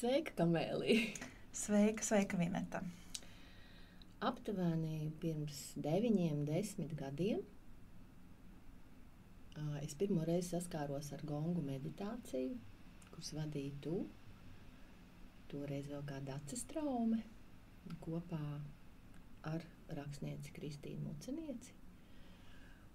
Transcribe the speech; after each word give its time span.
Sveika, 0.00 0.32
Kamēlī! 0.32 0.94
Sveika, 1.52 2.00
sveika, 2.00 2.38
Vineta! 2.40 2.78
Aptuveni 4.24 5.10
pirms 5.20 5.58
deviņiem, 5.76 6.38
desmit 6.48 6.94
gadiem 6.96 7.42
es 9.84 9.92
pirmo 10.00 10.24
reizi 10.24 10.54
saskāros 10.54 11.10
ar 11.12 11.26
gongu 11.28 11.60
meditāciju, 11.66 12.56
kuras 13.10 13.34
vadīja 13.42 13.76
tu. 13.84 13.98
Toreiz 15.52 15.92
vēl 15.92 16.08
kāda 16.08 16.40
acis 16.40 16.64
traume 16.72 17.20
kopā 18.00 18.40
ar 19.52 19.70
rakstnieci 20.00 20.56
Kristīnu 20.56 21.10
Mucenieci. 21.10 21.76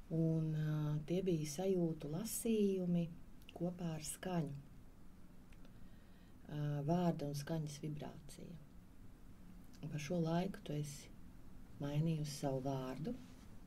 Un, 0.09 0.53
uh, 0.57 0.93
tie 1.05 1.21
bija 1.29 1.53
sajūtu 1.59 2.15
lasījumi 2.17 3.11
kopā 3.53 3.93
ar 3.99 4.13
skaņu. 4.15 4.64
Vārda 6.87 7.29
un 7.29 7.35
skaņas 7.35 7.79
vibrācija. 7.83 8.57
Un 9.81 9.91
par 9.91 10.01
šo 10.01 10.19
laiku 10.21 10.61
tu 10.65 10.75
esi 10.75 11.11
mainījusi 11.81 12.37
savu 12.39 12.61
vārdu, 12.65 13.15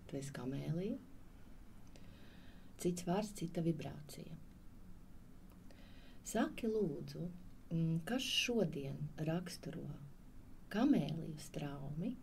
tu 0.09 0.19
esi 0.19 0.35
kamēlija. 0.35 0.97
Cits 2.79 3.05
vārds, 3.09 3.35
cita 3.38 3.62
vibrācija. 3.65 4.38
Saki, 6.29 6.71
lūdzu, 6.71 7.27
Mm, 7.69 7.99
kas 8.09 8.25
šodien 8.25 8.97
raksturo 9.29 9.83
kamēliju 10.73 11.35
straumi 11.45 12.15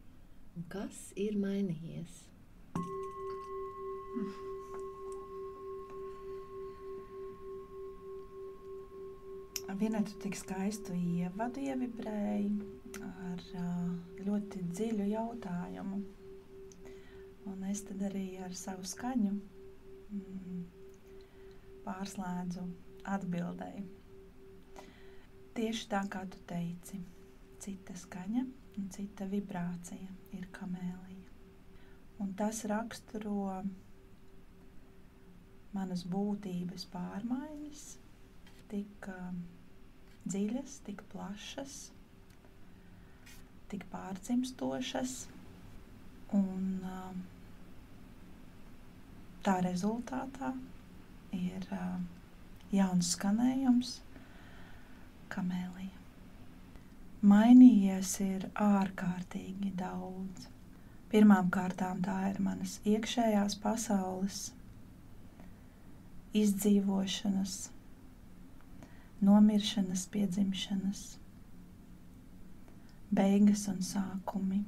un 0.58 0.66
kas 0.74 1.04
ir 1.28 1.38
mainījies? 1.38 2.18
Vienotru 9.76 10.16
tik 10.24 10.38
skaistu 10.40 10.94
ievadu 10.96 11.60
ievibrēju 11.60 12.68
ar 13.30 13.42
ļoti 14.24 14.62
dziļu 14.70 15.08
jautājumu. 15.10 15.98
Un 17.52 17.64
es 17.70 17.82
tad 17.88 18.04
arī 18.08 18.24
ar 18.46 18.54
savu 18.56 18.88
skaņu 18.88 19.34
mm, 19.36 20.62
pārslēdzu 21.88 22.64
atbildēju. 23.16 23.84
Tieši 25.60 25.90
tā 25.92 26.02
kā 26.12 26.22
tu 26.32 26.40
teici, 26.54 27.02
cita 27.66 27.98
skaņa 28.00 28.46
un 28.80 28.88
cita 28.96 29.28
vibrācija 29.32 30.16
ir 30.40 30.48
kamēlija. 30.56 31.36
Un 32.24 32.32
tas 32.40 32.64
raksturo 32.72 33.60
manas 35.76 36.06
būtības 36.08 36.88
pārmaiņas, 36.96 37.84
tik 38.72 39.12
uh, 39.12 39.36
dziļas, 40.26 40.80
tik 40.88 41.02
plašas, 41.14 41.76
tik 43.72 43.86
pārcimstošas. 43.94 45.16
Un 46.36 46.64
uh, 46.84 47.12
tā 49.46 49.60
rezultātā 49.66 50.52
ir 51.38 51.68
uh, 51.76 52.00
jauns 52.74 53.12
skanējums, 53.16 53.94
kamēlija. 55.36 56.02
Mainījies 57.26 58.16
ir 58.26 58.44
ārkārtīgi 58.64 59.72
daudz. 59.80 60.50
Pirmām 61.14 61.48
kārtām 61.56 62.02
tā 62.06 62.18
ir 62.32 62.42
manas 62.48 62.76
iekšējās 62.92 63.56
pasaules, 63.64 64.40
izdzīvošanas, 66.42 67.56
nomiršanas, 69.24 70.08
piedzimšanas, 70.14 71.04
beigas 73.16 73.68
un 73.72 73.80
sākumi. 73.90 74.62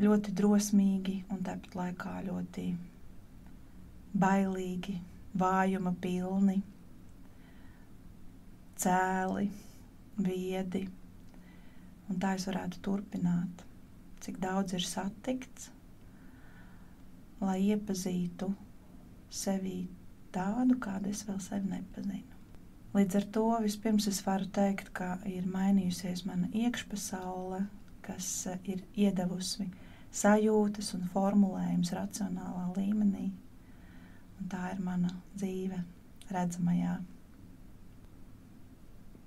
Ļoti 0.00 0.32
drosmīgi 0.40 1.18
un 1.30 1.42
tāpat 1.46 1.76
laikā 1.78 2.14
ļoti 2.28 2.64
bailīgi, 4.24 4.96
vājuma 5.44 5.92
pilni 6.06 6.56
cēli, 8.84 9.46
viedi. 10.26 10.84
Un 12.10 12.18
tā 12.20 12.34
es 12.38 12.44
varētu 12.48 12.80
turpināt, 12.84 13.62
cik 14.24 14.40
daudz 14.42 14.74
ir 14.76 14.84
satikts, 14.84 15.70
lai 17.40 17.58
iepazītu 17.70 18.50
sevi 19.34 19.78
tādu, 20.34 20.78
kādu 20.82 21.10
es 21.10 21.22
vēl 21.28 21.40
sevi 21.42 21.70
nepazinu. 21.70 22.34
Līdz 22.94 23.16
ar 23.18 23.24
to 23.34 23.46
vispirms 23.64 24.06
es 24.10 24.20
varu 24.22 24.46
teikt, 24.54 24.92
ka 24.94 25.16
ir 25.26 25.48
mainījusies 25.50 26.22
mana 26.28 26.50
iekšpasaule, 26.54 27.64
kas 28.06 28.28
ir 28.70 28.84
iedavusi 28.94 29.66
sajūtas 30.14 30.92
un 30.94 31.08
formulējumus 31.14 31.90
racionālā 31.96 32.68
līmenī. 32.76 33.30
Un 34.38 34.52
tā 34.52 34.68
ir 34.74 34.84
mana 34.84 35.10
dzīve 35.34 35.80
redzamajā 36.30 37.00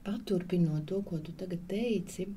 paturpinot 0.07 0.85
to, 0.88 1.01
ko 1.03 1.19
tu 1.19 1.35
tagad 1.35 1.66
teici, 1.68 2.29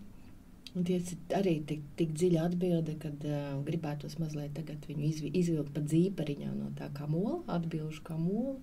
un 0.77 0.87
tas 0.87 1.13
arī 1.37 1.57
tik, 1.67 1.83
tik 1.99 2.15
dziļa 2.15 2.47
atbilde, 2.51 2.95
kad 3.03 3.27
uh, 3.27 3.59
gribētos 3.67 4.19
mazliet 4.23 4.59
viņu 4.87 5.05
izvi, 5.09 5.33
izvilkt 5.41 5.75
pa 5.75 5.83
dzīpariņā 5.85 6.53
no 6.55 6.71
tā 6.79 6.91
kā 6.95 7.09
mola, 7.11 7.41
atbilžu 7.57 8.05
kā 8.07 8.19
mola. 8.21 8.57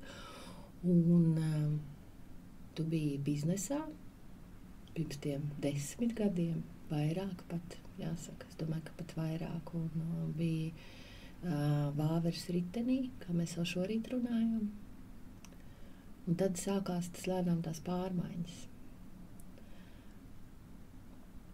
Un 0.87 1.39
uh, 1.41 1.71
tu 2.77 2.85
biji 2.87 3.17
biznesā 3.25 3.81
pirms 4.97 5.19
tiem 5.21 5.43
desmit 5.61 6.15
gadiem, 6.17 6.63
vairāk 6.89 7.43
pat, 7.51 7.75
jāsaka, 7.99 8.47
es 8.49 8.57
domāju, 8.57 8.87
ka 8.87 8.95
pat 9.01 9.13
vairāk, 9.17 9.73
un 9.77 9.89
uh, 10.05 10.23
bija 10.37 10.71
uh, 10.73 11.91
vāveres 11.97 12.47
ritenī, 12.53 13.01
kā 13.21 13.35
mēs 13.35 13.57
jau 13.57 13.67
šorīt 13.75 14.09
runājam. 14.13 14.71
Un 16.27 16.39
tad 16.39 16.57
sākās 16.59 17.11
tas 17.15 17.27
lēnām 17.29 17.61
tās 17.65 17.79
pārmaiņas. 17.85 18.66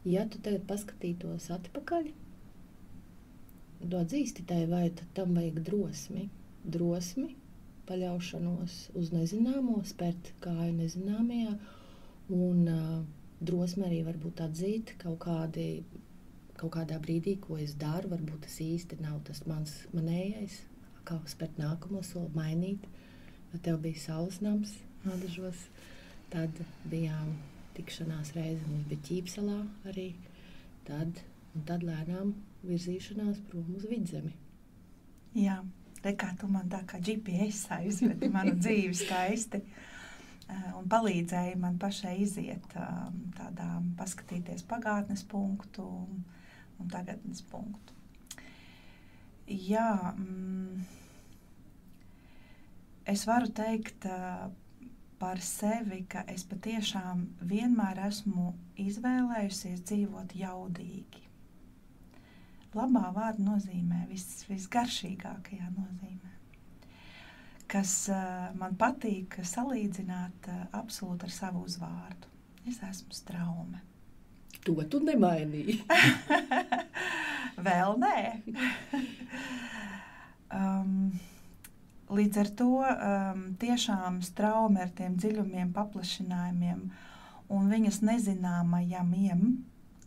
Ja 0.03 0.25
tu 0.27 0.39
tagad 0.43 0.65
paskatītos 0.67 1.47
atpakaļ, 1.55 2.09
atzīsti 3.99 4.43
tai, 4.47 4.65
vai 4.67 4.89
tam 5.15 5.35
vajag 5.37 5.61
drosmi, 5.67 6.27
drosmi, 6.63 7.35
paļaušanos 7.87 8.77
uz 8.99 9.11
nezināmo, 9.15 9.77
spērt 9.87 10.33
kāju 10.43 10.71
nezināmajā, 10.77 11.53
un 12.35 12.67
uh, 12.71 12.97
drosmi 13.43 13.87
arī 13.87 14.01
varbūt 14.07 14.43
atzīt 14.45 14.95
kaut, 15.01 15.19
kādi, 15.25 15.83
kaut 16.59 16.75
kādā 16.77 16.99
brīdī, 17.03 17.37
ko 17.43 17.59
es 17.59 17.75
daru, 17.79 18.13
varbūt 18.15 18.45
tas 18.47 18.59
īsti 18.63 18.99
nav 19.03 19.19
tas 19.27 19.43
mans 19.47 19.75
manējais, 19.95 20.61
kā 21.07 21.19
spērt 21.27 21.59
nākamo 21.59 22.03
soli, 22.07 22.31
mainīt. 22.35 22.87
Tev 23.61 23.83
bija 23.83 23.99
saules 24.01 24.39
nams, 24.41 24.71
nadažos, 25.03 25.67
tad 26.33 26.63
bijām 26.89 27.35
tikšanās 27.77 28.33
reize 28.37 28.65
mums 28.67 28.87
bija 28.89 29.05
ķīpselā 29.09 29.59
arī. 29.91 30.09
Tad, 30.87 31.21
tad 31.67 31.85
lēnām 31.87 32.33
virzīšanās 32.67 33.39
prom 33.49 33.69
uz 33.77 33.87
vidzemi. 33.87 34.33
Jā, 35.39 35.61
re 36.03 36.13
kā 36.19 36.33
tu 36.39 36.49
man 36.51 36.67
tā 36.71 36.83
kā 36.87 36.99
GPS 36.99 37.65
aizvedi 37.77 38.29
manu 38.33 38.55
dzīvi 38.63 38.97
skaisti 38.99 39.63
un 40.77 40.87
palīdzēja 40.91 41.55
man 41.59 41.79
pašai 41.81 42.17
iziet 42.25 42.65
tādā, 42.73 43.69
paskatīties 43.97 44.65
pagātnes 44.69 45.23
punktu 45.29 45.85
un 45.87 46.91
tagadnes 46.91 47.41
punktu. 47.49 47.95
Jā, 49.47 50.13
mm, 50.15 50.83
es 53.13 53.25
varu 53.27 53.49
teikt, 53.55 54.07
par 55.23 55.39
sevi, 55.39 56.01
ka 56.11 56.25
es 56.27 56.41
patiešām 56.43 57.21
vienmēr 57.47 58.01
esmu 58.09 58.49
izvēlējusies 58.83 59.79
dzīvot 59.87 60.33
jaudīgi. 60.35 61.21
Labā 62.75 63.05
vārda 63.15 63.45
nozīmē 63.45 64.01
vis, 64.09 64.25
visgaršīgākajā 64.49 65.69
nozīmē. 65.77 66.33
Kas 67.71 67.95
uh, 68.11 68.51
man 68.59 68.75
patīk 68.75 69.39
salīdzināt 69.47 70.51
uh, 70.51 70.61
absolūti 70.81 71.29
ar 71.29 71.35
savu 71.37 71.63
uzvārdu. 71.69 72.27
Es 72.67 72.83
esmu 72.83 73.15
straume. 73.15 73.79
To 74.67 74.75
tu 74.91 74.99
nemainīji. 75.07 75.79
Vēl 77.69 77.95
nē. 78.03 78.17
um, 80.59 81.13
Līdz 82.11 82.39
ar 82.41 82.49
to 82.59 82.69
um, 82.83 83.43
tiešām 83.61 84.19
straumi 84.25 84.81
ar 84.83 84.89
tiem 84.95 85.15
dziļumiem, 85.15 85.71
paplašinājumiem 85.75 86.81
un 87.53 87.69
viņas 87.71 88.01
nezināmajiem, 88.03 89.43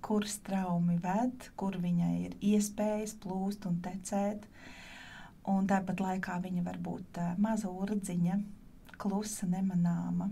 kur 0.04 0.26
straumi 0.28 0.98
ved, 1.02 1.48
kur 1.56 1.78
viņai 1.80 2.12
ir 2.26 2.34
iespējas 2.52 3.16
plūst 3.22 3.64
un 3.70 3.80
tecēt. 3.84 4.44
Un 5.48 5.66
tāpat 5.70 6.02
laikā 6.02 6.36
viņa 6.42 6.66
var 6.66 6.78
būt 6.82 7.20
uh, 7.22 7.32
maza 7.38 7.70
urdziņa, 7.70 8.40
klusa, 9.00 9.48
nemanāma. 9.48 10.28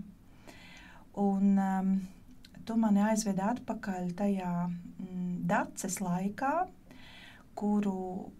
Un 1.15 1.59
um, 1.59 1.91
tu 2.67 2.75
mani 2.79 3.03
aizvedi 3.07 3.41
atpakaļ 3.41 4.09
tajā 4.19 4.51
mm, 4.67 5.29
daces 5.47 6.01
laikā, 6.03 6.53
kuru, 7.55 8.31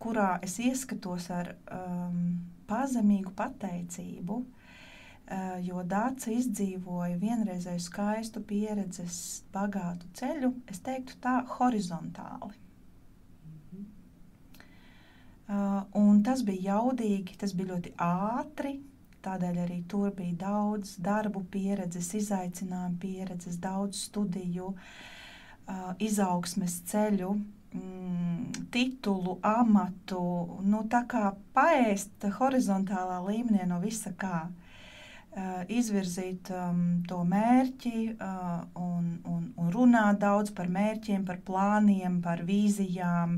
kurā 0.00 0.38
es 0.44 0.56
ieskatos 0.62 1.28
ar 1.34 1.52
um, 1.72 2.22
pazemīgu 2.70 3.32
pateicību, 3.36 4.38
uh, 4.40 5.58
jo 5.64 5.84
Dāca 5.84 6.32
izdzīvoja 6.32 7.18
vienreizēju 7.20 7.84
skaistu 7.84 8.42
pieredzes, 8.46 9.20
bagātu 9.54 10.08
ceļu, 10.16 10.54
es 10.72 10.82
teiktu 10.86 11.18
tā 11.22 11.40
horizontāli. 11.58 12.56
Uh, 15.50 15.82
un 15.98 16.20
tas 16.22 16.44
bija 16.46 16.76
jaudīgi, 16.76 17.34
tas 17.40 17.52
bija 17.58 17.72
ļoti 17.72 17.90
ātri, 18.06 18.76
tādēļ 19.24 19.56
arī 19.64 19.80
tur 19.90 20.12
bija 20.14 20.36
daudz 20.44 20.94
darbu 21.02 21.42
pieredzes, 21.50 22.12
izaicinājumu 22.20 23.00
pieredzes, 23.02 23.56
daudz 23.60 24.04
studiju, 24.06 24.70
uh, 24.70 25.88
izaugsmes 25.98 26.78
ceļu, 26.92 27.32
mm, 27.74 28.66
titulu, 28.72 29.38
amatu, 29.42 30.22
nu 30.62 30.82
tā 30.90 31.04
kā 31.10 31.30
paēst 31.54 32.26
horizontālā 32.38 33.20
līmenī 33.26 33.66
no 33.68 33.80
visa 33.82 34.12
kā. 34.16 34.48
Uh, 35.30 35.62
izvirzīt 35.70 36.48
um, 36.50 37.04
to 37.06 37.20
mērķi 37.22 38.16
uh, 38.16 38.64
un, 38.74 39.12
un, 39.30 39.44
un 39.54 39.68
runāt 39.70 40.18
daudz 40.24 40.50
par 40.50 40.66
mērķiem, 40.66 41.22
par 41.22 41.38
plāniem, 41.46 42.16
par 42.24 42.42
vīzijām, 42.48 43.36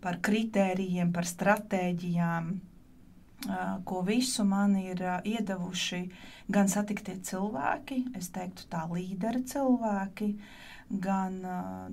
par 0.00 0.16
kritērijiem, 0.24 1.12
par 1.12 1.28
stratēģijām, 1.28 2.48
uh, 2.56 3.60
ko 3.84 4.00
visu 4.08 4.48
man 4.48 4.78
ir 4.80 5.04
uh, 5.04 5.20
iedavuši 5.20 6.00
gan 6.48 6.72
satiktie 6.72 7.18
cilvēki, 7.20 8.06
es 8.16 8.32
teiktu 8.32 8.64
tā 8.72 8.86
līderi 8.88 9.44
cilvēki, 9.52 10.32
uh, 10.32 10.71
gan 11.00 11.40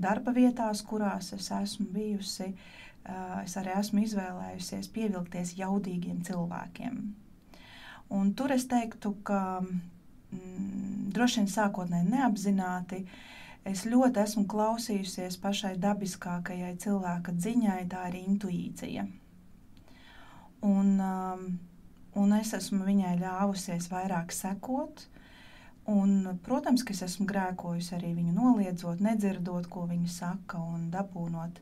darba 0.01 0.33
vietās, 0.35 0.83
kurās 0.83 1.31
es 1.37 1.51
esmu 1.55 1.87
bijusi. 1.93 2.51
Es 3.43 3.55
arī 3.57 3.71
esmu 3.79 4.03
izvēlējusies 4.03 4.89
pievilkties 4.93 5.55
jaudīgiem 5.57 6.19
cilvēkiem. 6.27 6.99
Un 8.09 8.33
tur 8.33 8.51
es 8.51 8.65
teiktu, 8.69 9.13
ka 9.23 9.61
mm, 9.61 11.09
droši 11.13 11.41
vien 11.41 11.49
sākotnēji 11.49 12.09
neapzināti 12.09 13.03
es 13.69 13.85
ļoti 13.85 14.23
esmu 14.23 14.45
klausījusies 14.49 15.37
pašai 15.41 15.75
dabiskākajai 15.81 16.73
cilvēka 16.81 17.35
ziņai, 17.45 17.83
tā 17.91 18.07
ir 18.09 18.19
intuīcija. 18.23 19.05
Un, 20.65 20.89
um, 20.99 21.45
un 22.19 22.33
es 22.39 22.53
esmu 22.57 22.81
viņai 22.87 23.13
ļāvusies 23.21 23.87
vairāk 23.93 24.33
sekot, 24.35 25.05
Un, 25.89 26.37
protams, 26.45 26.83
ka 26.85 26.93
es 26.93 27.01
esmu 27.05 27.25
grēkojusi 27.29 27.95
arī 27.97 28.11
viņu 28.17 28.33
noliedzot, 28.35 28.99
nedzirdot, 29.01 29.69
ko 29.73 29.87
viņa 29.89 30.11
saka, 30.13 30.59
un 30.61 30.89
dabūnot, 30.93 31.61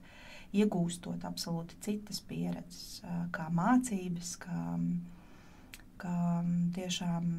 iegūstot 0.57 1.23
absolūti 1.27 1.77
citas 1.85 2.19
pieredzes, 2.27 3.01
kā 3.35 3.47
mācības, 3.53 4.33
kā, 4.41 4.63
kā 6.01 6.17
tiešām 6.75 7.29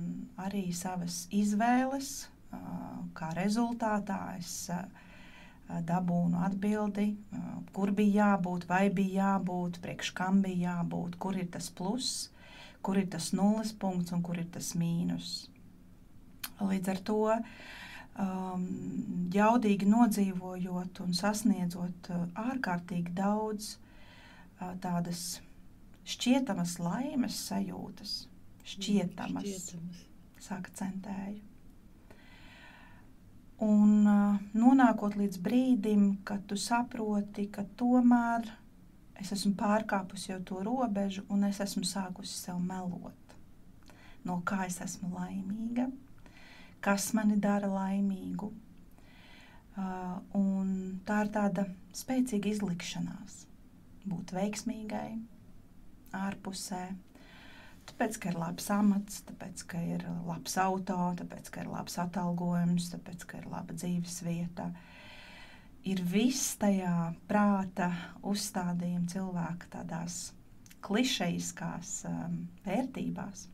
arī 0.46 0.68
savas 0.76 1.26
izvēles, 1.34 2.14
kā 3.18 3.32
rezultātā 3.36 4.22
es 4.38 4.70
dabūnu 5.68 6.40
atbildi, 6.46 7.10
kur 7.76 7.92
bija 7.92 8.32
jābūt, 8.32 8.64
vai 8.70 8.86
bija 8.88 9.34
jābūt, 9.34 9.82
priekš 9.84 10.14
kam 10.16 10.40
bija 10.44 10.78
jābūt, 10.78 11.18
kur 11.20 11.36
ir 11.36 11.50
tas 11.52 11.68
pluss, 11.68 12.30
kur 12.80 12.96
ir 12.96 13.08
tas 13.12 13.32
nulles 13.36 13.74
punkts 13.76 14.14
un 14.16 14.24
kur 14.24 14.40
ir 14.40 14.48
tas 14.54 14.72
mīnus. 14.78 15.48
Līdz 16.60 16.88
ar 16.94 17.00
to 17.06 17.18
um, 18.18 18.64
jaudīgi 19.34 19.86
nodzīvojot 19.88 21.02
un 21.04 21.14
sasniedzot 21.14 22.10
uh, 22.14 22.24
ārkārtīgi 22.48 23.14
daudz 23.18 23.74
uh, 23.76 24.72
tādas 24.82 25.40
šķietamas 26.08 26.78
laimes 26.82 27.36
sajūtas, 27.50 28.14
šķietamas, 28.64 29.44
Šķietamas. 29.44 30.02
saka 30.48 30.72
centēju. 30.80 31.42
Un 33.66 34.06
uh, 34.06 34.38
nonākot 34.54 35.16
līdz 35.18 35.40
brīdim, 35.42 36.08
kad 36.26 36.44
tu 36.46 36.56
saproti, 36.56 37.48
ka 37.50 37.64
tomēr 37.80 38.46
es 39.18 39.32
esmu 39.34 39.56
pārkāpusi 39.58 40.30
jau 40.30 40.38
to 40.46 40.60
robežu 40.62 41.24
un 41.34 41.42
es 41.48 41.58
esmu 41.64 41.82
sākusi 41.86 42.36
sev 42.38 42.60
melot, 42.62 43.34
no 44.24 44.38
kā 44.46 44.64
es 44.68 44.78
esmu 44.84 45.10
laimīga 45.16 45.88
kas 46.84 47.12
mani 47.16 47.38
dara 47.42 47.68
laimīgu. 47.70 48.52
Uh, 49.78 50.38
tā 51.06 51.20
ir 51.24 51.28
tāda 51.34 51.64
spēcīga 51.94 52.50
izlikšanās, 52.50 53.44
būt 54.10 54.32
veiksmīgai, 54.34 55.10
ārpusē. 56.18 56.86
Tāpēc, 57.88 58.18
ka 58.20 58.32
ir 58.32 58.38
labs 58.40 58.66
amats, 58.74 59.22
tāpēc, 59.28 59.62
ka 59.70 59.80
ir 59.94 60.02
labs 60.26 60.56
auto, 60.60 60.98
tāpēc, 61.20 61.50
ka 61.54 61.62
ir 61.62 61.70
labs 61.72 61.96
atalgojums, 62.02 62.90
tāpēc, 62.92 63.24
ka 63.30 63.38
ir 63.38 63.46
laba 63.52 63.76
dzīves 63.76 64.18
vieta. 64.26 64.66
Ir 65.88 66.02
viss 66.04 66.56
tajā 66.60 67.12
prāta 67.30 67.92
uzstādījuma 68.26 69.08
cilvēka 69.08 69.70
tādās 69.78 70.18
klišejiskās 70.84 71.94
um, 72.10 72.42
vērtībās 72.66 73.46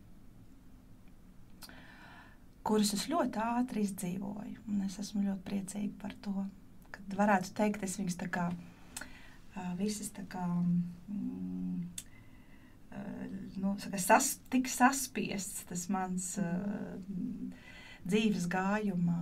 kurus 2.65 2.95
es 2.97 3.09
ļoti 3.13 3.41
ātri 3.45 3.85
izdzīvoju. 3.85 4.63
Un 4.73 4.85
es 4.87 4.99
esmu 5.03 5.25
ļoti 5.27 5.45
priecīga 5.49 6.01
par 6.01 6.15
to, 6.25 6.47
ka 6.95 7.05
varētu 7.19 7.53
teikt, 7.59 7.85
es 7.85 7.99
viņus 8.01 8.19
tā 8.23 8.31
kā 8.33 8.49
visas 9.79 10.11
tā 10.15 10.25
kā. 10.31 10.45
Mm, 11.13 11.85
Nu, 13.57 13.77
saka, 13.79 13.99
sas, 13.99 14.27
tik 14.51 14.69
saspiests 14.71 15.65
tas 15.67 15.87
mans 15.91 16.27
uh, 16.39 16.93
dzīves 18.07 18.47
gājuma 18.51 19.17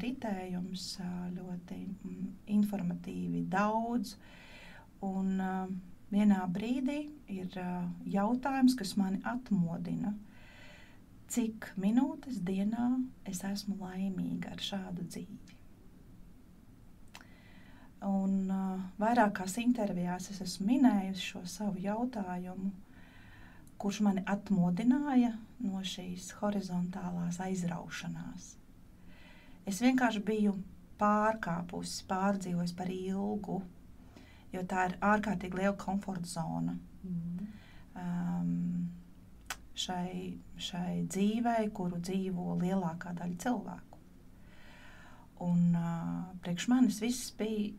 ritējums, 0.00 0.86
uh, 1.02 1.10
ļoti 1.34 1.78
mm, 1.90 2.30
informatīvi 2.56 3.42
daudz. 3.52 4.14
Un 5.08 5.40
uh, 5.44 5.66
vienā 6.12 6.40
brīdī 6.56 6.98
ir 7.32 7.60
uh, 7.60 7.84
jautājums, 8.16 8.76
kas 8.78 8.94
mani 9.00 9.20
atmodina. 9.28 10.12
Uh, 10.12 10.31
cik 11.32 11.70
minūtes 11.80 12.42
dienā 12.44 12.90
es 13.28 13.40
esmu 13.48 13.78
laimīga 13.80 14.52
ar 14.52 14.60
šādu 14.60 15.06
dzīvi. 15.08 15.58
Un 18.02 18.50
uh, 18.50 18.80
vairākās 18.98 19.56
intervijās 19.62 20.28
es 20.32 20.42
esmu 20.44 20.66
minējusi 20.72 21.28
šo 21.30 21.44
savu 21.48 21.80
jautājumu, 21.84 22.72
kurš 23.80 24.00
mani 24.06 24.24
atmodināja 24.28 25.32
no 25.62 25.80
šīs 25.86 26.32
horizontālās 26.40 27.38
aizraušanās. 27.42 28.56
Es 29.66 29.78
vienkārši 29.82 30.22
biju 30.26 30.56
pārkāpusi, 31.00 32.02
pārdzīvojusi 32.10 32.76
par 32.78 32.90
ilgu, 32.92 33.60
jo 34.52 34.64
tā 34.68 34.88
ir 34.90 34.98
ārkārtīgi 35.12 35.62
liela 35.62 35.76
komforta 35.78 36.28
zona. 36.28 36.74
Mm. 37.06 37.46
Um, 38.02 38.90
šai, 39.78 40.38
šai 40.60 41.04
dzīvei, 41.08 41.70
kuru 41.74 42.00
dzīvo 42.02 42.56
lielākā 42.60 43.14
daļa 43.18 43.38
cilvēku. 43.44 44.00
Un 45.42 45.72
uh, 45.74 46.34
priekš 46.44 46.68
manis 46.70 47.00
viss 47.02 47.32
bija 47.38 47.72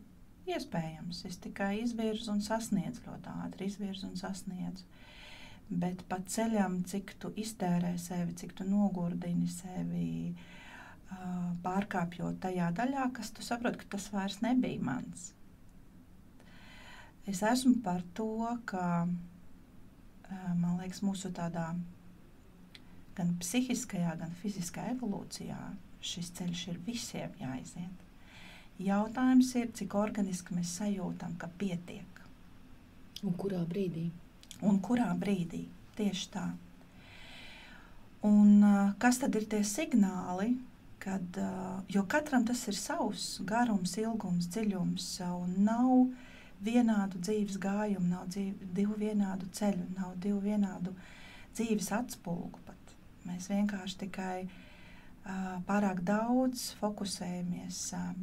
iespējams. 0.54 1.22
Es 1.28 1.38
tikai 1.40 1.78
izvirzu 1.82 2.34
un 2.34 2.42
sasniedzu 2.44 3.06
ļoti 3.06 3.36
ātri, 3.44 3.70
izvirzu 3.70 4.10
un 4.10 4.18
sasniedzu. 4.20 4.84
Bet 5.68 6.02
pa 6.10 6.18
ceļam, 6.20 6.82
cik 6.84 7.14
tu 7.22 7.30
iztērē 7.40 7.94
sevi, 7.98 8.34
cik 8.36 8.52
tu 8.58 8.66
nogurdini 8.68 9.48
sevi, 9.48 10.34
uh, 10.34 11.54
pārkāpjot 11.64 12.42
tajā 12.42 12.68
daļā, 12.76 13.08
kas 13.16 13.32
tu 13.32 13.44
saproti, 13.46 13.80
ka 13.80 13.96
tas 13.96 14.10
vairs 14.12 14.42
nebija 14.44 14.82
mans. 14.84 15.30
Es 17.24 17.40
esmu 17.40 17.78
par 17.84 18.02
to, 18.12 18.36
ka 18.68 19.06
man 20.30 20.78
liekas, 20.80 21.02
mūsu 21.04 21.30
tādā 21.34 21.68
gan 23.14 23.34
psihiskajā, 23.40 24.16
gan 24.20 24.32
fiziskajā 24.40 24.94
evolūcijā 24.96 25.58
šis 26.04 26.32
ceļš 26.38 26.64
ir 26.72 26.80
visiem 26.86 27.36
jāiziet. 27.40 28.02
Jautājums 28.82 29.52
ir, 29.60 29.70
cik 29.76 29.94
organiski 29.94 30.56
mēs 30.56 30.74
sajūtam, 30.80 31.36
ka 31.38 31.48
pietiek. 31.60 32.20
Un 33.24 33.36
kurā 33.38 33.62
brīdī? 33.68 34.08
Un 34.66 34.80
kurā 34.82 35.12
brīdī? 35.18 35.62
Tieši 35.94 36.30
tā. 36.34 36.48
Un, 38.26 38.64
kas 38.98 39.20
tad 39.22 39.36
ir 39.38 39.46
tie 39.52 39.60
signāli, 39.68 40.56
kad, 41.04 41.38
jo 41.92 42.02
katram 42.10 42.46
tas 42.48 42.62
ir 42.70 42.76
savs 42.76 43.26
garums, 43.46 43.94
ilgums, 44.00 44.48
dziļums, 44.50 45.08
un 45.28 45.58
nav 45.66 45.92
vienādu 46.62 47.20
dzīves 47.20 47.58
gājumu, 47.62 48.06
nav 48.08 48.28
dzīvi, 48.32 48.70
divu 48.76 48.98
vienādu 49.00 49.48
ceļu, 49.52 49.88
nav 49.98 50.14
divu 50.22 50.40
vienādu 50.44 50.94
dzīves 51.54 51.90
atspulgu 51.96 52.60
pat. 52.66 52.94
Mēs 53.24 53.48
vienkārši 53.50 53.98
tikai 54.04 54.36
pārāk 55.68 56.02
daudz 56.04 56.74
fokusējamies 56.80 57.80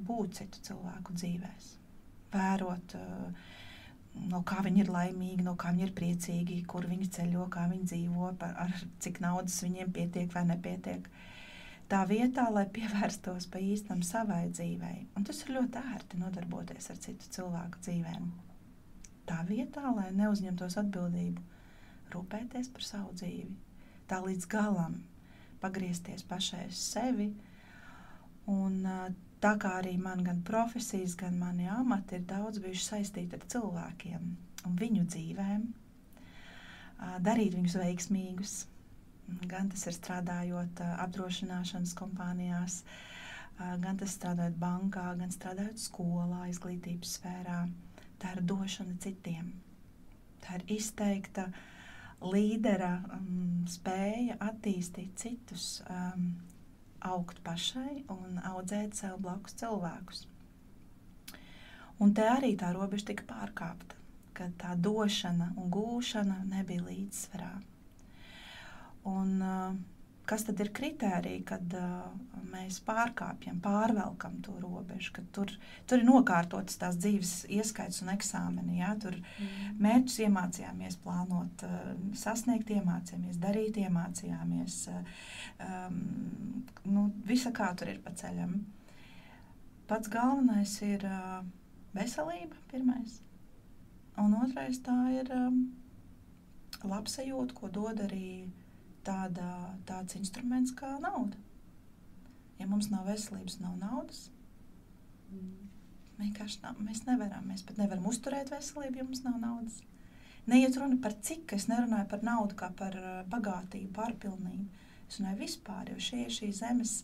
būt 0.08 0.38
citu 0.38 0.62
cilvēku 0.68 1.16
dzīvēs, 1.18 1.72
vērot, 2.34 2.96
no 4.30 4.42
kā 4.46 4.62
viņi 4.66 4.84
ir 4.84 4.92
laimīgi, 4.94 5.42
no 5.46 5.56
kā 5.58 5.72
viņi 5.74 5.88
ir 5.88 5.96
priecīgi, 5.98 6.62
kur 6.70 6.86
viņi 6.90 7.10
ceļo, 7.18 7.48
kā 7.50 7.66
viņi 7.72 7.90
dzīvo, 7.94 8.32
ar 8.52 8.76
cik 9.02 9.22
naudas 9.24 9.58
viņiem 9.66 9.94
pietiek 9.96 10.34
vai 10.36 10.46
nepietiek. 10.52 11.10
Tā 11.92 12.06
vietā, 12.08 12.46
lai 12.56 12.64
pievērstos 12.72 13.50
pa 13.52 13.60
īstam 13.60 14.00
savai 14.08 14.46
dzīvei, 14.48 15.08
un 15.20 15.26
tas 15.28 15.42
ir 15.44 15.58
ļoti 15.58 15.82
ērti 15.96 16.20
nodarboties 16.22 16.88
ar 16.94 17.00
citu 17.04 17.28
cilvēku 17.36 17.82
dzīvēm. 17.84 18.30
Tā 19.28 19.42
vietā, 19.50 19.84
lai 19.92 20.08
neuzņemtos 20.16 20.78
atbildību, 20.80 21.44
rūpēties 22.14 22.72
par 22.72 22.88
savu 22.88 23.12
dzīvi, 23.20 23.52
tā 24.08 24.22
līdz 24.24 24.48
galam 24.54 25.02
pagriezties 25.60 26.24
pašai 26.32 26.70
sevi. 26.76 27.28
Un, 28.52 28.82
tā 29.44 29.54
kā 29.60 29.76
arī 29.82 29.98
man 30.00 30.24
gan 30.26 30.42
profesijas, 30.48 31.18
gan 31.20 31.38
mani 31.44 31.68
amati 31.70 32.18
ir 32.18 32.26
daudz 32.30 32.64
bijuši 32.64 32.88
saistīti 32.88 33.38
ar 33.38 33.46
cilvēkiem 33.52 34.32
un 34.68 34.80
viņu 34.80 35.06
dzīvēm, 35.12 35.68
darīt 37.26 37.60
viņus 37.60 37.78
veiksmīgus. 37.84 38.56
Gan 39.52 39.72
tas 39.72 39.88
ir 39.90 39.96
strādājot 39.96 40.82
apdrošināšanas 40.90 41.94
kompānijās, 41.98 42.82
gan 43.58 44.00
tas 44.00 44.16
strādājot 44.18 44.58
bankā, 44.62 45.08
gan 45.20 45.34
strādājot 45.34 45.82
skolā, 45.82 46.46
izglītības 46.52 47.18
sfērā. 47.18 47.60
Tā 48.22 48.36
ir 48.36 48.44
došana 48.46 48.98
citiem. 49.02 49.54
Tā 50.42 50.60
ir 50.60 50.66
izteikta 50.78 51.48
līdera 52.22 52.94
um, 53.16 53.64
spēja 53.70 54.38
attīstīt 54.46 55.16
citus, 55.18 55.82
um, 55.90 56.28
augt 57.02 57.42
pašai 57.46 58.04
un 58.14 58.38
audzēt 58.52 58.98
sev 58.98 59.18
blakus 59.22 59.58
cilvēkus. 59.58 60.28
Un 62.02 62.14
te 62.18 62.26
arī 62.26 62.56
tā 62.58 62.72
robeža 62.74 63.12
tika 63.12 63.26
pārkāpta, 63.30 63.98
kad 64.38 64.54
tā 64.62 64.76
došana 64.78 65.52
un 65.58 65.70
gūšana 65.74 66.40
nebija 66.50 66.86
līdzsvarā. 66.88 67.52
Un, 69.10 69.41
uh, 69.41 69.75
kas 70.29 70.46
tad 70.48 70.60
ir 70.62 70.70
kritērija, 70.75 71.41
kad 71.50 71.74
uh, 71.75 72.03
mēs 72.51 72.77
pārkāpjam, 72.86 73.58
pārvelkam 73.63 74.38
to 74.46 74.53
robežu, 74.62 75.15
kad 75.17 75.29
tur, 75.36 75.53
tur 75.89 76.01
ir 76.01 76.08
nokārtotas 76.08 76.77
tās 76.81 77.00
dzīves 77.01 77.34
ieskaits 77.51 78.03
un 78.05 78.13
eksāmeni. 78.13 78.77
Ja? 78.79 78.93
Tur 79.01 79.17
mm. 79.17 79.79
mērķus 79.81 80.20
iemācījāmies 80.27 81.00
plānot, 81.03 81.65
uh, 81.65 81.89
sasniegt 82.17 82.70
iemācījāmies, 82.75 83.41
darīt 83.41 83.81
iemācījāmies. 83.81 84.77
Um, 85.65 85.98
nu, 86.86 87.10
visa 87.27 87.51
kā 87.55 87.72
tur 87.77 87.91
ir 87.91 88.00
pa 88.05 88.13
ceļam. 88.17 88.60
Pats 89.89 90.08
galvenais 90.08 90.77
ir 90.88 91.03
veselība, 91.91 92.55
pirmais. 92.72 93.17
Un 94.22 94.38
otrais 94.39 94.79
tā 94.86 94.96
ir 95.17 95.27
um, 95.36 95.63
labsajūta, 96.88 97.55
ko 97.58 97.67
dod 97.74 98.00
arī 98.05 98.46
tāda, 99.08 99.48
tāds 99.88 100.17
instruments 100.20 100.74
kā 100.77 100.93
nauda. 101.01 101.39
Ja 102.60 102.67
mums 102.70 102.91
nav 102.91 103.08
veselības, 103.10 103.58
nav 103.62 103.77
naudas. 103.79 104.27
Mm. 105.31 105.70
Vienkārši 106.22 106.62
nav, 106.62 106.81
mēs 106.86 107.03
nevaram. 107.08 107.48
Mēs 107.50 107.65
pat 107.65 107.79
nevaram 107.81 108.05
uzturēt 108.12 108.51
veselību, 108.53 109.01
ja 109.01 109.08
mums 109.08 109.24
nav 109.25 109.39
naudas. 109.41 109.79
Neiet 110.50 110.77
runa 110.77 110.98
par 111.01 111.15
cik, 111.25 111.53
es 111.58 111.67
nerunāju 111.70 112.08
par 112.10 112.24
naudu 112.25 112.58
kā 112.58 112.72
par 112.77 112.98
uh, 112.98 113.22
bagātību, 113.29 113.91
pārpilnību. 113.98 114.88
Es 115.10 115.20
runāju 115.20 115.41
vispār, 115.41 115.91
jo 115.91 116.01
šie 116.01 116.25
ir 116.25 116.34
šī 116.34 116.51
zemes 116.58 117.01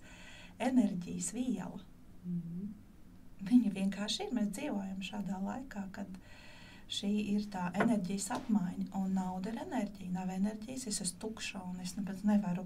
enerģijas 0.63 1.31
viela. 1.37 1.81
Mm. 2.25 2.73
Viņa 3.47 3.73
vienkārši 3.75 4.25
ir. 4.25 4.33
Mēs 4.37 4.53
dzīvojam 4.57 5.01
šādā 5.05 5.41
laikā, 5.41 5.83
kad 5.93 6.09
uh, 6.13 6.37
šī 6.91 7.09
ir 7.33 7.47
tā 7.51 7.67
enerģijas 7.75 8.29
apmaiņa, 8.37 8.87
un 8.99 9.15
nauda 9.17 9.51
ir 9.51 9.59
enerģija. 9.65 10.13
Nav 10.13 10.31
enerģijas, 10.35 10.87
es 10.91 11.01
esmu 11.03 11.19
tukša 11.25 11.63
un 11.67 11.81
es 11.83 11.95
nevaru 11.97 12.63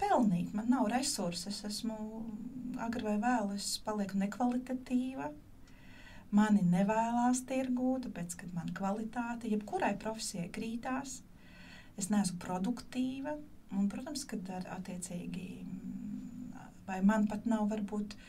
pelnīt. 0.00 0.52
Man 0.56 0.68
nav 0.72 0.90
resursi, 0.92 1.48
es 1.52 1.62
esmu 1.68 1.96
agri 2.82 3.06
vai 3.06 3.16
vēlu, 3.22 3.56
es 3.56 3.76
palieku 3.84 4.20
nekvalitatīva. 4.20 5.30
Mani 6.32 6.62
nevēlas 6.64 7.42
tirgū, 7.48 7.98
tāpēc, 8.06 8.36
ka 8.40 8.48
man 8.56 8.70
kvalitāte, 8.76 9.50
jebkurai 9.52 9.92
profesijai 10.00 10.48
krītās, 10.52 11.18
es 12.00 12.08
neesmu 12.12 12.40
produktīva. 12.40 13.36
Un, 13.72 13.88
protams, 13.88 14.24
ka 14.28 14.36
ar 14.52 14.66
attiecīgi, 14.74 15.46
vai 16.88 16.98
man 17.08 17.24
pat 17.28 17.46
nav 17.48 17.70
varbūt 17.70 18.16
uh, 18.16 18.24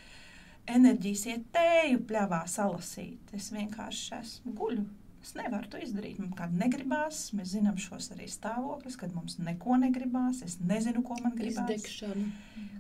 enerģijas 0.69 1.25
iet 1.31 1.47
tēju 1.55 2.03
pļāvā 2.09 2.43
salasīt. 2.49 3.33
Es 3.35 3.51
vienkārši 3.53 4.13
esmu 4.19 4.53
guļu. 4.57 4.85
Es 5.23 5.31
nevaru 5.39 5.69
to 5.71 5.79
izdarīt. 5.79 6.17
Man 6.19 6.33
kāda 6.35 6.57
negribās. 6.59 7.29
Mēs 7.37 7.53
zinām 7.55 7.77
šos 7.79 8.09
arī 8.15 8.27
stāvokļus, 8.31 8.97
kad 8.99 9.13
mums 9.15 9.37
neko 9.39 9.77
negribās. 9.79 10.41
Es 10.43 10.57
nezinu, 10.59 11.03
ko 11.07 11.15
man 11.23 11.37
gribās. 11.37 11.69
Izdegšana, 11.77 12.25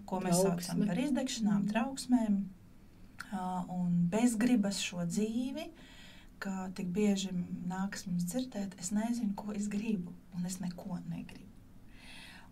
ko 0.09 0.19
mēs 0.25 0.41
trauksme. 0.41 0.65
saucam 0.67 0.89
par 0.89 1.01
izdegšanām, 1.05 1.63
trauksmēm 1.71 2.41
un 3.77 3.95
bezgribas 4.11 4.81
šo 4.83 5.07
dzīvi. 5.07 5.69
Ka 6.43 6.67
tik 6.75 6.89
bieži 6.91 7.31
nākas 7.69 8.03
mums 8.09 8.27
dzirdēt, 8.27 8.75
es 8.83 8.91
nezinu, 8.91 9.31
ko 9.39 9.55
es 9.55 9.69
gribu, 9.71 10.11
un 10.35 10.43
es 10.49 10.59
neko 10.59 10.99
negribu. 11.07 11.42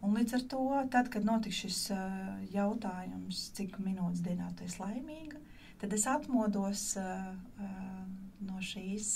Un 0.01 0.15
līdz 0.17 0.33
ar 0.33 0.43
to, 0.49 0.61
tad, 0.93 1.11
kad 1.13 1.25
notiks 1.27 1.59
šis 1.61 1.79
uh, 1.93 2.15
jautājums, 2.53 3.43
cik 3.57 3.77
minūtes 3.85 4.23
dienā 4.25 4.49
tu 4.57 4.65
esi 4.65 4.81
laimīga, 4.81 5.37
tad 5.81 5.93
es 5.93 6.07
atmodos 6.09 6.85
uh, 6.97 7.29
uh, 7.61 7.99
no 8.47 8.61
šīs 8.65 9.11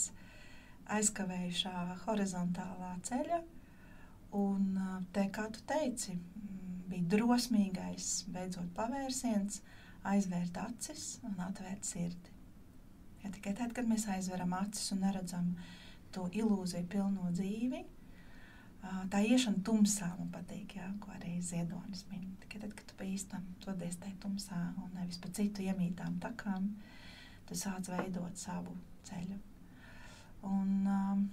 aizkavējušā 0.93 1.73
horizontālā 2.05 2.91
ceļa. 3.07 3.41
Un 4.35 4.75
te, 5.15 5.23
kā 5.33 5.47
tu 5.53 5.61
teici, 5.65 6.17
bija 6.91 7.07
drosmīgais, 7.15 8.25
beidzot 8.35 8.67
pavērsiens, 8.75 9.61
aizvērt 10.05 10.59
acis 10.61 11.05
un 11.25 11.39
atvērt 11.47 11.87
sirdi. 11.87 12.33
Ja 13.23 13.31
tikai 13.33 13.55
tad, 13.57 13.73
kad 13.73 13.87
mēs 13.89 14.05
aizveram 14.11 14.53
acis 14.59 14.91
un 14.93 15.01
neredzam 15.01 15.53
to 16.13 16.27
ilūziju 16.29 16.85
pilno 16.91 17.31
dzīvi, 17.33 17.81
tā 19.11 19.21
iešana 19.25 19.63
tumsā 19.65 20.09
man 20.17 20.29
patīk, 20.33 20.77
jā, 20.79 20.89
ko 21.01 21.13
arī 21.15 21.37
Ziedonis 21.43 22.05
min. 22.11 22.27
Tikai 22.43 22.61
tad, 22.63 22.75
kad 22.77 22.89
tu 22.89 22.97
pa 22.99 23.07
īstam 23.07 23.47
dodies 23.65 23.97
tajā 24.01 24.17
tumsā 24.23 24.59
un 24.81 24.91
nevis 24.97 25.21
pa 25.21 25.31
citu 25.35 25.65
iemītām 25.65 26.19
takām, 26.23 26.69
tu 27.49 27.57
sāc 27.57 27.89
veidot 27.93 28.37
savu 28.39 28.75
ceļu. 29.07 29.39
Un, 30.45 30.71
um, 30.85 31.25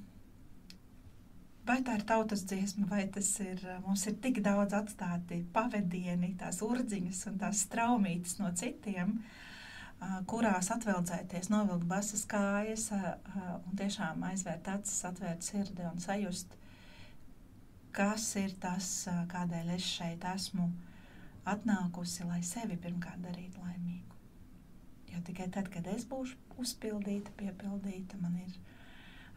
vai 1.69 1.79
tā 1.85 1.99
ir 1.99 2.05
tautas 2.09 2.45
dziesma, 2.49 2.87
vai 2.91 3.05
tas 3.13 3.29
ir, 3.45 3.63
mums 3.87 4.07
ir 4.09 4.17
tik 4.25 4.41
daudz 4.45 4.75
atstāti 4.77 5.43
pavadieni, 5.55 6.35
tās 6.41 6.63
urdziņas 6.65 7.27
un 7.31 7.39
tās 7.43 7.65
straumītas 7.69 8.39
no 8.41 8.51
citiem, 8.59 9.19
kurās 10.27 10.73
atveldzēties, 10.75 11.53
novilkt 11.53 11.87
basas 11.87 12.25
kājas 12.27 12.89
un 12.95 13.77
tiešām 13.79 14.25
aizvērt 14.33 14.73
acis, 14.73 15.05
atvērt 15.07 15.47
sirdi 15.47 15.87
un 15.87 16.01
sajust, 16.03 16.57
kas 17.97 18.31
ir 18.41 18.55
tas, 18.61 18.89
kādēļ 19.33 19.75
es 19.77 19.87
šeit 19.99 20.25
esmu 20.33 20.69
atnākusi, 21.49 22.25
lai 22.29 22.41
sevi 22.47 22.79
pirmkārt 22.81 23.23
darītu 23.25 23.63
laimīgu. 23.63 24.19
Jo 25.13 25.21
tikai 25.27 25.49
tad, 25.53 25.69
kad 25.73 25.87
es 25.93 26.07
būšu 26.09 26.59
uzpildīta, 26.63 27.35
piepildīta, 27.37 28.21
man 28.23 28.39
ir 28.41 28.55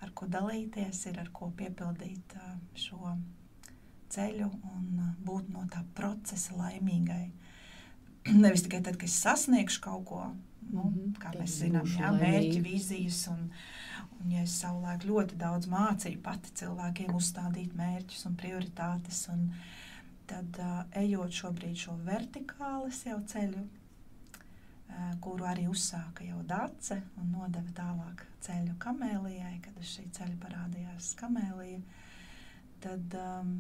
ar 0.06 0.12
ko 0.16 0.28
dalīties, 0.32 1.02
ir 1.10 1.20
ar 1.20 1.32
ko 1.36 1.50
piepildīt 1.58 2.36
šo 2.80 3.16
ceļu 4.16 4.48
un 4.72 5.02
būt 5.26 5.50
no 5.52 5.66
tā 5.72 5.82
procesa 5.98 6.56
laimīgai. 6.56 7.26
Nevis 8.44 8.66
tikai 8.66 8.82
tad, 8.82 8.98
kad 8.98 9.10
es 9.10 9.18
sasniegšu 9.22 9.82
kaut 9.82 10.06
ko, 10.10 10.22
nu, 10.72 10.84
-hmm, 10.84 11.18
kā 11.22 11.34
mēs 11.40 11.60
zinām, 11.62 11.86
jā, 11.86 12.12
mērķi, 12.12 12.62
vīzijas 12.66 13.28
un, 13.34 13.50
Un, 14.26 14.32
ja 14.34 14.42
es 14.42 14.56
savulaik 14.58 15.06
ļoti 15.06 15.38
daudz 15.40 15.68
mācīju 15.70 16.22
pati 16.24 16.54
cilvēkiem 16.62 17.14
uzstādīt 17.14 17.76
mērķus 17.78 18.26
un 18.30 18.38
prioritātes, 18.40 19.20
un 19.34 19.48
tad 20.30 20.60
uh, 20.62 20.80
ejot 20.98 21.36
šobrīd 21.36 21.78
šo 21.78 21.94
vertikālas 22.08 23.04
jau 23.06 23.20
ceļu, 23.34 23.62
uh, 23.66 25.12
kuru 25.22 25.46
arī 25.46 25.68
uzsāka 25.70 26.26
jau 26.26 26.42
Dace 26.48 27.02
un 27.22 27.36
nodeva 27.36 27.76
tālāk 27.78 28.26
ceļu 28.48 28.74
kamēlijai, 28.82 29.60
kad 29.66 29.78
uz 29.82 29.94
šī 29.94 30.08
ceļa 30.18 30.40
parādījās 30.42 31.14
kamēlija, 31.20 31.82
tad 32.82 33.18
um, 33.22 33.56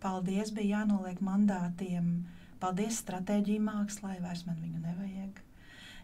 paldies 0.00 0.52
bija 0.56 0.78
jānoliek 0.78 1.20
mandātiem, 1.24 2.14
paldies 2.62 3.02
stratēģiju 3.02 3.64
mākslai, 3.66 4.20
vairs 4.22 4.46
man 4.46 4.60
viņu 4.62 4.84
nevajag. 4.84 5.42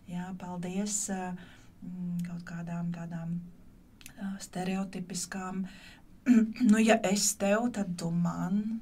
Jā, 0.08 0.30
paldies 0.40 1.04
uh, 1.12 1.32
Mm, 1.86 2.18
kaut 2.26 2.42
kādām 2.48 2.90
tādām 2.94 3.36
uh, 3.38 4.34
stereotipiskām, 4.42 5.62
nu, 6.70 6.78
ja 6.82 6.98
es 7.06 7.30
tev, 7.38 7.68
tad 7.74 7.94
tu 8.00 8.10
man. 8.10 8.80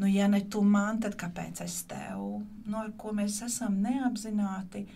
Nu, 0.00 0.08
ja 0.10 0.26
ne 0.28 0.40
tu 0.50 0.64
man, 0.66 0.98
tad 1.02 1.14
kāpēc 1.20 1.62
es 1.62 1.82
tev? 1.88 2.24
Nu, 2.66 2.80
ar 2.80 2.90
ko 2.98 3.14
mēs 3.14 3.38
esam 3.46 3.78
neapzināti 3.84 4.88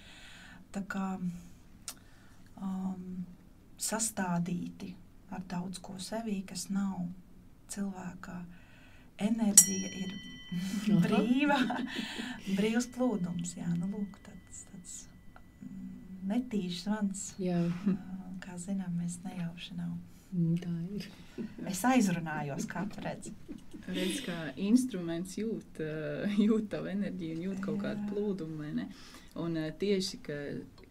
kā, 0.91 1.07
um, 2.59 3.07
sastādīti 3.79 4.91
ar 5.33 5.45
daudz 5.49 5.79
ko 5.85 5.95
sevī, 6.03 6.41
kas 6.49 6.67
nav 6.75 7.05
cilvēkā. 7.73 8.39
Enerģija 9.23 9.93
ir 10.03 10.17
brīva, 11.05 11.59
brīvs 12.59 12.89
plūdums. 12.95 13.57
Jā, 13.59 13.69
nu, 13.77 13.89
lūk, 13.93 14.19
tāds, 14.27 14.65
tāds 14.71 14.97
mm, 15.63 16.23
netīšs 16.33 16.87
zvans. 16.87 17.27
Jā. 17.43 17.61
Kā 18.43 18.59
zinām, 18.61 18.97
mēs 18.99 19.21
nejauši 19.25 19.79
nav. 19.79 19.95
Mm, 20.33 20.55
tā 20.63 20.73
ir. 20.97 21.09
es 21.73 21.83
aizrunājos, 21.89 22.69
kā 22.71 22.85
tu 22.93 23.05
redzi. 23.05 23.35
Redz, 23.83 24.21
kā 24.23 24.37
instruments 24.63 25.35
jūt, 25.41 25.81
jūt 26.39 26.69
tavu 26.71 26.93
enerģiju 26.93 27.39
un 27.39 27.47
jūt 27.49 27.65
kaut 27.65 27.81
kādu 27.83 28.13
plūdumu. 28.13 28.87
Un 29.43 29.59
tieši, 29.81 30.21
ka, 30.23 30.37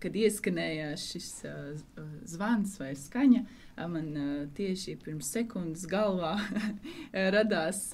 kad 0.02 0.16
ieskanējās 0.18 1.06
šis 1.14 1.30
zvans 2.34 2.78
vai 2.82 2.92
skaņa, 2.98 3.44
man 3.92 4.10
tieši 4.58 4.98
pirms 5.04 5.30
sekundes 5.36 5.86
galvā 5.90 6.34
radās 7.36 7.88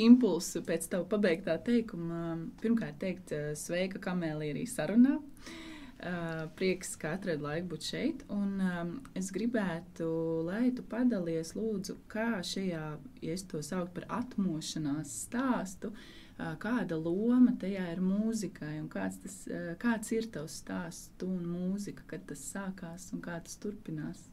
impulsu 0.00 0.62
pēc 0.66 0.90
tava 0.92 1.08
pabeigtā 1.10 1.58
teikuma. 1.64 2.36
Pirmkārt, 2.62 3.00
teikt, 3.02 3.34
sveika, 3.58 4.02
Kamēlī, 4.02 4.52
arī 4.54 4.66
sarunā. 4.68 5.18
Uh, 5.18 6.44
prieks, 6.54 6.92
ka 6.94 7.16
atradi 7.16 7.42
laiku 7.42 7.72
būt 7.72 7.86
šeit. 7.88 8.20
Un, 8.30 8.60
um, 8.62 8.92
es 9.18 9.32
gribētu, 9.34 10.06
lai 10.46 10.68
tu 10.70 10.84
padalies, 10.86 11.56
lūdzu, 11.58 11.96
kā 12.12 12.38
šajā, 12.46 12.84
ja 13.24 13.34
es 13.34 13.42
to 13.50 13.58
saucu 13.66 13.96
par 13.96 14.06
atmošanās 14.20 15.16
stāstu, 15.24 15.90
uh, 15.90 16.17
kāda 16.38 16.98
loma 17.02 17.52
tajā 17.58 17.84
ir 17.92 18.00
mūzikai 18.04 18.76
un 18.80 18.88
kāds, 18.92 19.18
tas, 19.24 19.38
uh, 19.50 19.72
kāds 19.82 20.12
ir 20.14 20.28
tavs 20.34 20.60
stāsts 20.62 21.26
un 21.26 21.42
mūzika, 21.46 22.06
kad 22.06 22.26
tas 22.30 22.44
sākās 22.52 23.12
un 23.12 23.22
kā 23.24 23.40
tas 23.44 23.56
turpinās. 23.56 24.28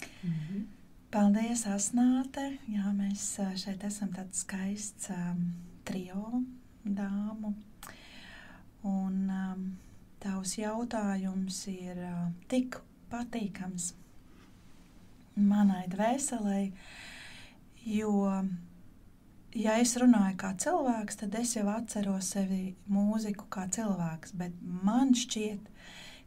-hmm. 0.00 0.66
Paldies, 1.10 1.66
Asnāte! 1.70 2.58
Jā, 2.68 2.90
mēs 2.92 3.38
šeit 3.56 3.84
esam 3.84 4.10
tāds 4.12 4.42
skaists 4.42 5.10
um, 5.14 5.54
trio 5.84 6.42
dāmu. 6.84 7.54
Un, 8.82 9.30
um, 9.30 9.62
tavs 10.22 10.56
jautājums 10.58 11.60
ir 11.70 12.02
uh, 12.02 12.26
tik 12.48 12.80
patīkams 13.10 13.92
manai 15.36 15.84
dvēselē, 15.92 16.72
jo, 17.86 18.12
ja 19.56 19.76
es 19.82 19.96
runāju 20.00 20.36
kā 20.40 20.52
cilvēks, 20.62 21.20
tad 21.22 21.38
es 21.40 21.54
jau 21.56 21.66
atceros 21.72 22.32
sevi 22.36 22.76
mūziku 22.92 23.48
kā 23.52 23.66
cilvēks, 23.72 24.36
bet 24.38 24.54
man 24.62 25.14
šķiet, 25.16 25.70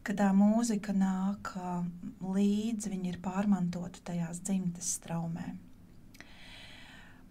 ka 0.06 0.16
tā 0.16 0.30
mūzika 0.36 0.94
nāk 0.96 1.52
uh, 1.60 1.84
līdzi, 2.24 2.90
viņa 2.92 3.12
ir 3.12 3.22
pārmantota 3.24 4.02
tajās 4.10 4.42
dzimtes 4.46 4.96
straumē. 4.98 5.54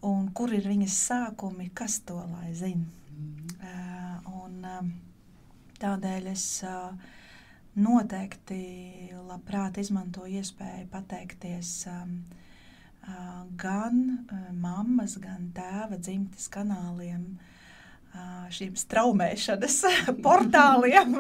Un 0.08 0.30
kur 0.32 0.54
ir 0.56 0.64
viņas 0.70 0.96
sākumi, 1.10 1.72
kas 1.76 2.00
to 2.08 2.22
lai 2.24 2.54
zina? 2.56 2.88
Mm. 3.12 3.54
Uh, 3.60 4.34
un, 4.46 4.60
uh, 4.64 4.92
Tādēļ 5.80 6.26
es 6.28 6.46
noteikti 7.80 8.64
labprāt 9.30 9.78
izmantoju 9.80 10.42
iespēju 10.42 10.90
pateikties 10.92 11.70
gan 13.60 14.02
mammas, 14.56 15.18
gan 15.22 15.50
tēva 15.56 15.98
dzimtes 16.00 16.48
kanāliem, 16.54 17.26
šiem 18.54 18.76
straumēšanas 18.80 19.82
portāliem, 20.26 21.18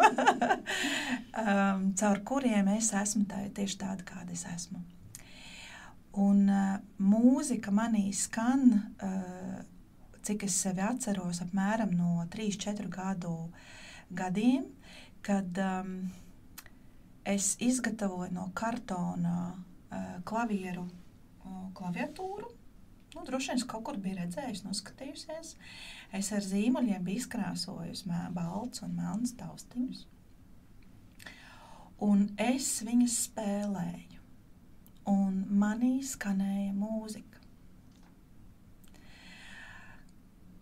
caur 2.01 2.22
kuriem 2.25 2.72
es 2.75 2.94
esmu 2.98 3.25
tā, 3.29 3.44
tieši 3.55 3.77
tāda, 3.83 4.07
kāda 4.07 4.33
es 4.33 4.46
esmu. 4.50 4.81
Un 6.20 6.48
mūzika 6.98 7.72
manī 7.72 8.09
skan, 8.18 8.72
cik 10.25 10.48
es 10.48 10.57
sevi 10.63 10.83
atceros, 10.83 11.44
apmēram 11.46 11.94
no 11.96 12.25
3-4 12.33 12.90
gadu 12.92 13.35
gadiem, 14.09 14.66
kad 15.22 15.57
um, 15.61 15.94
es 17.27 17.53
izgatavoju 17.61 18.33
no 18.33 18.50
kartona 18.57 19.35
uh, 19.51 20.16
klavieru 20.25 20.87
klaviatūru. 21.77 22.51
Nu, 23.16 23.24
droši 23.25 23.51
vien 23.51 23.62
es 23.62 23.66
kaut 23.66 23.88
kur 23.88 23.98
biju 23.98 24.20
redzējusi, 24.20 24.68
noskatījusies. 24.68 25.55
Es 26.20 26.29
ar 26.35 26.46
zīmoļiem 26.46 27.03
biju 27.05 27.24
izkrāsojusi 27.24 28.12
balts 28.35 28.83
un 28.85 28.94
melns 28.98 29.33
taustiņus. 29.40 30.05
Un 32.05 32.29
es 32.40 32.70
viņas 32.85 33.18
spēlēju, 33.25 34.22
un 35.12 35.44
manī 35.59 35.98
skanēja 36.05 36.72
mūzika. 36.77 37.40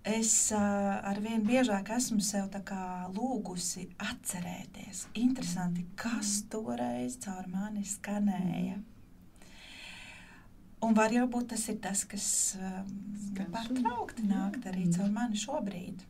es 0.08 0.52
uh, 0.56 0.60
ar 1.04 1.20
vien 1.20 1.44
biežāk 1.44 1.92
esmu 1.98 2.22
sev 2.24 2.48
lūgusi 3.16 3.88
atcerēties, 4.00 5.08
kas 6.00 6.30
mm. 6.40 6.50
toreiz 6.54 7.18
caur 7.24 7.48
mani 7.52 7.84
skanēja. 7.84 8.80
Un 10.86 10.94
var 10.94 11.14
jau 11.14 11.26
būt 11.32 11.50
tas 11.56 11.64
ir 11.72 11.80
tas, 11.82 12.04
kas 12.06 12.28
um, 12.62 12.92
pārtraukti 13.54 14.28
nāk 14.30 14.60
arī 14.70 14.86
mm. 14.86 14.94
caur 14.98 15.10
mani 15.16 15.40
šobrīd. 15.42 16.04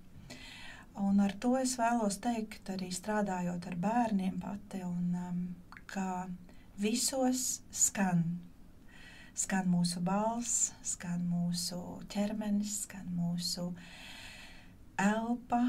Un 1.07 1.21
ar 1.23 1.35
to 1.39 1.53
es 1.59 1.77
vēlos 1.79 2.17
teikt, 2.19 2.67
arī 2.73 2.89
strādājot 2.91 3.69
ar 3.69 3.77
bērniem 3.79 4.41
pati, 4.41 4.81
un, 4.83 5.15
um, 5.29 5.39
ka 5.87 6.25
visos 6.81 7.61
skan 7.71 8.25
skan 9.37 9.67
mūsu 9.69 10.01
balss, 10.01 10.71
skan 10.85 11.21
mūsu 11.29 11.77
ķermenis, 12.09 12.81
skan 12.87 13.05
mūsu 13.13 13.69
elpa. 14.97 15.61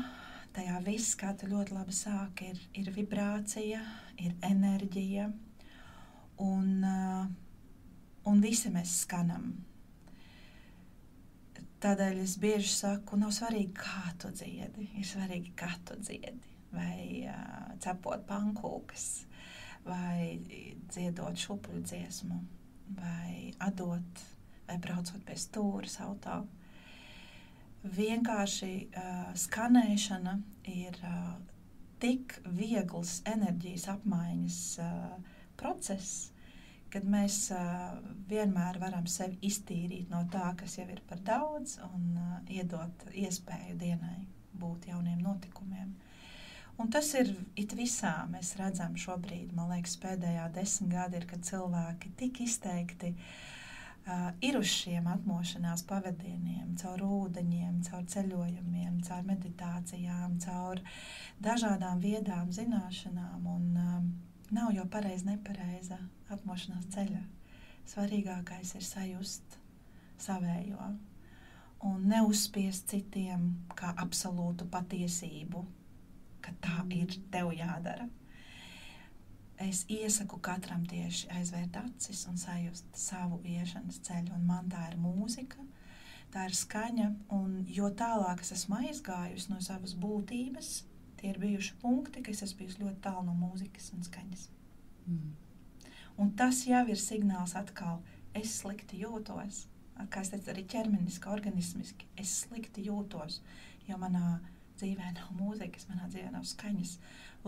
Tajā 0.56 0.78
viss, 0.86 1.12
kā 1.20 1.34
tu 1.38 1.46
ļoti 1.50 1.74
labi 1.76 1.94
sāki, 1.94 2.48
ir, 2.54 2.62
ir 2.80 2.88
vibrācija, 2.96 3.82
ir 4.24 4.32
enerģija, 4.48 5.28
un, 6.42 6.70
uh, 6.80 7.28
un 8.28 8.42
visi 8.44 8.72
mēs 8.74 9.00
skanam. 9.04 9.50
Tādēļ 11.82 12.20
es 12.24 12.34
bieži 12.42 12.72
saku, 12.74 13.16
nav 13.20 13.30
svarīgi, 13.36 13.72
kā 13.78 14.12
tu 14.18 14.32
dziedi, 14.34 14.88
ir 14.98 15.06
svarīgi, 15.06 15.54
kā 15.58 15.70
tu 15.86 15.98
dziedi. 16.02 16.54
Vai 16.74 17.24
uh, 17.30 17.74
cepot 17.80 18.26
pankūkas, 18.28 19.08
vai 19.86 20.36
dziedot 20.90 21.38
šupļu 21.38 21.82
dziesmu 21.86 22.40
vai 22.96 23.54
atdot, 23.58 24.22
vai 24.68 24.78
braucot 24.80 25.20
pie 25.26 25.36
stūres 25.38 25.98
auto. 26.04 26.40
Vienkārši 27.98 28.72
uh, 28.88 29.28
skanēšana 29.38 30.34
ir 30.72 30.96
uh, 31.06 31.36
tik 32.02 32.38
viegls 32.58 33.20
enerģijas 33.28 33.86
apmaiņas 33.94 34.58
uh, 34.82 35.36
process, 35.60 36.32
kad 36.92 37.06
mēs 37.08 37.48
uh, 37.54 37.98
vienmēr 38.28 38.78
varam 38.82 39.06
sevi 39.10 39.38
iztīrīt 39.48 40.10
no 40.12 40.24
tā, 40.32 40.52
kas 40.58 40.78
jau 40.78 40.86
ir 40.88 41.02
par 41.08 41.20
daudz, 41.24 41.78
un 41.90 42.10
uh, 42.16 42.36
iedot 42.52 43.08
iespēju 43.12 43.76
dienai 43.80 44.18
būt 44.58 44.88
jauniem 44.90 45.20
notikumiem. 45.22 45.94
Un 46.78 46.90
tas 46.94 47.10
ir 47.18 47.32
it 47.58 47.74
visā. 47.74 48.14
Mēs 48.30 48.54
redzam, 48.58 48.94
šobrīd, 48.98 49.50
man 49.56 49.72
liekas, 49.72 49.96
pēdējā 50.02 50.46
desmitgadē 50.54 51.18
ir, 51.18 51.26
kad 51.30 51.46
cilvēki 51.46 52.12
tik 52.20 52.42
izteikti 52.44 53.12
uh, 53.14 54.30
ir 54.44 54.58
uz 54.60 54.70
šiem 54.70 55.08
atmošanās 55.10 55.82
pavadieniem, 55.88 56.76
caur 56.80 57.02
ūdeņiem, 57.06 57.80
caur 57.88 58.06
ceļojumiem, 58.14 59.00
caur 59.08 59.26
meditācijām, 59.26 60.38
caur 60.44 60.84
dažādām 61.42 62.00
viedām 62.04 62.54
zināšanām. 62.54 63.50
Un, 63.56 63.66
uh, 63.74 63.98
nav 64.54 64.72
jau 64.76 64.86
pareizi, 64.88 65.26
nepareiza 65.32 65.98
atmošanās 66.34 66.90
ceļa. 66.94 67.22
Svarīgākais 67.88 68.74
ir 68.76 68.84
sajust 68.84 69.58
savējo 70.20 70.92
un 71.88 72.06
neuzspiest 72.10 72.90
citiem 72.90 73.50
kā 73.78 73.94
absolūtu 74.02 74.66
patiesību 74.70 75.64
ka 76.48 76.54
tā 76.64 76.84
ir 76.94 77.14
tev 77.32 77.52
jādara. 77.56 78.08
Es 79.58 79.82
iesaku 79.90 80.38
katram 80.44 80.84
tieši 80.86 81.30
aizvērt 81.34 81.80
acis 81.80 82.22
un 82.30 82.38
sajust 82.38 82.92
savu 82.94 83.40
iešanas 83.42 83.98
ceļu, 84.06 84.36
un 84.36 84.44
man 84.46 84.68
tā 84.70 84.84
ir 84.92 85.00
mūzika, 85.02 85.64
tā 86.34 86.46
ir 86.46 86.54
skaņa, 86.54 87.08
un 87.34 87.64
jo 87.66 87.90
tālāk 88.02 88.44
es 88.44 88.54
esmu 88.54 88.78
aizgājusi 88.84 89.50
no 89.50 89.58
savas 89.64 89.96
būtības, 89.98 90.70
tie 91.18 91.32
ir 91.32 91.42
bijuši 91.42 91.74
punkti, 91.82 92.22
ka 92.22 92.30
es 92.30 92.54
bijusi 92.54 92.84
ļoti 92.84 93.02
tālu 93.08 93.26
no 93.26 93.34
mūzikas 93.40 93.90
un 93.96 94.06
skaņas. 94.06 94.46
Mm. 95.08 95.34
Un 96.18 96.32
tas 96.38 96.64
jau 96.66 96.84
ir 96.90 96.98
signāls 96.98 97.54
atkal, 97.58 98.00
es 98.34 98.58
slikti 98.60 98.98
jūtos, 99.04 99.66
kā 100.10 100.22
es 100.22 100.32
teicu, 100.32 100.50
arī 100.52 100.64
ķermeniski, 100.70 101.30
organismiski, 101.30 102.08
es 102.18 102.32
slikti 102.44 102.86
jūtos, 102.88 103.40
jo 103.86 103.98
manā 104.00 104.38
dzīvē 104.78 105.12
nav 105.14 105.30
mūzikas, 105.38 105.88
manā 105.90 106.08
dzīvē 106.10 106.32
nav 106.34 106.46
skaņas. 106.46 106.96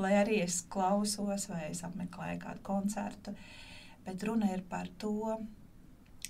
Lai 0.00 0.12
arī 0.20 0.40
es 0.44 0.60
klausos 0.70 1.48
vai 1.50 1.64
es 1.70 1.82
apmeklēju 1.86 2.42
kādu 2.44 2.62
koncertu, 2.66 3.34
bet 4.06 4.22
runa 4.26 4.52
ir 4.54 4.62
par 4.70 4.88
to 5.02 5.40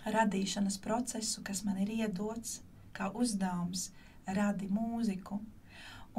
radīšanas 0.09 0.81
procesu, 0.81 1.44
kas 1.44 1.64
man 1.64 1.81
ir 1.85 1.92
iedots 2.00 2.61
kā 2.96 3.11
uzdevums, 3.12 3.90
radi 4.26 4.68
mūziku. 4.72 5.40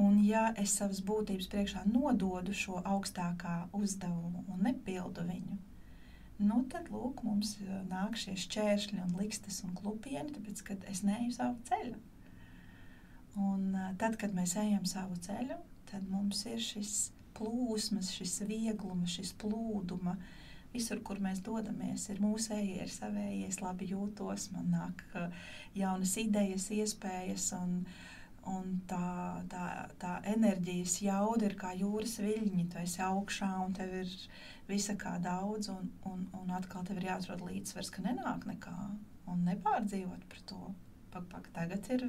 Un, 0.02 0.22
ja 0.24 0.52
es 0.58 0.78
savas 0.78 1.02
būtības 1.04 1.50
priekšā 1.52 1.84
nododu 1.90 2.54
šo 2.56 2.80
augstākā 2.94 3.58
uzdevumu 3.76 4.46
un 4.48 4.64
nepildu 4.70 5.26
viņu, 5.28 5.58
nu, 6.42 6.64
tad 6.72 6.90
lūk, 6.94 7.24
mums 7.26 7.56
nāk 7.90 8.18
šie 8.20 8.36
šķēršļi 8.40 9.02
un 9.06 9.18
likstas 9.20 9.62
un 9.68 9.76
klupieni, 9.78 10.34
tāpēc, 10.36 10.64
kad 10.72 10.86
es 10.92 11.04
neeju 11.08 11.32
savu 11.38 11.58
ceļu. 11.70 12.00
Un 13.40 13.78
tad, 14.00 14.18
kad 14.20 14.34
mēs 14.36 14.58
ejam 14.60 14.86
savu 14.90 15.16
ceļu, 15.24 15.58
tad 15.92 16.08
mums 16.12 16.44
ir 16.50 16.60
šis 16.60 17.12
plūsmas, 17.38 18.12
šis 18.16 18.42
vieglums, 18.50 19.18
šis 19.18 19.34
plūduma. 19.42 20.18
Visur, 20.72 21.02
kur 21.04 21.20
mēs 21.20 21.42
dodamies, 21.44 22.08
ir 22.12 22.22
mūsējie, 22.24 22.78
ir 22.86 22.92
savējies, 22.92 23.60
labi 23.60 23.90
jūtos, 23.90 24.48
man 24.54 24.70
nāk 24.72 25.04
jaunas 25.76 26.14
idejas, 26.22 26.70
iespējas 26.72 27.50
un, 27.58 27.82
un 28.48 28.78
tā, 28.88 29.10
tā, 29.52 29.66
tā 30.00 30.14
enerģijas 30.32 31.02
jauda 31.04 31.50
ir 31.50 31.58
kā 31.60 31.74
jūras 31.76 32.16
viļņi. 32.24 32.70
Tu 32.72 32.80
esi 32.86 33.04
augšā 33.04 33.52
un 33.66 33.76
tev 33.76 33.98
ir 34.00 34.16
visa 34.72 34.96
kā 35.00 35.18
daudz, 35.24 35.70
un, 35.74 35.92
un, 36.08 36.24
un 36.40 36.54
atkal 36.56 36.86
tev 36.88 37.02
ir 37.02 37.10
jāatrod 37.12 37.44
līdzsvars, 37.46 37.92
ka 37.94 38.04
nenāk 38.06 38.48
nekā 38.50 38.76
un 39.32 39.44
nepārdzīvot 39.48 40.26
par 40.32 40.48
to. 40.50 40.62
Pak, 41.12 41.26
pak, 41.28 41.48
tagad 41.52 41.88
ir 41.92 42.06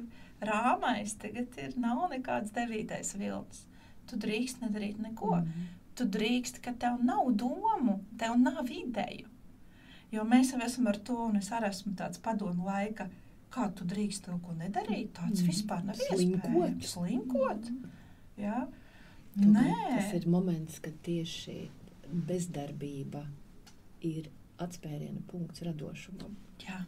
rāmais, 0.47 1.17
tagad 1.19 1.57
ir 1.59 1.73
nav 1.75 2.05
nekāds 2.13 2.53
devītais 2.55 3.11
vilnis. 3.19 3.65
Tu 4.07 4.19
drīkst 4.19 4.63
nedarīt 4.63 4.99
neko. 5.03 5.35
Mm 5.35 5.47
-hmm. 5.47 5.71
Tu 5.95 6.05
drīkst, 6.15 6.61
ka 6.63 6.73
tev 6.73 7.03
nav 7.03 7.31
domu, 7.35 7.99
tev 8.17 8.37
nav 8.39 8.71
ideju. 8.71 9.27
Jo 10.11 10.23
mēs 10.23 10.53
jau 10.53 10.61
esam 10.65 10.87
ar 10.87 10.97
to, 10.97 11.25
un 11.25 11.35
es 11.35 11.49
arī 11.51 11.69
esmu 11.69 11.93
tāds 11.97 12.21
padomu 12.21 12.65
laika, 12.65 13.09
kā 13.53 13.69
tu 13.75 13.85
drīkst 13.85 14.25
kaut 14.25 14.41
ko 14.41 14.53
nedarīt. 14.53 15.13
Tāds 15.17 15.41
mm. 15.41 15.47
vispār 15.47 15.83
nav 15.83 15.95
iespējams. 15.95 16.89
Slinkot. 16.93 17.69
Mm. 17.69 17.89
Jā. 18.37 18.67
Nē. 19.35 19.69
Tas 19.89 20.13
ir 20.13 20.27
moments, 20.29 20.79
kad 20.79 20.93
tieši 21.05 21.69
bezdarbība 22.13 23.23
ir 24.05 24.29
atspēriena 24.61 25.23
punkts 25.29 25.63
radošumam. 25.65 26.35
Jā. 26.63 26.83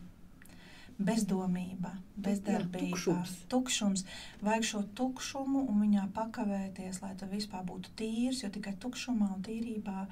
Bezdomība, 0.95 1.89
bezdarbība, 2.15 2.85
Jā, 2.88 2.91
tukšums. 2.93 3.31
tukšums. 3.51 4.03
Vajag 4.45 4.67
šo 4.69 4.83
tukšumu 4.95 5.65
un 5.67 5.81
viņā 5.83 6.05
pakavēties, 6.15 7.01
lai 7.03 7.11
tu 7.19 7.27
vispār 7.27 7.65
būtu 7.67 7.91
tīrs, 7.99 8.45
jo 8.45 8.49
tikai 8.53 8.77
tukšumā 8.79 9.27
un 9.35 9.43
tīrībā 9.43 10.05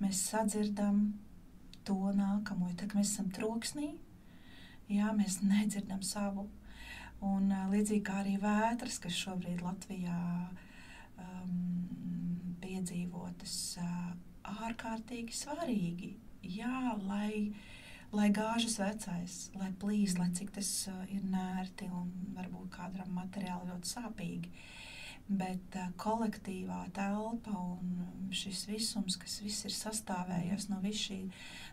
mēs 0.00 0.22
sadzirdam 0.30 1.04
to 1.84 1.98
nākamo. 2.16 2.70
Jo 2.70 2.80
tad, 2.80 2.96
mēs 2.96 3.12
esam 3.12 3.28
troksnī, 3.34 3.92
jā, 4.88 5.12
mēs 5.18 5.42
nedzirdam 5.44 6.00
savu. 6.06 6.48
Un 7.22 7.52
līdzīgi 7.70 8.02
kā 8.06 8.22
arī 8.24 8.38
vētras, 8.40 8.96
kas 9.04 9.14
šobrīd 9.14 9.60
Latvijā 9.62 10.16
um, 11.20 12.56
piedzīvotas, 12.64 13.58
uh, 13.84 14.14
ārkārtīgi 14.48 15.34
svarīgi. 15.36 16.12
Jā, 16.42 16.96
lai, 17.06 17.52
lai 18.14 18.28
gāžas 18.34 18.78
vecais, 18.82 19.38
lai 19.58 19.70
plīs, 19.78 20.16
lai 20.18 20.30
cik 20.34 20.52
tas 20.56 20.70
uh, 20.90 21.02
ir 21.12 21.22
nērti 21.30 21.88
un 21.90 22.10
varbūt 22.36 22.72
kādam 22.74 23.12
materiāli 23.18 23.70
ļoti 23.70 23.92
sāpīgi. 23.94 24.52
Bet 25.32 25.76
uh, 25.78 25.92
kolektīvā 26.02 26.80
telpa 26.96 27.54
un 27.54 28.32
šis 28.34 28.64
visums, 28.70 29.16
kas 29.20 29.38
viss 29.44 29.68
ir 29.68 29.76
sastāvējies 29.76 30.68
no 30.72 30.80
visu 30.82 31.04
šī 31.06 31.20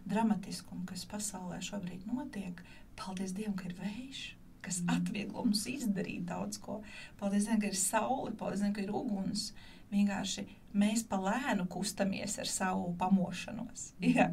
dramatiskuma, 0.10 0.86
kas 0.89 1.08
pasaulē 1.10 1.62
šobrīd 1.65 2.05
notiek, 2.12 2.62
paldies 2.99 3.34
Dievam, 3.34 3.58
ka 3.58 3.69
ir 3.69 3.75
vējš, 3.79 4.23
kas 4.65 4.84
mm. 4.84 4.95
atvieglo 4.99 5.47
mums 5.47 5.65
izdarīt 5.71 6.29
daudz 6.29 6.62
ko. 6.62 6.82
Paldies 7.19 7.49
Dievam, 7.49 7.63
ka 7.65 7.73
ir 7.73 7.82
saule, 7.82 8.38
paldies 8.38 8.62
Dievam, 8.62 8.77
ka 8.77 8.86
ir 8.86 8.95
uguns. 9.01 9.49
Vienkārši 9.89 10.45
mēs 10.73 11.03
pa 11.10 11.17
lēnu 11.21 11.65
kustamies 11.71 12.38
ar 12.41 12.49
savu 12.49 12.93
pamošanos. 12.99 13.89
Mm. 13.99 14.15
Ja? 14.15 14.27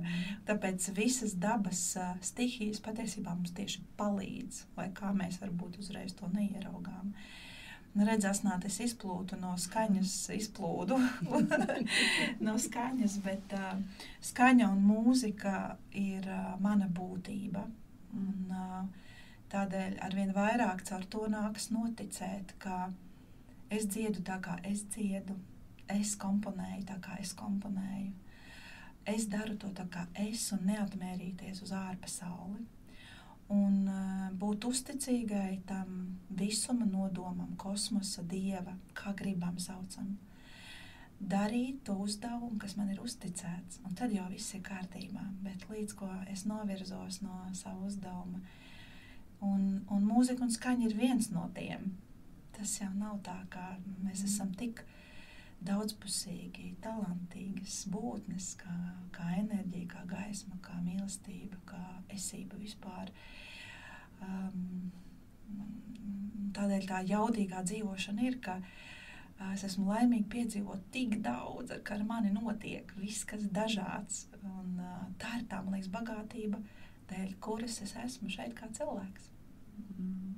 Tāpēc 0.46 0.87
visas 0.96 1.35
dabas 1.37 1.81
stihijas 2.25 2.79
patiesībā 2.85 3.35
mums 3.35 3.53
tieši 3.57 3.83
palīdz, 3.99 4.61
lai 4.79 4.87
kā 4.94 5.11
mēs 5.16 5.40
varbūt 5.42 5.81
uzreiz 5.83 6.14
to 6.16 6.29
neieraugām. 6.33 7.11
Nu, 7.96 8.05
Redzēs, 8.05 8.42
nā, 8.44 8.59
es 8.68 8.77
izplūdu 8.85 9.38
no 9.40 9.55
skaņas, 9.61 10.14
izplūdu 10.37 10.99
no 12.46 12.57
skaņas, 12.61 13.18
bet 13.25 13.57
uh, 13.57 13.72
skaņa 14.31 14.68
un 14.68 14.85
mūzika 14.85 15.57
ir 15.96 16.29
uh, 16.29 16.55
mana 16.61 16.88
būtība. 16.92 17.64
Un, 18.16 18.53
uh, 18.53 19.07
tādēļ 19.53 19.99
arvien 20.05 20.33
vairāk 20.37 20.85
caur 20.88 21.05
to 21.11 21.27
nākas 21.33 21.70
noticēt, 21.72 22.57
ka 22.62 22.90
es 23.72 23.88
dziedu 23.90 24.25
tā, 24.27 24.38
kā 24.44 24.59
es 24.66 24.85
dziedu, 24.92 25.37
es 25.92 26.14
komponēju 26.20 26.85
tā, 26.88 26.99
kā 27.03 27.18
es 27.22 27.33
komponēju. 27.37 28.12
Es 29.07 29.29
daru 29.31 29.55
to 29.61 29.70
tā, 29.70 29.87
kā 29.90 30.07
es, 30.18 30.49
un 30.55 30.64
neatmērīties 30.66 31.62
uz 31.62 31.72
ārpasauli. 31.77 32.64
Un 33.55 33.75
uh, 33.87 34.31
būt 34.35 34.66
uzticīgai 34.66 35.61
tam 35.68 36.16
visuma 36.35 36.88
nodomam, 36.88 37.53
kosmosa, 37.61 38.25
dieva, 38.27 38.75
kā 38.99 39.14
gribam 39.14 39.61
saucam. 39.62 40.16
Darīt 41.16 41.85
to 41.87 41.94
uzdevumu, 42.03 42.59
kas 42.61 42.75
man 42.77 42.90
ir 42.92 42.99
uzticēts, 43.01 43.79
un 43.87 43.94
tad 43.96 44.12
jau 44.12 44.27
viss 44.33 44.57
ir 44.59 44.64
kārtībā. 44.66 45.22
Bet 45.46 45.68
līdz 45.70 45.94
ko 45.96 46.11
es 46.33 46.42
novirzos 46.44 47.22
no 47.22 47.38
sava 47.55 47.87
uzdevuma, 47.87 48.42
un, 49.46 49.62
un 49.87 50.05
mūzika 50.11 50.44
un 50.44 50.53
skaņa 50.53 50.90
ir 50.90 50.99
viens 50.99 51.31
no 51.33 51.46
tiem. 51.55 51.94
Tas 52.59 52.75
jau 52.81 52.90
nav 52.99 53.22
tā, 53.25 53.38
kā 53.53 53.77
mēs 54.03 54.27
esam 54.27 54.51
tik 54.59 54.83
daudzpusīgi, 55.67 56.71
talantīgas 56.85 57.83
būtnes, 57.93 58.53
kā, 58.61 58.75
kā 59.15 59.27
enerģija, 59.41 59.89
kā 59.95 60.05
gaisma, 60.11 60.59
kā 60.65 60.77
mīlestība, 60.85 61.61
kā 61.69 61.83
esība 62.15 62.59
vispār. 62.61 63.13
Um, 64.23 64.93
tādēļ 66.57 66.87
tā 66.89 67.03
jaudīgā 67.11 67.63
dzīvošana 67.67 68.27
ir, 68.29 68.39
ka 68.45 68.57
uh, 68.63 69.53
es 69.53 69.67
esmu 69.69 69.91
laimīga 69.91 70.31
piedzīvot 70.37 70.89
tik 70.95 71.19
daudz, 71.27 71.75
ka 71.85 71.99
ar 71.99 72.07
mani 72.09 72.33
notiek 72.35 72.93
viss, 73.01 73.27
kas 73.29 73.45
dažāds. 73.61 74.27
Un, 74.43 74.79
uh, 74.81 75.05
tā 75.21 75.41
ir 75.41 75.47
tā, 75.51 75.61
man 75.65 75.77
liekas, 75.77 75.93
bagātība, 75.93 76.63
dēļ 77.11 77.37
kuras 77.45 77.81
es 77.85 77.97
esmu 78.07 78.33
šeit 78.33 78.57
kā 78.59 78.71
cilvēks. 78.79 79.31
Mm. 79.99 80.36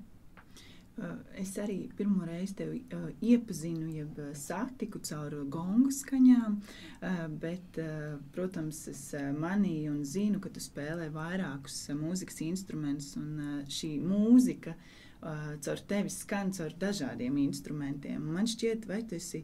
Eh, 0.99 1.43
es 1.43 1.53
arī 1.63 1.77
pirmo 1.95 2.27
reizi 2.27 2.57
tevi 2.59 2.81
uh, 2.97 3.05
iepazinu, 3.23 3.87
jeb 3.95 4.17
satiku 4.35 4.99
caur 5.07 5.37
gongu 5.47 5.93
skaņām, 5.95 6.57
uh, 6.59 7.21
bet, 7.39 7.79
uh, 7.79 8.17
protams, 8.35 8.81
es 8.91 9.03
manīju 9.39 9.93
un 9.95 10.01
zinu, 10.03 10.41
ka 10.43 10.51
tu 10.51 10.63
spēlē 10.63 11.07
vairākus 11.15 11.77
mūzikas 11.95 12.43
instrumentus, 12.49 13.13
un 13.21 13.63
šī 13.71 13.93
mūzika 14.03 14.75
caur 15.19 15.81
tevi 15.91 16.11
skan 16.15 16.53
caur 16.55 16.75
dažādiem 16.79 17.39
instrumentiem. 17.43 18.23
Man 18.35 18.47
šķiet, 18.47 18.85
vai 18.87 19.01
tu 19.03 19.17
esi 19.19 19.41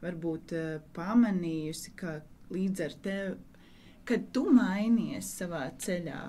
varbūt 0.00 0.54
pamanījusi, 0.96 1.92
ka 2.00 2.14
līdz 2.52 2.84
ar 2.86 2.94
tevi, 3.04 3.34
kad 4.08 4.24
tu 4.32 4.46
mainies 4.56 5.28
savā 5.36 5.66
ceļā, 5.84 6.22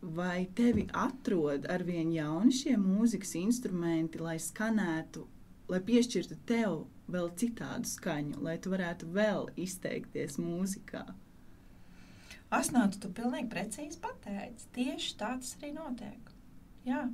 vai 0.00 0.48
tevi 0.54 0.86
atrod 0.92 1.66
ar 1.70 1.82
vien 1.82 2.12
jauni 2.14 2.54
šie 2.54 2.76
mūzikas 2.78 3.34
instrumenti, 3.40 4.20
lai 4.22 4.36
skanētu, 4.38 5.24
lai 5.68 5.80
piešķirtu 5.84 6.38
tev 6.46 6.84
vēl 7.10 7.32
citādu 7.40 7.88
skaņu, 7.88 8.42
lai 8.44 8.58
tu 8.62 8.70
varētu 8.70 9.08
vēl 9.14 9.48
izteikties 9.58 10.38
mūzikā? 10.38 11.04
Asnātu, 12.54 13.00
tu 13.02 13.10
pilnīgi 13.12 13.50
precīzi 13.52 13.98
pateici. 14.00 14.68
Tieši 14.76 15.16
tā 15.20 15.34
tas 15.40 15.56
arī 15.58 15.74
notiek. 15.74 16.30
Jā. 16.88 17.08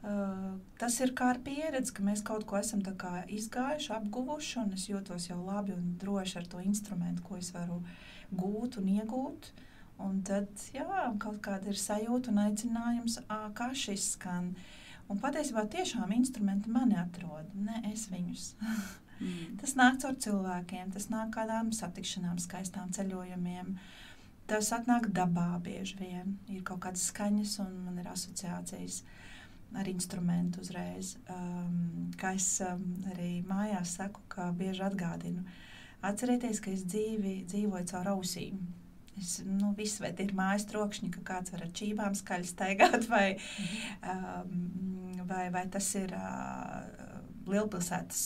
Uh, 0.00 0.58
tas 0.80 0.96
ir 1.04 1.14
kā 1.16 1.30
ar 1.34 1.40
pieredzi, 1.44 1.92
ka 1.96 2.04
mēs 2.04 2.22
kaut 2.24 2.46
ko 2.48 2.56
esam 2.56 2.80
izgājuši, 2.80 3.92
apguvuši, 3.96 4.54
un 4.60 4.76
es 4.76 4.86
jūtos 4.88 5.28
jau 5.28 5.38
labi 5.44 5.72
un 5.76 5.96
droši 6.00 6.38
ar 6.40 6.46
to 6.48 6.60
instrumentu, 6.64 7.22
ko 7.24 7.36
es 7.36 7.52
varu 7.52 7.82
gūt 8.32 8.80
un 8.80 8.88
iegūt. 8.96 9.50
Uh, 9.50 9.66
Un 10.06 10.20
tad 10.26 10.48
jā, 10.74 10.86
kaut 11.20 11.40
kāda 11.44 11.70
ir 11.72 11.78
sajūta 11.78 12.32
un 12.32 12.40
aicinājums, 12.46 13.18
kā 13.56 13.70
šis 13.76 14.14
skan. 14.16 14.54
Un 15.10 15.18
patiesībā 15.20 15.66
tiešām 15.70 16.12
instrumenti 16.14 16.70
mani 16.70 16.96
atrod, 17.00 17.50
ne 17.54 17.82
es 17.90 18.06
viņus. 18.12 18.52
mm. 19.20 19.56
Tas 19.60 19.74
nāk 19.78 19.98
caur 20.02 20.16
cilvēkiem, 20.26 20.92
tas 20.94 21.10
nāk 21.12 21.34
kādām 21.36 21.72
satikšanām, 21.76 22.38
skaistām 22.42 22.92
ceļojumiem. 22.96 23.74
tas 24.50 24.72
atnāk 24.74 25.10
dabā 25.14 25.60
bieži 25.62 25.98
vien. 25.98 26.38
Ir 26.48 26.62
kaut 26.66 26.80
kādas 26.86 27.08
skaņas, 27.10 27.58
un 27.62 27.74
man 27.86 27.98
ir 28.02 28.08
asociācijas 28.10 29.02
ar 29.74 29.88
instrumentu 29.88 30.60
uzreiz. 30.64 31.16
Um, 31.30 32.10
kā 32.18 32.34
es 32.34 32.48
um, 32.66 32.82
arī 33.12 33.44
mājās 33.46 33.96
saku, 34.00 34.22
ka 34.28 34.50
bieži 34.56 34.82
atgādinu. 34.86 35.44
Atcerieties, 36.02 36.62
ka 36.64 36.72
es 36.72 36.86
dzīvi, 36.88 37.44
dzīvoju 37.50 37.90
caur 37.92 38.14
ausīm. 38.16 38.58
Es, 39.20 39.40
nu, 39.44 39.74
viss, 39.76 40.00
vai 40.00 40.14
ir 40.24 40.32
mājas 40.36 40.64
trokšņi, 40.70 41.10
ka 41.16 41.24
kāds 41.34 41.52
var 41.52 41.66
ar 41.66 41.72
čībām 41.76 42.16
skaļi 42.16 42.48
staigāt, 42.48 43.04
vai, 43.14 43.36
um, 44.00 45.18
vai, 45.28 45.48
vai 45.52 45.66
tas 45.72 45.90
ir 46.00 46.14
uh, 46.16 46.80
lielpilsētas 47.50 48.22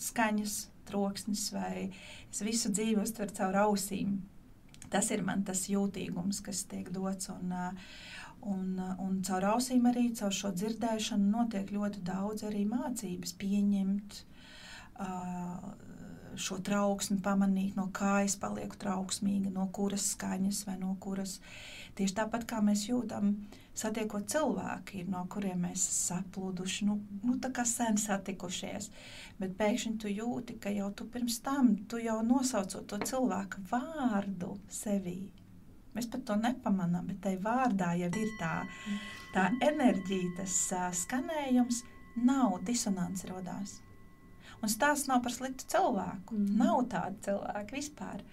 skaņas, 0.00 0.60
troksnis, 0.90 1.48
vai 1.54 1.90
es 2.30 2.42
visu 2.46 2.70
dzīvi 2.72 3.02
uztveru 3.02 3.34
caur 3.36 3.58
ausīm. 3.66 4.20
Tas 4.90 5.10
ir 5.14 5.22
man 5.26 5.44
tas 5.46 5.68
jūtīgums, 5.70 6.40
kas 6.46 6.64
tiek 6.70 6.88
dots. 6.94 7.30
Un, 7.30 7.52
un, 8.50 8.64
un 8.98 9.20
caur 9.26 9.46
ausīm 9.52 9.86
arī 9.90 10.08
caur 10.18 10.34
šo 10.34 10.50
dzirdēšanu 10.56 11.30
notiek 11.30 11.70
ļoti 11.74 12.02
daudz 12.06 12.46
arī 12.48 12.64
mācības, 12.70 13.36
pieņemt. 13.38 14.24
Uh, 15.00 15.89
šo 16.38 16.58
trauksmi 16.64 17.18
pamanīt, 17.24 17.76
no 17.78 17.88
kā 17.94 18.20
es 18.26 18.36
palieku 18.40 18.78
trauksmīga, 18.80 19.52
no 19.54 19.66
kuras 19.74 20.12
skaņas 20.14 20.64
vai 20.68 20.76
no 20.80 20.94
kuras. 21.00 21.38
Tieši 21.98 22.16
tāpat 22.20 22.46
kā 22.48 22.60
mēs 22.64 22.86
jūtam, 22.88 23.32
satiekot 23.76 24.28
cilvēki, 24.30 25.04
no 25.10 25.24
kuriem 25.32 25.66
mēs 25.66 25.86
esam 25.88 26.20
saplūduši, 26.20 26.86
nu, 26.88 26.98
nu 27.26 27.36
tā 27.42 27.50
kā 27.54 27.64
sen 27.68 27.98
satikušies. 28.00 28.90
Bet 29.40 29.56
pēkšņi 29.58 29.92
tu 30.02 30.12
jūti, 30.12 30.58
ka 30.62 30.72
jau 30.74 30.90
tu 30.96 31.06
pirms 31.10 31.40
tam, 31.44 31.74
tu 31.90 32.00
jau 32.02 32.20
nosaucot 32.26 32.86
to 32.90 33.00
cilvēku 33.10 33.64
vārdu 33.70 34.54
sevī. 34.70 35.20
Mēs 35.94 36.06
pat 36.10 36.22
to 36.26 36.36
nepamanām, 36.38 37.08
bet 37.10 37.22
tai 37.24 37.34
vārdā 37.42 37.94
jau 37.98 38.10
ir 38.20 38.34
tā, 38.38 38.54
tā 39.34 39.48
enerģija, 39.66 40.36
tas 40.38 40.58
uh, 40.76 40.90
skanējums, 40.94 41.82
nav 42.22 42.60
disonance 42.66 43.26
rodās. 43.30 43.80
Un 44.60 44.68
stāsts 44.68 45.08
nav 45.08 45.22
par 45.24 45.32
sliktu 45.32 45.66
cilvēku. 45.72 46.36
Mm. 46.36 46.54
Nav 46.60 46.84
tāda 46.92 47.16
cilvēka 47.26 47.76
vispār. 47.76 48.24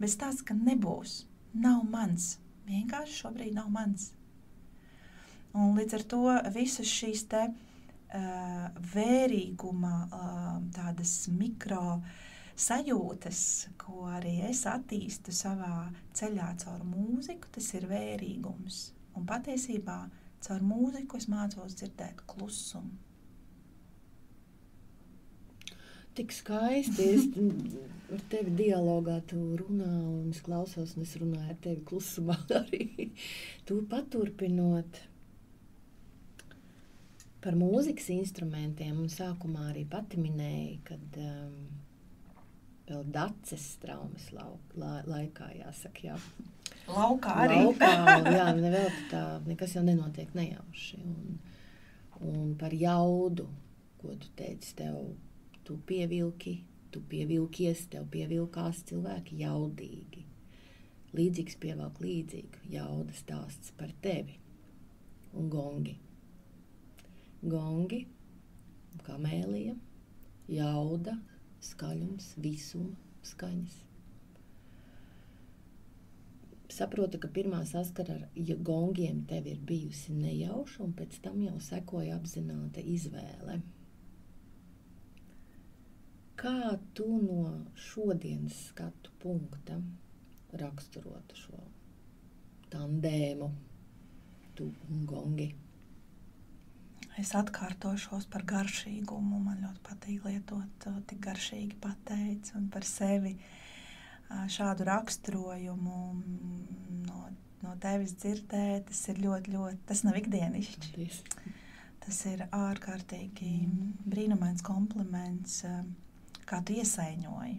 Bet 0.00 0.12
stāsts, 0.12 0.44
ka 0.44 0.56
nebūs, 0.56 1.24
nav 1.56 1.84
mans. 1.88 2.34
Vienkārši 2.68 3.22
šobrīd 3.22 3.56
nav 3.56 3.70
mans. 3.72 4.10
Un 5.56 5.74
līdz 5.78 5.96
ar 5.98 6.06
to 6.12 6.22
visas 6.54 6.86
šīs 6.86 7.24
te, 7.32 7.42
uh, 7.50 8.66
vērīguma, 8.92 9.94
uh, 10.06 10.52
tādas 10.76 11.14
mikro 11.32 11.98
sajūtas, 12.60 13.42
ko 13.80 14.04
arī 14.12 14.36
es 14.50 14.62
attīstu 14.68 15.34
savā 15.34 15.88
ceļā 16.14 16.52
caur 16.62 16.84
mūziku, 16.86 17.50
tas 17.56 17.72
ir 17.74 17.88
vērīgums. 17.90 18.82
Un 19.18 19.26
patiesībā 19.26 20.00
caur 20.44 20.64
mūziku 20.64 21.18
es 21.18 21.26
mācos 21.32 21.74
dzirdēt 21.80 22.22
klusumu 22.30 23.09
tik 26.20 26.36
skaisti. 26.36 27.08
Es 27.16 27.28
ar 28.10 28.24
tevi 28.32 28.52
dialogā 28.58 29.20
tu 29.30 29.38
runā, 29.58 29.88
un 29.88 30.32
es 30.34 30.40
klausos, 30.44 30.96
un 30.96 31.06
es 31.06 31.14
runāju 31.20 31.52
ar 31.52 31.60
tevi 31.64 31.84
klusumā 31.86 32.36
arī. 32.60 33.10
Tu 33.68 33.78
paturpinot 33.90 35.04
par 37.40 37.56
mūzikas 37.56 38.10
instrumentiem, 38.12 38.98
un 39.00 39.08
sākumā 39.08 39.70
arī 39.70 39.86
pati 39.88 40.20
minēja, 40.20 40.74
kad 40.90 41.20
um, 41.22 41.54
vēl 42.90 43.06
daces 43.14 43.64
traumas 43.80 44.28
lauk, 44.36 44.74
la, 44.76 44.98
laikā, 45.08 45.48
jāsaka, 45.62 46.10
jā. 46.10 46.18
Laukā 46.90 47.38
arī. 47.46 47.62
Laukā, 47.64 47.94
jā, 48.40 48.50
nevēl 48.58 48.92
tā, 49.08 49.24
nekas 49.46 49.78
jau 49.78 49.86
nenotiek 49.86 50.36
nejauši. 50.36 51.00
Un, 51.00 51.40
un 52.28 52.52
par 52.60 52.76
jaudu, 52.76 53.48
ko 54.02 54.12
tu 54.20 54.28
teici, 54.36 54.74
tev 54.76 54.98
tu 55.70 55.76
pievilki, 55.86 56.56
tu 56.90 56.98
pievilkies, 57.06 57.84
tev 57.92 58.08
pievilkās 58.10 58.80
cilvēki 58.88 59.36
jaudīgi. 59.44 60.24
Līdzīgs 61.14 61.58
pievelk 61.62 62.00
līdzīgu, 62.02 62.64
jauda 62.72 63.14
stāsts 63.14 63.70
par 63.78 63.92
tevi 64.02 64.34
un 65.38 65.46
gongi. 65.52 65.94
Gongi, 67.54 68.00
kamēlija, 69.06 69.76
jauda, 70.50 71.14
skaļums, 71.70 72.32
visuma, 72.42 72.98
skaņas. 73.30 73.80
Saprotu, 76.80 77.22
ka 77.22 77.30
pirmā 77.30 77.62
saskara 77.66 78.18
ar 78.18 78.28
ja 78.34 78.58
gongiem 78.58 79.22
tev 79.30 79.46
ir 79.46 79.62
bijusi 79.70 80.18
nejauša, 80.18 80.82
un 80.82 80.98
pēc 80.98 81.22
tam 81.22 81.38
jau 81.46 81.60
sekoja 81.62 82.18
apzināta 82.18 82.82
izvēle. 82.82 83.62
Kā 86.40 86.76
tu 86.96 87.04
no 87.20 87.42
šodienas 87.76 88.54
skatu 88.70 89.12
punkta 89.20 89.74
raksturotu 90.56 91.36
šo 91.36 91.58
tandēmu, 92.72 93.50
tu 94.56 94.70
un 94.88 95.02
gongi? 95.10 95.50
Es 97.20 97.34
atkārtošos 97.36 98.24
par 98.32 98.46
garšīgumu. 98.48 99.42
Man 99.44 99.60
ļoti 99.66 99.84
patīk 99.84 100.24
lietot 100.30 100.88
tik 101.10 101.20
garšīgi 101.28 101.76
pateicis 101.84 102.56
un 102.56 102.70
par 102.72 102.88
sevi 102.88 103.34
šādu 104.30 104.88
raksturojumu 104.88 106.02
no, 107.04 107.24
no 107.60 107.78
tevis 107.84 108.16
dzirdēt. 108.16 108.88
Tas 108.88 109.08
ir 109.12 109.20
ļoti, 109.26 109.58
ļoti, 109.58 109.82
tas 109.92 110.06
nav 110.08 110.16
ikdienišķi. 110.24 111.10
Tas 112.00 112.26
ir 112.32 112.48
ārkārtīgi 112.48 113.56
mm. 113.66 113.96
brīnumains 114.08 114.64
kompliments 114.64 115.66
kā 116.50 116.60
tu 116.66 116.74
iesaiņoji, 116.80 117.56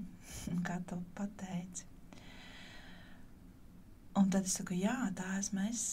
kā 0.68 0.78
tu 0.90 1.00
pateici. 1.16 1.88
Un 4.20 4.28
tad 4.32 4.48
es 4.48 4.58
saku, 4.60 4.76
jā, 4.76 4.96
tā 5.16 5.28
esmu 5.40 5.64
es. 5.70 5.86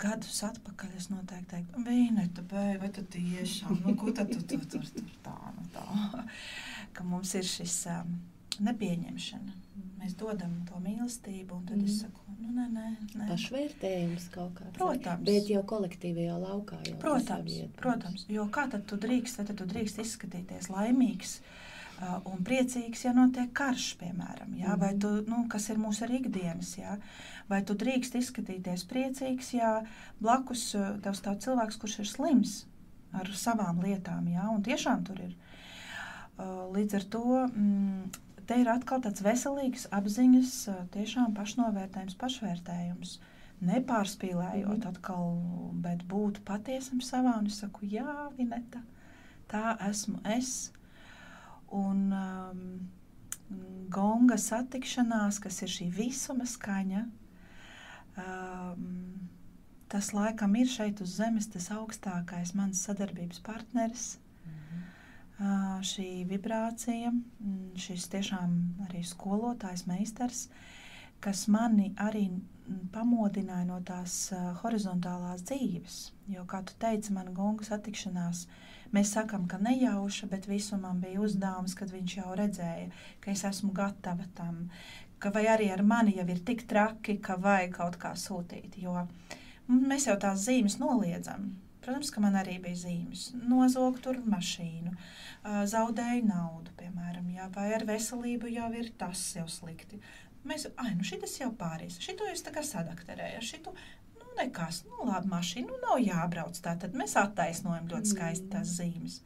Gadus 0.00 0.38
atpakaļ 0.46 0.94
es 0.98 1.10
noteikti 1.12 1.50
teiktu, 1.50 1.82
Vīneta, 1.86 2.42
vai 2.50 2.88
tu 2.94 3.02
tiešām, 3.12 3.82
nu, 3.84 3.92
ko 3.98 4.14
tad 4.14 4.30
tu 4.32 4.40
tur 4.48 4.64
tur 4.70 4.86
tur 4.94 5.10
tā, 5.26 5.36
nu 5.58 5.66
tā. 5.74 5.84
Ka 6.96 7.04
mums 7.06 7.34
ir 7.38 7.46
šis 7.46 7.76
um, 7.92 8.16
nepieņemšana. 8.66 9.58
Mēs 10.06 10.14
dodam 10.20 10.52
to 10.68 10.78
mīlestību, 10.78 11.56
un 11.56 11.62
tad 11.66 11.80
mm. 11.80 11.86
es 11.90 11.96
saku, 12.04 12.20
nu, 12.38 12.52
nē, 12.54 12.64
nē, 12.70 12.90
nē. 13.18 13.24
Pašvērtējums 13.26 14.26
kaut 14.30 14.52
kāds. 14.54 14.76
Protams. 14.76 15.24
Bet 15.26 15.48
jau 15.50 15.64
kolektīvajā 15.66 16.36
laukā 16.38 16.76
jau 16.86 16.98
protams, 17.02 17.56
protams. 17.80 18.22
Jo 18.30 18.44
kā 18.54 18.68
tad 18.70 18.84
tu 18.86 18.94
drīkst, 19.02 19.40
tad 19.40 19.58
tu 19.58 19.64
drīkst 19.66 19.98
izskatīties 20.04 20.68
laimīgs 20.70 21.32
uh, 21.40 22.20
un 22.30 22.44
priecīgs, 22.46 23.02
ja 23.02 23.16
notiek 23.16 23.50
karš, 23.58 23.88
piemēram, 24.04 24.52
jā? 24.60 24.76
Mm. 24.76 24.84
vai 24.84 24.92
tu, 25.02 25.10
nu, 25.26 25.40
kas 25.50 25.66
ir 25.74 25.80
mūsu 25.82 26.06
arī 26.06 26.20
ikdienas, 26.20 26.76
jā? 26.78 26.94
vai 27.50 27.58
tu 27.66 27.74
drīkst 27.74 28.14
izskatīties 28.20 28.86
priecīgs, 28.86 29.48
ja 29.58 29.72
blakus 30.22 30.68
uh, 30.78 30.92
tev 31.02 31.18
stāv 31.18 31.40
cilvēks, 31.42 31.80
kurš 31.82 31.98
ir 32.04 32.12
slims 32.12 32.54
ar 33.10 33.32
savām 33.34 33.82
lietām, 33.82 34.30
jā? 34.30 34.46
un 34.54 34.62
tiešām 34.62 35.02
tur 35.10 35.18
ir. 35.26 35.34
Uh, 36.36 36.62
līdz 36.76 37.00
ar 37.00 37.08
to 37.10 37.24
mm, 37.48 38.22
te 38.46 38.58
ir 38.60 38.68
atkal 38.70 39.02
tāds 39.04 39.22
veselīgs 39.24 39.86
apziņas, 39.94 40.52
tiešām 40.94 41.34
pašnovērtējums, 41.36 42.18
pašvērtējums. 42.20 43.16
Nepārspīlējot 43.66 44.82
mm. 44.82 44.88
atkal, 44.90 45.30
bet 45.80 46.02
būt 46.10 46.42
patiesam 46.48 47.00
savā. 47.00 47.38
Un 47.40 47.48
es 47.48 47.62
saku, 47.62 47.88
jā, 47.88 48.28
Vineta, 48.36 48.82
tā 49.48 49.78
esmu 49.88 50.20
es. 50.34 50.70
Un 51.72 52.02
um, 52.12 52.60
gonga 53.92 54.36
satikšanās, 54.38 55.40
kas 55.42 55.62
ir 55.64 55.72
šī 55.72 55.88
visuma 55.96 56.44
skaņa, 56.46 57.06
um, 58.20 58.84
tas 59.88 60.12
laikam 60.12 60.54
ir 60.60 60.68
šeit 60.70 61.00
uz 61.00 61.16
zemes 61.16 61.48
tas 61.50 61.70
augstākais 61.74 62.52
mans 62.58 62.84
sadarbības 62.84 63.40
partneris 63.46 64.14
šī 65.36 66.24
vibrācija, 66.28 67.12
šis 67.76 68.08
tiešām 68.12 68.52
arī 68.88 69.02
skolotājs, 69.04 69.84
meistars, 69.88 70.46
kas 71.20 71.46
mani 71.48 71.92
arī 72.00 72.30
pamodināja 72.92 73.66
no 73.68 73.80
tās 73.86 74.32
horizontālās 74.62 75.44
dzīves. 75.46 75.98
Jo, 76.32 76.44
kā 76.48 76.62
tu 76.66 76.74
teici, 76.80 77.12
man 77.12 77.34
gonga 77.34 77.66
satikšanās, 77.68 78.46
mēs 78.96 79.12
sakam, 79.14 79.46
ka 79.46 79.60
nejauša, 79.62 80.26
bet 80.32 80.48
visumam 80.48 81.00
bija 81.04 81.20
uzdevums, 81.20 81.76
kad 81.78 81.92
viņš 81.92 82.16
jau 82.16 82.32
redzēja, 82.38 82.88
ka 83.20 83.30
es 83.30 83.44
esmu 83.44 83.72
gatava 83.76 84.26
tam, 84.34 84.66
ka 85.18 85.30
vai 85.30 85.46
arī 85.52 85.68
ar 85.72 85.84
mani 85.84 86.16
jau 86.16 86.26
ir 86.32 86.40
tik 86.48 86.66
traki, 86.70 87.18
ka 87.20 87.36
vajag 87.36 87.76
kaut 87.76 88.00
kā 88.00 88.16
sūtīt, 88.16 88.80
jo 88.82 89.06
mēs 89.68 90.08
jau 90.08 90.16
tās 90.20 90.48
zīmes 90.48 90.80
noliedzam. 90.80 91.52
Protams, 91.86 92.10
ka 92.10 92.20
man 92.22 92.34
arī 92.34 92.56
bija 92.62 92.80
zīmes. 92.80 93.28
Nozogu 93.46 94.00
tur 94.02 94.18
mašīnu, 94.26 94.90
zaudēju 95.70 96.24
naudu, 96.26 96.72
piemēram, 96.80 97.28
jā, 97.36 97.46
vai 97.54 97.68
ar 97.76 97.84
veselību 97.86 98.50
jau 98.50 98.70
ir 98.74 98.90
tas 98.98 99.22
jau 99.36 99.46
slikti. 99.50 100.00
Mēs, 100.46 100.66
ai, 100.82 100.92
nu 100.98 101.06
šis 101.06 101.40
jau 101.40 101.52
pāries, 101.58 102.00
šito 102.02 102.26
es 102.30 102.42
tā 102.46 102.52
kā 102.54 102.62
sadakterēju, 102.66 103.42
šito, 103.42 103.74
nu 104.18 104.34
nekas, 104.38 104.82
nu 104.90 105.06
labi, 105.06 105.30
mašīna, 105.30 105.70
nu 105.70 105.78
nav 105.84 106.02
jābrauc 106.02 106.58
tā, 106.62 106.74
tad. 106.82 106.94
Mēs 106.98 107.14
attaisnojam 107.18 107.86
ļoti 107.90 108.12
skaisti 108.12 108.50
tās 108.50 108.74
zīmes. 108.80 109.20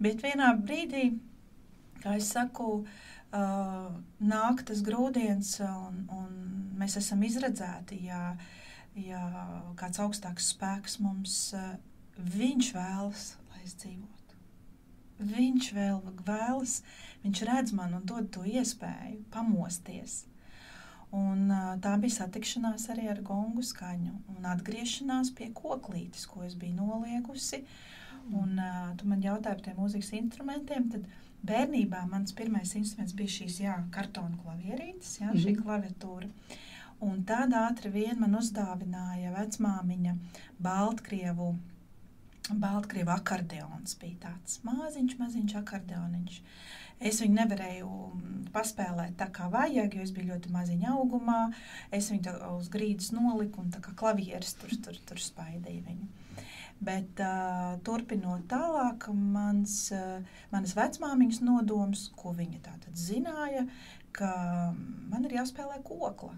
Bet 0.00 0.24
vienā 0.24 0.50
brīdī, 0.60 1.06
kā 2.04 2.18
es 2.20 2.28
saku, 2.36 2.68
uh, 2.82 3.88
nāk 4.20 4.62
tas 4.68 4.84
grūdienis 4.84 5.56
un, 5.66 6.04
un 6.12 6.30
mēs 6.78 6.98
esam 7.00 7.24
izredzēti, 7.26 8.04
ja, 8.08 8.36
ja 8.98 9.24
kāds 9.80 10.00
augstāks 10.04 10.52
spēks 10.54 11.00
mums, 11.02 11.54
viņš 12.18 12.74
vēlas, 12.74 13.24
lai 13.52 13.64
es 13.64 13.74
dzīvotu. 13.80 14.38
Viņš 15.34 15.72
vēl 15.76 16.00
vēlas, 16.26 16.82
viņš 17.24 17.42
redz 17.48 17.72
man 17.72 17.94
un 17.94 18.06
dod 18.06 18.30
to 18.34 18.44
iespēju 18.44 19.24
pamosties 19.34 20.24
Un, 21.14 21.46
tā 21.82 21.94
bija 22.02 22.16
satikšanās 22.16 22.88
arī 22.90 23.06
ar 23.12 23.20
gongu 23.26 23.62
skaņu 23.62 24.14
un 24.34 24.46
atgriešanās 24.50 25.30
pie 25.38 25.50
koklītes, 25.54 26.24
ko 26.26 26.42
es 26.46 26.56
biju 26.58 26.74
noliegusi. 26.80 27.60
Un, 28.34 28.58
tu 28.98 29.06
man 29.10 29.22
jautāji 29.22 29.60
par 29.60 29.62
tiem 29.66 29.78
mūzikas 29.78 30.10
instrumentiem. 30.18 30.88
Tad 30.90 31.06
bērnībā 31.46 32.02
mans 32.10 32.34
pirmais 32.34 32.72
instruments 32.80 33.14
bija 33.14 33.34
šīs 33.36 33.60
jā, 33.62 33.76
kartona 33.94 34.40
klavierītes, 34.40 35.20
jā, 35.20 35.28
mm 35.28 35.36
-hmm. 35.36 35.44
šī 35.44 35.52
mhm. 35.52 35.62
klaviatūra. 35.62 36.30
Un 37.04 37.22
tad 37.28 37.54
ātri 37.60 37.92
vien 37.92 38.18
man 38.18 38.34
uzdāvināja 38.40 39.34
vecmāmiņa 39.38 40.16
Baltkrievu. 40.58 41.54
Baltkrievu 42.52 43.08
akordeons 43.14 43.94
bija 44.00 44.26
tāds 44.26 44.58
maziņš, 44.66 45.14
maziņš 45.16 45.54
akordeoniņš. 45.62 46.40
Es 47.08 47.20
viņu 47.22 47.38
nevarēju 47.38 47.86
mm, 47.88 48.42
paspēlēt 48.52 49.16
tā, 49.18 49.30
kā 49.34 49.48
vajag, 49.52 49.96
jo 49.96 50.04
es 50.04 50.12
biju 50.14 50.34
ļoti 50.34 50.52
maziņa 50.52 50.92
augumā. 50.92 51.38
Es 51.94 52.10
viņu 52.12 52.34
uz 52.58 52.68
grīdas 52.72 53.10
noliku 53.16 53.64
un 53.64 53.72
tā 53.72 53.80
kā 53.84 53.94
klavieres 53.96 54.52
tur, 54.60 54.76
tur, 54.84 55.00
tur 55.08 55.22
spaidīja 55.24 55.86
viņu. 55.88 56.10
Bet 56.84 57.20
uh, 57.24 57.78
turpinot 57.86 58.44
tālāk, 58.50 59.08
mans, 59.14 59.78
uh, 59.96 60.20
manas 60.52 60.76
vecmāmiņas 60.76 61.40
nodoms, 61.46 62.10
ko 62.18 62.34
viņa 62.36 62.60
tātad 62.66 62.98
zināja, 62.98 63.64
ka 64.12 64.30
man 64.74 65.24
ir 65.24 65.38
jāspēlē 65.40 65.80
kokla. 65.86 66.34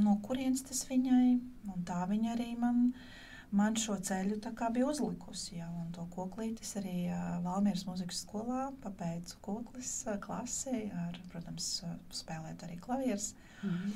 No 0.00 0.16
kurienes 0.24 0.64
tas 0.64 0.86
viņai, 0.88 1.40
un 1.68 1.84
tā 1.84 2.04
viņa 2.08 2.36
arī 2.36 2.54
man 2.56 2.86
uh, 2.94 3.08
man 3.50 3.76
šo 3.76 3.96
ceļu 3.96 4.38
bija 4.72 4.86
uzlikusi. 4.86 5.56
Ja, 5.58 5.68
to 5.94 6.06
koklītis 6.14 6.76
arī 6.80 7.10
Valmieras 7.44 7.86
muzikas 7.86 8.24
skolā 8.24 8.70
pabeidzu 8.82 9.36
koklis 9.40 9.92
klasi, 10.20 10.90
ar, 11.06 11.18
protams, 11.32 11.82
spēlēt 12.14 12.66
arī 12.66 12.78
klavierus. 12.80 13.34
Mm 13.62 13.70
-hmm. 13.70 13.92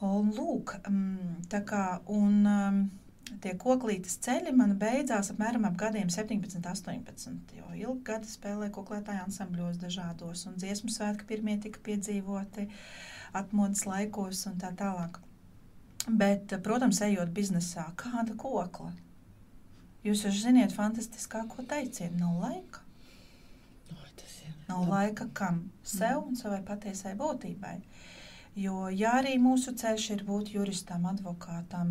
Un 0.00 0.30
lūk, 0.30 0.78
um, 0.88 1.36
tā 1.50 1.64
kā, 1.66 2.00
un, 2.06 2.46
tie 3.42 3.54
koklītes 3.60 4.18
ceļi 4.24 4.52
man 4.56 4.76
beidzās 4.80 5.32
apmēram 5.32 5.66
ap 5.68 5.76
gadiem 5.76 6.10
17, 6.12 6.64
18. 6.64 7.56
Jo 7.58 7.72
ilgi 7.74 8.04
gadi 8.04 8.30
spēlēju 8.30 8.74
koklētāju 8.78 9.24
ansambļos 9.26 9.80
dažādos, 9.82 10.46
un 10.48 10.56
dziesmu 10.56 10.90
svētki 10.92 11.28
pirmie 11.28 11.58
tika 11.62 11.82
piedzīvoti 11.84 12.68
atmodas 13.32 13.84
laikos 13.86 14.46
un 14.50 14.60
tā 14.62 14.72
tālāk. 14.78 15.20
Bet, 16.06 16.54
protams, 16.64 17.00
ejot 17.04 17.32
biznesā, 17.34 17.88
kāda 17.98 18.36
kokla? 18.38 18.92
Jūs 20.06 20.22
jau 20.24 20.32
ziniet, 20.32 20.72
fantastiskāko 20.72 21.64
teicienu, 21.68 22.20
nav 22.22 22.38
laika. 22.44 22.84
No, 23.90 23.98
nav 24.68 24.84
jā. 24.84 24.88
laika 24.92 25.26
kam? 25.34 25.64
Sev 25.82 26.22
un 26.22 26.38
savai 26.38 26.62
patiesai 26.64 27.16
būtībai. 27.18 27.76
Jo, 28.58 28.88
ja 28.94 29.18
arī 29.20 29.36
mūsu 29.42 29.74
ceļš 29.78 30.06
ir 30.14 30.24
būt 30.26 30.52
juristam, 30.54 31.04
advokātam, 31.10 31.90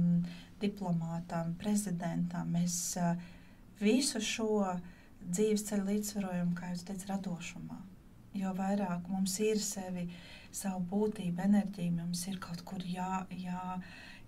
diplomātam, 0.59 1.53
prezidentam, 1.61 2.49
mēs 2.55 2.79
uh, 2.99 3.13
visu 3.79 4.19
šo 4.23 4.49
dzīves 5.27 5.67
ceļu 5.69 5.85
līdzsvarojam, 5.91 6.55
kā 6.57 6.71
jūs 6.71 6.87
teicat, 6.87 7.11
radošumā. 7.11 7.77
Jo 8.37 8.53
vairāk 8.57 9.07
mums 9.11 9.37
ir 9.43 9.61
sevi, 9.63 10.07
savu 10.57 10.83
būtību, 10.91 11.43
enerģiju, 11.45 11.95
mums 11.99 12.25
ir 12.31 12.39
kaut 12.43 12.63
kur 12.67 12.83
jā, 12.85 13.23
jā, 13.31 13.77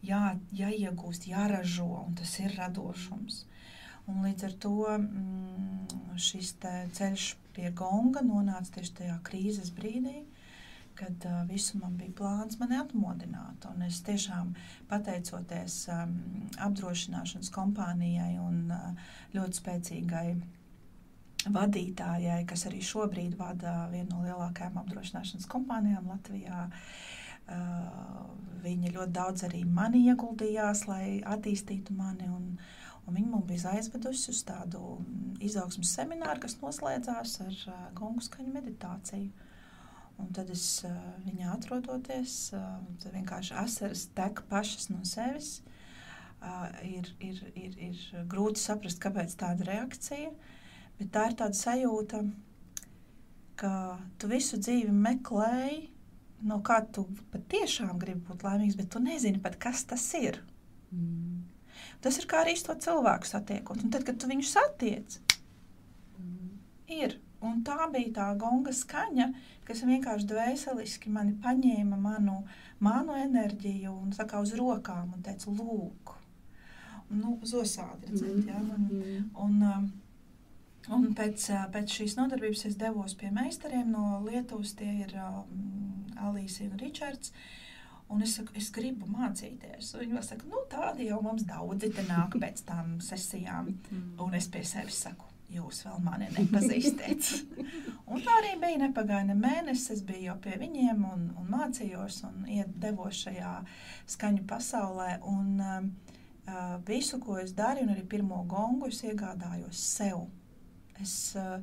jā, 0.05 0.23
jāiegūst, 0.61 1.29
jāražo, 1.31 1.89
un 2.05 2.17
tas 2.19 2.35
ir 2.43 2.55
radošums. 2.57 3.43
Un 4.09 4.23
līdz 4.25 4.45
ar 4.47 4.57
to 4.63 4.75
mm, 4.95 6.17
šis 6.17 6.55
ceļš 6.97 7.29
pie 7.55 7.69
gonga 7.77 8.23
nonāca 8.25 8.77
tieši 8.77 8.95
tajā 9.01 9.17
krīzes 9.27 9.73
brīdī, 9.75 10.23
kad 10.99 11.25
uh, 11.29 11.43
visu 11.47 11.79
man 11.79 11.95
bija 11.99 12.15
plāns 12.17 12.57
mani 12.59 12.79
atmodināt. 12.79 13.67
Un 13.69 13.85
es 13.85 14.01
tiešām 14.07 14.51
pateicoties 14.89 15.81
um, 15.93 16.15
apdrošināšanas 16.65 17.51
kompānijai 17.55 18.33
un 18.41 18.65
uh, 18.75 19.11
ļoti 19.35 19.61
spēcīgai 19.61 20.25
vadītājai, 21.47 22.41
kas 22.47 22.65
arī 22.67 22.81
šobrīd 22.83 23.37
vada 23.39 23.85
vienu 23.93 24.17
no 24.17 24.25
lielākajām 24.25 24.79
apdrošināšanas 24.81 25.47
kompānijām 25.51 26.09
Latvijā. 26.11 26.65
Uh, 27.49 28.25
viņa 28.61 28.91
ļoti 28.93 29.13
daudz 29.15 29.45
arī 29.47 29.63
mani 29.65 30.03
ieguldījās, 30.11 30.83
lai 30.89 31.21
attīstītu 31.25 31.95
mani. 31.97 32.27
Un, 32.29 32.51
un 33.07 33.15
viņa 33.15 33.31
man 33.31 33.45
bija 33.47 33.73
aizvedusi 33.73 34.33
uz 34.33 34.43
tādu 34.45 34.99
izaugsmas 35.41 35.95
semināru, 35.95 36.43
kas 36.43 36.59
noslēdzās 36.61 37.39
ar 37.45 37.55
uh, 37.55 37.79
gongu 37.97 38.25
skaņu 38.25 38.53
meditāciju. 38.59 39.47
Un 40.19 40.29
tad 40.35 40.51
es 40.51 40.83
uh, 40.83 40.93
viņā 41.23 41.55
atrodoties, 41.55 42.37
uh, 42.57 42.77
vienkārši 43.15 43.55
asaras 43.63 44.09
tek 44.17 44.43
pašas 44.51 44.91
no 44.91 45.01
sevis. 45.07 45.61
Uh, 46.39 46.67
ir, 46.83 47.07
ir, 47.23 47.39
ir, 47.55 47.75
ir 47.89 48.25
grūti 48.31 48.61
saprast, 48.61 48.99
kāpēc 49.03 49.39
tāda 49.39 49.71
reakcija. 49.71 50.35
Bet 50.99 51.13
tā 51.15 51.29
ir 51.29 51.37
tāda 51.39 51.55
sajūta, 51.55 52.23
ka 53.59 53.71
tu 54.19 54.27
visu 54.31 54.59
dzīvi 54.59 54.91
meklēji 54.95 55.87
no 56.47 56.59
kā 56.63 56.79
tu 56.93 57.05
patiešām 57.33 57.97
gribi 57.99 58.23
būt 58.29 58.43
laimīgs, 58.45 58.77
bet 58.79 58.91
tu 58.93 59.01
nezini 59.03 59.41
pat, 59.43 59.57
kas 59.59 59.83
tas 59.89 60.05
ir. 60.19 60.39
Mm. 60.95 61.41
Tas 62.03 62.19
ir 62.19 62.27
kā 62.31 62.43
arī 62.43 62.55
to 62.63 62.75
cilvēku 62.79 63.27
satiekot. 63.27 63.83
Un 63.83 63.91
tad, 63.93 64.05
kad 64.07 64.19
tu 64.19 64.29
viņu 64.29 64.45
satiec, 64.47 65.19
mm. 66.19 66.53
ir. 66.99 67.17
Un 67.43 67.61
tā 67.63 67.85
bija 67.91 68.11
tā 68.17 68.27
gonga 68.39 68.73
skaņa, 68.75 69.29
kas 69.67 69.85
vienkārši 69.87 70.27
dvēseliski 70.27 71.11
mani 71.15 71.37
paņēma 71.43 71.99
manu, 71.99 72.41
manu 72.83 73.15
enerģiju 73.15 73.93
un 73.93 74.11
saka 74.15 74.41
uz 74.43 74.51
rokām 74.59 75.13
un 75.15 75.23
teica, 75.23 75.51
lūk, 75.55 76.15
nu, 77.15 77.37
uz 77.39 77.55
osādi, 77.61 78.11
redzēt, 78.11 78.41
mm. 78.41 78.49
ja? 78.51 78.59
un, 78.59 78.89
mm. 78.91 79.29
un, 79.45 79.55
um, 79.69 79.87
Un 80.89 81.11
pēc, 81.17 81.49
pēc 81.73 81.95
šīs 81.99 82.15
nodarbības 82.17 82.65
es 82.69 82.77
devos 82.79 83.13
pie 83.17 83.29
meistariem 83.33 83.91
no 83.93 84.19
Lietuvas. 84.25 84.73
Tie 84.79 84.89
ir 85.03 85.13
um, 85.21 86.05
Alīsija 86.29 86.71
un 86.71 86.79
Ričards. 86.81 87.33
Un 88.09 88.23
es 88.25 88.33
saku, 88.39 88.55
es 88.57 88.71
gribu 88.73 89.05
mācīties. 89.13 89.91
Viņi 89.99 90.21
saka, 90.25 90.47
nu, 90.49 90.63
tādi 90.71 91.11
jau 91.11 91.19
mums 91.21 91.45
daudzi 91.45 91.91
te 91.93 92.05
nāk 92.07 92.37
pēc 92.43 92.63
tam 92.65 92.97
sesijām. 93.05 93.69
Un 94.23 94.37
es 94.37 94.49
pie 94.49 94.63
sevis 94.65 94.97
saku, 95.05 95.29
jūs 95.53 95.83
vēl 95.85 96.01
mani 96.07 96.31
nepazīstat. 96.33 97.29
un 98.09 98.25
tā 98.25 98.39
arī 98.41 98.55
bija. 98.57 98.81
Nepagāja 98.87 99.29
ne 99.29 99.37
mēnesis. 99.37 99.99
Es 99.99 100.03
biju 100.07 100.31
jau 100.31 100.39
pie 100.41 100.57
viņiem 100.57 101.05
un, 101.05 101.29
un 101.37 101.53
mācījos 101.53 102.23
un 102.31 102.49
devos 102.81 103.21
šajā 103.27 103.59
skaņu 104.09 104.47
pasaulē. 104.49 105.19
Un, 105.29 105.53
uh, 105.61 106.77
visu, 106.89 107.21
ko 107.21 107.37
es 107.37 107.53
darīju, 107.53 107.85
un 107.85 107.93
arī 107.93 108.09
pirmo 108.09 108.41
gongu, 108.49 108.89
es 108.89 109.03
iegādājos 109.05 109.85
sev 109.99 110.25
Es 111.03 111.15
uh, 111.39 111.59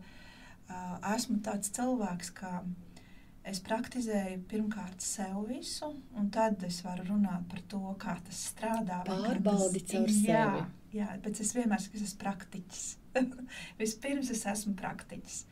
esmu 1.15 1.41
tāds 1.45 1.71
cilvēks, 1.77 2.33
ka 2.37 2.61
es 3.47 3.61
praktizēju 3.63 4.41
pirmkārt 4.51 5.03
sev 5.05 5.45
visu, 5.51 5.93
un 6.19 6.31
tad 6.35 6.63
es 6.67 6.81
varu 6.85 7.07
runāt 7.13 7.47
par 7.51 7.63
to, 7.71 7.83
kā 8.03 8.17
tas 8.27 8.43
strādā. 8.51 9.03
Pārbaudi 9.07 9.85
caur 9.87 10.11
jā, 10.11 10.17
sevi. 10.19 10.65
Jā, 10.97 11.13
bet 11.23 11.41
es 11.43 11.53
vienmēr 11.55 11.83
saku, 11.83 12.01
es 12.01 12.09
esmu 12.09 12.23
praktiķis. 12.25 12.85
Vispirms 13.81 14.33
es 14.35 14.43
esmu 14.51 14.75
praktiķis. 14.79 15.45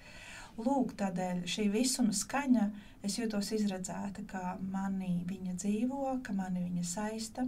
Lūk, 0.64 0.94
tādēļ 0.98 1.44
šī 1.50 1.68
visuma 1.72 2.14
skaņa, 2.14 2.68
es 3.06 3.18
jūtos 3.18 3.50
izredzēta, 3.56 4.22
ka 4.30 4.54
manī 4.62 5.16
viņa 5.26 5.56
dzīvo, 5.62 6.18
ka 6.26 6.34
mani 6.36 6.62
viņa 6.68 6.84
saista, 6.86 7.46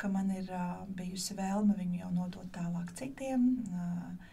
ka 0.00 0.08
man 0.12 0.28
ir 0.32 0.48
uh, 0.52 0.82
bijusi 0.96 1.36
vēlme 1.36 1.76
viņu 1.76 2.02
jau 2.02 2.10
nodot 2.16 2.52
tālāk 2.52 2.92
citiem. 2.96 3.48
Uh, 3.72 4.29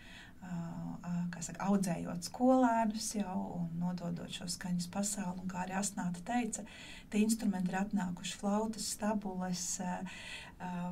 saka, 1.48 1.68
audzējot 1.70 2.28
skolēnus 2.28 3.12
jau 3.18 3.38
un 3.60 3.70
nododot 3.82 4.32
šo 4.34 4.48
skaņas 4.52 4.90
pasauli. 4.94 5.44
Un, 5.44 5.52
kā 5.52 5.64
arī 5.64 5.78
Asnāta 5.80 6.24
teica, 6.26 6.66
tie 7.12 7.24
instrumenti 7.24 7.74
ir 7.74 7.80
atnākuši 7.84 8.38
flautas, 8.42 8.90
stabules, 8.96 9.66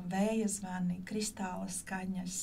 vēja 0.06 0.46
zvani, 0.50 1.00
kristāla 1.08 1.66
skaņas, 1.72 2.36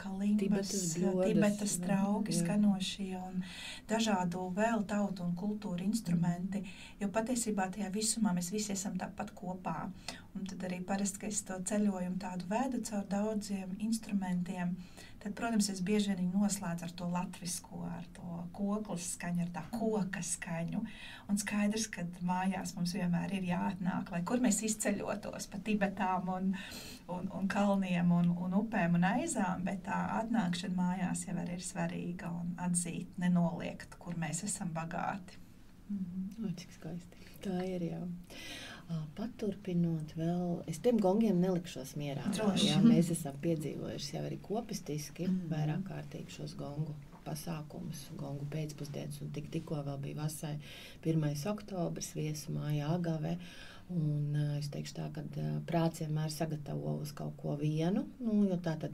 kalimbas, 0.00 0.72
Tibetas 0.92 1.78
trauki 1.80 2.34
skanošie 2.36 3.14
un 3.16 3.40
dažādu 3.88 4.50
vēl 4.52 4.84
tautu 4.88 5.24
un 5.24 5.32
kultūru 5.38 5.86
instrumenti, 5.86 6.60
jo 7.00 7.08
patiesībā 7.14 7.70
tajā 7.72 7.88
visumā 7.94 8.34
mēs 8.36 8.52
visi 8.52 8.74
esam 8.76 8.98
tāpat 9.00 9.32
kopā. 9.38 9.88
Un 10.36 10.44
tad 10.48 10.64
arī 10.68 10.82
parasti, 10.84 11.24
kad 11.24 11.32
es 11.32 11.40
to 11.48 11.56
ceļojumu 11.68 12.20
tādu 12.20 12.48
vedu 12.52 12.84
caur 12.84 13.08
daudziem 13.08 13.72
instrumentiem, 13.84 14.76
tad, 15.22 15.34
protams, 15.38 15.68
es 15.72 15.80
bieži 15.84 16.16
vien 16.18 16.30
noslēdzu 16.34 16.86
ar 16.86 16.94
to 16.98 17.08
latvisko, 17.12 17.82
ar 17.86 18.06
to 18.16 18.38
koklas 18.56 19.12
skaņu, 19.16 19.46
ar 19.46 19.52
tā 19.54 19.62
koka 19.72 20.22
skaņu. 20.26 20.82
Un 21.30 21.38
skaidrs, 21.40 21.86
ka 21.92 22.04
mājās 22.26 22.74
mums 22.76 22.94
vienmēr 22.96 23.36
ir 23.38 23.46
jāatnāk, 23.52 24.10
lai 24.12 24.22
kur 24.28 24.42
mēs 24.42 24.62
izceļotos 24.66 25.48
pa 25.52 25.60
Tibetām 25.64 26.32
un, 26.32 26.50
un, 27.12 27.30
un 27.38 27.48
kalniem 27.50 28.10
un, 28.18 28.32
un 28.46 28.58
upēm 28.62 28.98
un 28.98 29.06
aizām, 29.12 29.62
bet 29.68 29.84
tā 29.86 30.00
atnākšana 30.18 30.78
mājās 30.78 31.26
jau 31.28 31.38
ir 31.46 31.62
svarīga 31.62 32.32
un 32.42 32.56
atzīt, 32.66 33.14
nenoliegt, 33.22 33.96
kur 34.02 34.18
mēs 34.18 34.42
esam 34.48 34.74
bagāti. 34.74 35.38
O, 35.92 36.50
cik 36.56 36.76
skaisti. 36.78 37.26
Tā 37.42 37.58
ir 37.66 37.82
jā. 37.90 38.02
Paturpinot 39.16 40.14
vēl, 40.16 40.62
es 40.70 40.78
tiem 40.82 40.98
gongiem 41.02 41.40
nelikšos 41.42 41.94
mierā. 42.00 42.24
Droši. 42.34 42.68
Jā, 42.72 42.78
mēs 42.84 43.10
esam 43.14 43.36
piedzīvojuši 43.44 44.16
jau 44.16 44.22
arī 44.28 44.38
kopistiski 44.44 45.28
Mhm. 45.28 45.48
vairāk 45.52 45.82
kārtīgi 45.88 46.30
šos 46.38 46.54
gongu 46.56 46.94
pasākumus, 47.24 48.08
gongu 48.18 48.46
pēcpusdienas, 48.50 49.20
un 49.22 49.30
tik, 49.30 49.50
tikko 49.50 49.82
vēl 49.86 50.00
bija 50.02 50.22
vasai 50.24 50.56
1. 51.04 51.46
oktobris 51.46 52.12
viesu 52.14 52.50
māja 52.56 52.88
Agave. 52.96 53.36
Un, 53.92 54.32
ā, 54.38 54.58
es 54.58 54.68
teikšu 54.72 54.94
tā, 54.96 55.12
ka 55.12 55.20
ā, 55.20 55.60
prāts 55.68 56.00
vienmēr 56.00 56.30
sagatavo 56.32 56.94
uz 57.02 57.10
kaut 57.12 57.34
ko 57.36 57.56
vienu, 57.60 58.06
nu, 58.20 58.46
jo 58.48 58.56
tā 58.56 58.78
tad, 58.80 58.92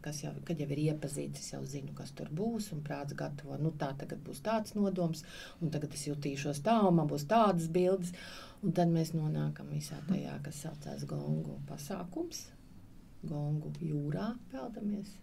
kas 0.00 0.22
jau, 0.22 0.32
kad 0.46 0.58
jau 0.62 0.68
ir 0.70 0.78
iepazīts, 0.86 1.42
es 1.42 1.52
jau 1.52 1.60
zinu, 1.66 1.92
kas 1.94 2.12
tur 2.16 2.30
būs, 2.32 2.72
un 2.72 2.80
prāts 2.80 3.12
gatavo, 3.18 3.58
nu 3.60 3.70
tā 3.76 3.90
tagad 3.98 4.22
būs 4.24 4.40
tāds 4.40 4.74
nodoms, 4.74 5.22
un 5.60 5.70
tagad 5.74 5.92
es 5.92 6.06
jutīšos 6.08 6.62
tā, 6.64 6.78
un 6.88 6.96
man 6.96 7.08
būs 7.10 7.26
tādas 7.28 7.68
bildes, 7.68 8.12
un 8.62 8.74
tad 8.74 8.90
mēs 8.92 9.14
nonākam 9.16 9.70
visā 9.74 10.00
tajā, 10.08 10.38
kas 10.44 10.64
saucās 10.66 11.06
gongu 11.08 11.60
pasākums, 11.68 12.46
gongu 13.26 13.72
jūrā 13.82 14.32
peldamies, 14.52 15.14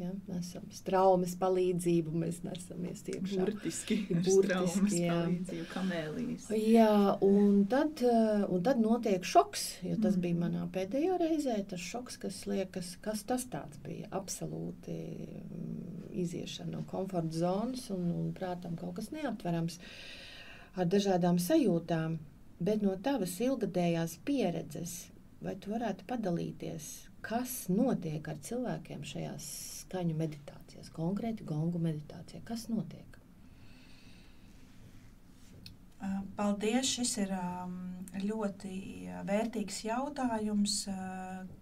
ja, 0.00 0.10
nesam 0.26 0.64
straumes 0.74 1.36
palīdzību, 1.40 2.12
mēs 2.18 2.40
nesamies 2.44 3.04
iekšā. 3.12 3.38
Burtiski, 3.44 3.98
Burtiski, 4.10 4.32
burtiski 4.34 5.02
jā. 5.04 5.14
palīdzību, 5.14 5.66
kamēlijas. 5.70 6.48
Jā, 6.58 6.88
un 7.24 7.62
tad, 7.70 8.02
eh, 8.02 8.44
un 8.48 8.64
tad 8.66 8.82
notiek 8.82 9.24
šoks. 9.24 9.66
Jo 9.86 9.96
tas 10.02 10.16
Mm. 10.16 10.20
bija 10.20 10.40
manā 10.42 10.66
pēdējā 10.74 11.18
reizē. 11.20 11.56
Tas 11.68 11.80
šoks, 11.80 12.18
kas 12.18 12.42
liekas, 12.50 12.96
kas 13.00 13.22
tas 13.22 13.46
tāds 13.46 13.78
bija. 13.86 14.08
Absolūti 14.10 14.98
mm, 14.98 16.12
iziešana 16.24 16.70
no 16.72 16.84
komforta 16.90 17.30
zonas 17.38 17.88
un, 17.90 18.10
un 18.10 18.32
prātam 18.34 18.76
kaut 18.76 18.96
kas 18.96 19.10
neaptverams 19.14 19.78
ar 20.76 20.86
dažādām 20.86 21.38
sajūtām. 21.38 22.18
Bet 22.60 22.84
no 22.86 22.94
tavas 23.02 23.34
ilgadējās 23.42 24.18
pieredzes, 24.24 24.92
vai 25.42 25.56
tu 25.60 25.72
varētu 25.74 26.06
padalīties, 26.08 26.92
kas 27.24 27.64
notiek 27.72 28.28
ar 28.30 28.38
cilvēkiem 28.46 29.02
šajās 29.08 29.48
skaņu 29.84 30.14
meditācijās, 30.20 30.92
konkrēti 30.94 31.46
gongu 31.48 31.82
meditācijā? 31.82 32.44
Kas 32.46 32.68
notiek? 32.70 33.14
Paldies! 36.36 36.90
Šis 36.94 37.16
ir 37.22 37.32
ļoti 38.24 38.74
vērtīgs 39.26 39.80
jautājums 39.86 40.82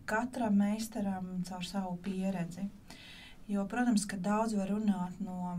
katram 0.09 0.59
meistaram 0.61 1.39
caur 1.49 1.65
savu 1.67 1.97
pieredzi. 2.05 2.67
Jo, 3.51 3.67
protams, 3.71 4.07
ka 4.09 4.19
daudz 4.23 4.57
var 4.59 4.71
runāt 4.73 5.19
no 5.23 5.57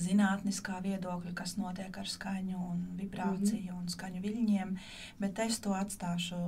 zinātniskā 0.00 0.80
viedokļa, 0.84 1.32
kas 1.38 1.56
notiek 1.60 1.96
ar 2.02 2.08
skaņu, 2.08 2.58
un 2.72 2.82
vibrāciju 2.98 3.76
un 3.76 3.88
skaņu 3.92 4.20
viļņiem, 4.24 4.74
bet 5.20 5.38
es 5.46 5.58
to 5.60 5.70
atstāšu 5.76 6.38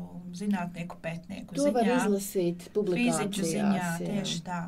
zinātnieku 0.41 0.97
pētnieku 1.05 1.55
To 1.59 1.71
var 1.73 1.85
ziņā. 1.85 1.97
izlasīt 2.03 2.63
Fiziķu 2.63 2.77
publikācijās. 2.81 3.51
ziņā, 3.55 3.75
jā. 3.81 3.91
tieši 4.07 4.43
tā. 4.47 4.61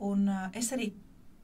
Un 0.00 0.28
uh, 0.28 0.48
es 0.54 0.70
arī, 0.72 0.92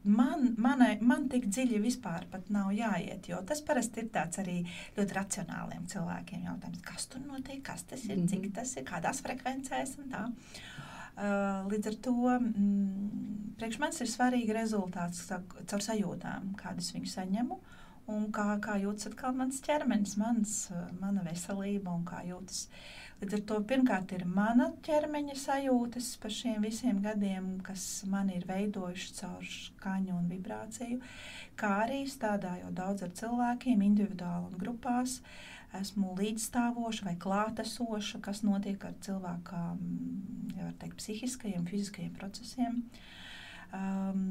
man, 0.05 0.55
manai, 0.57 0.93
man 1.03 1.29
tik 1.29 1.47
dziļi 1.51 1.81
vispār 1.83 2.25
pat 2.31 2.49
nav 2.55 2.71
jāiet, 2.73 3.27
jo 3.29 3.41
tas 3.47 3.61
parasti 3.61 4.01
ir 4.05 4.09
tāds 4.15 4.39
arī 4.41 4.61
ļoti 4.97 5.17
racionāliem 5.19 5.87
cilvēkiem 5.91 6.47
jautājums, 6.49 6.83
kas 6.87 7.07
tur 7.07 7.21
notiek, 7.27 7.63
kas 7.67 7.83
tas 7.83 8.05
ir, 8.09 8.17
Mhm. 8.17 8.29
cik 8.29 8.53
tas 8.55 8.77
ir, 8.77 8.85
kādās 8.85 9.21
frekvencēs 9.27 9.99
un 9.99 10.09
tā. 10.15 10.25
Uh, 11.19 11.65
līdz 11.67 11.89
ar 11.91 11.97
to 12.07 12.13
mm, 12.31 13.55
priekš 13.59 13.81
manis 13.83 13.99
ir 14.05 14.11
svarīgi 14.13 14.55
rezultāts 14.55 15.25
caur 15.27 15.83
sajūtām, 15.83 16.53
kādas 16.61 16.93
viņu 16.95 17.11
saņemu. 17.11 17.59
Un 18.09 18.29
kā, 18.33 18.45
kā 18.65 18.79
jūtas 18.81 19.11
atkal 19.11 19.35
mans 19.37 19.59
ķermenis, 19.65 20.15
mans, 20.21 20.53
uh, 20.71 20.87
mana 21.01 21.25
veselība 21.27 21.91
un 21.91 22.07
kā 22.07 22.23
jūtas. 22.29 22.69
Līdz 23.19 23.35
ar 23.35 23.43
to 23.51 23.57
pirmkārt 23.67 24.13
ir 24.15 24.23
mana 24.31 24.69
ķermeņa 24.87 25.35
sajūtas 25.41 26.13
par 26.23 26.31
šiem 26.37 26.63
visiem 26.63 27.01
gadiem, 27.03 27.57
kas 27.67 27.83
man 28.07 28.31
ir 28.31 28.47
veidojuši 28.47 29.15
caur 29.17 29.49
skaņu 29.55 30.15
un 30.21 30.29
vibrāciju, 30.31 31.01
kā 31.59 31.73
arī 31.83 32.05
strādājot 32.07 32.77
daudz 32.79 33.03
ar 33.09 33.11
cilvēkiem, 33.19 33.83
individuāli 33.89 34.53
un 34.53 34.63
grupās. 34.63 35.19
Esmu 35.77 36.15
līdzstāvoša 36.17 37.05
vai 37.05 37.17
klātesoša, 37.21 38.23
kas 38.25 38.41
notiek 38.47 38.85
ar 38.89 38.95
cilvēka 39.05 39.59
teikt, 40.79 40.97
psihiskajiem, 40.97 41.67
fiziskajiem 41.69 42.15
procesiem 42.17 42.81
um, 43.75 44.25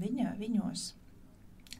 viņa, 0.00 0.34
viņos. 0.40 0.86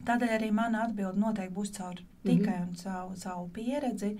Tādēļ 0.05 0.35
arī 0.37 0.51
mana 0.53 0.85
atbilde 0.87 1.21
noteikti 1.21 1.55
būs 1.55 1.73
caur 1.77 1.99
tikai 2.25 2.59
un 2.65 2.75
savu, 2.77 3.17
savu 3.19 3.49
pieredzi. 3.53 4.15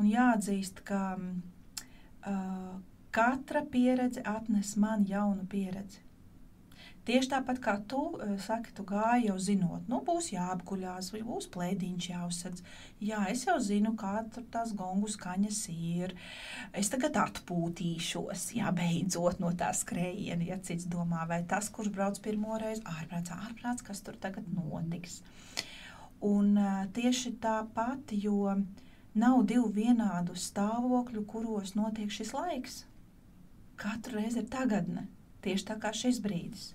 Un 0.00 0.06
jāatzīst, 0.08 0.80
ka 0.86 1.00
uh, 1.16 2.76
katra 3.12 3.64
pieredze 3.72 4.22
atnes 4.24 4.76
man 4.80 5.04
jaunu 5.08 5.44
pieredzi. 5.50 6.00
Tieši 7.08 7.30
tāpat 7.32 7.58
kā 7.64 7.72
tu 7.88 7.98
uh, 8.12 8.32
saki, 8.44 8.74
tu 8.76 8.84
gāji 8.84 9.30
jau 9.30 9.36
zinot, 9.40 9.86
nu 9.88 10.02
būs 10.04 10.26
jāapguļās, 10.34 11.08
vai 11.14 11.20
būs 11.24 11.46
plēdiņš 11.54 12.08
jāuzsedz. 12.10 12.64
Jā, 13.00 13.22
es 13.32 13.46
jau 13.46 13.54
zinu, 13.64 13.94
kāda 13.98 14.26
tur 14.34 14.44
tās 14.52 14.74
gongu 14.76 15.08
skaņas 15.08 15.60
ir. 15.72 16.12
Es 16.76 16.92
tagad 16.92 17.16
atpūtīšos, 17.22 18.50
jā, 18.58 18.68
beidzot 18.76 19.40
no 19.40 19.52
tā 19.56 19.70
skrējiena, 19.76 20.44
ja 20.50 20.58
cits 20.60 20.84
domā, 20.92 21.24
vai 21.30 21.40
tas, 21.48 21.70
kurš 21.72 21.88
brauc 21.94 22.20
pirmo 22.20 22.58
reizi, 22.60 22.84
ārprāts, 22.84 23.32
ārprāts, 23.32 23.86
kas 23.86 24.04
tur 24.04 24.18
tagad 24.20 24.50
notiks. 24.52 25.22
Un 26.20 26.52
uh, 26.60 26.82
tieši 26.92 27.32
tāpat, 27.40 28.12
jo 28.12 28.58
nav 29.16 29.46
divu 29.48 29.70
vienādu 29.72 30.36
stāvokļu, 30.36 31.24
kuros 31.32 31.72
notiek 31.80 32.12
šis 32.12 32.34
laiks. 32.36 32.76
Katru 33.80 34.20
reizi 34.20 34.42
ir 34.42 34.52
tagadne, 34.52 35.06
tieši 35.40 35.66
tā 35.72 35.78
kā 35.80 35.94
šis 35.96 36.20
brīdis. 36.20 36.74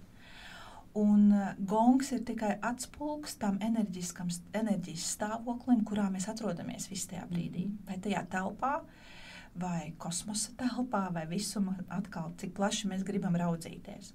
Un 0.96 1.32
uh, 1.36 1.50
gongs 1.60 2.14
ir 2.16 2.22
tikai 2.24 2.54
atspulgs 2.64 3.36
tam 3.42 3.58
enerģijas 3.60 5.10
stāvoklim, 5.18 5.82
kurā 5.88 6.06
mēs 6.14 6.30
atrodamies 6.32 6.88
visā 6.88 7.12
tajā 7.12 7.26
brīdī. 7.28 7.66
Vai 7.88 7.98
tajā 8.00 8.22
telpā, 8.32 8.78
vai 9.60 9.92
kosmosa 10.00 10.56
telpā, 10.60 11.10
vai 11.12 11.26
visuma 11.28 11.76
atkal, 11.92 12.32
cik 12.40 12.56
plaši 12.56 12.94
mēs 12.94 13.04
gribam 13.08 13.36
raudzīties. 13.40 14.14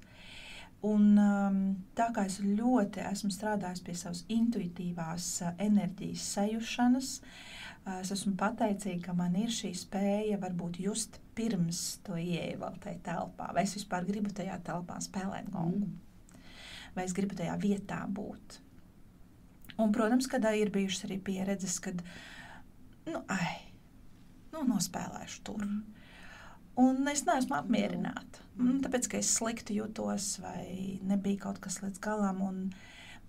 Un, 0.88 1.06
um, 1.20 1.62
tā 1.92 2.08
kā 2.16 2.24
es 2.24 2.38
ļoti 2.40 3.04
esmu 3.04 3.28
strādājis 3.34 3.84
pie 3.84 4.00
savas 4.00 4.24
intuitīvās 4.32 5.30
uh, 5.44 5.54
enerģijas 5.60 6.24
sajūšanas, 6.38 7.14
uh, 7.20 7.98
es 8.00 8.16
esmu 8.16 8.32
pateicīga, 8.40 9.10
ka 9.10 9.20
man 9.20 9.36
ir 9.36 9.52
šī 9.52 9.74
spēja 9.76 10.40
varbūt 10.40 10.80
just 10.80 11.20
pirms 11.36 11.98
to 12.08 12.16
ieeju 12.16 12.62
vēl 12.64 12.80
tajā 12.80 13.02
telpā. 13.10 13.52
Vai 13.52 13.68
es 13.68 13.76
vispār 13.76 14.08
gribu 14.08 14.32
tajā 14.32 14.56
telpā 14.64 14.96
spēlēt 15.04 15.52
gongu, 15.52 15.90
Mm. 15.90 16.09
Vai 16.96 17.06
es 17.06 17.14
gribu 17.16 17.38
tajā 17.38 17.56
vietā 17.60 18.02
būt. 18.08 18.60
Un, 19.80 19.92
protams, 19.94 20.28
kad 20.28 20.44
ir 20.56 20.72
bijušas 20.74 21.06
arī 21.08 21.16
pieredzes, 21.24 21.78
kad, 21.80 22.02
nu, 23.08 23.22
ai, 23.32 23.72
nu, 24.52 24.64
nospēlēšu 24.68 25.42
tur. 25.46 25.64
Un 26.80 27.10
es 27.12 27.24
neesmu 27.26 27.56
apmierināta. 27.58 28.44
Mm, 28.58 28.80
Tāpēc, 28.84 29.08
ka 29.10 29.20
es 29.20 29.32
slikti 29.36 29.78
jūtos, 29.80 30.34
vai 30.42 31.00
nebija 31.06 31.46
kaut 31.46 31.60
kas 31.64 31.80
līdz 31.84 32.00
galam. 32.04 32.42
un 32.44 32.64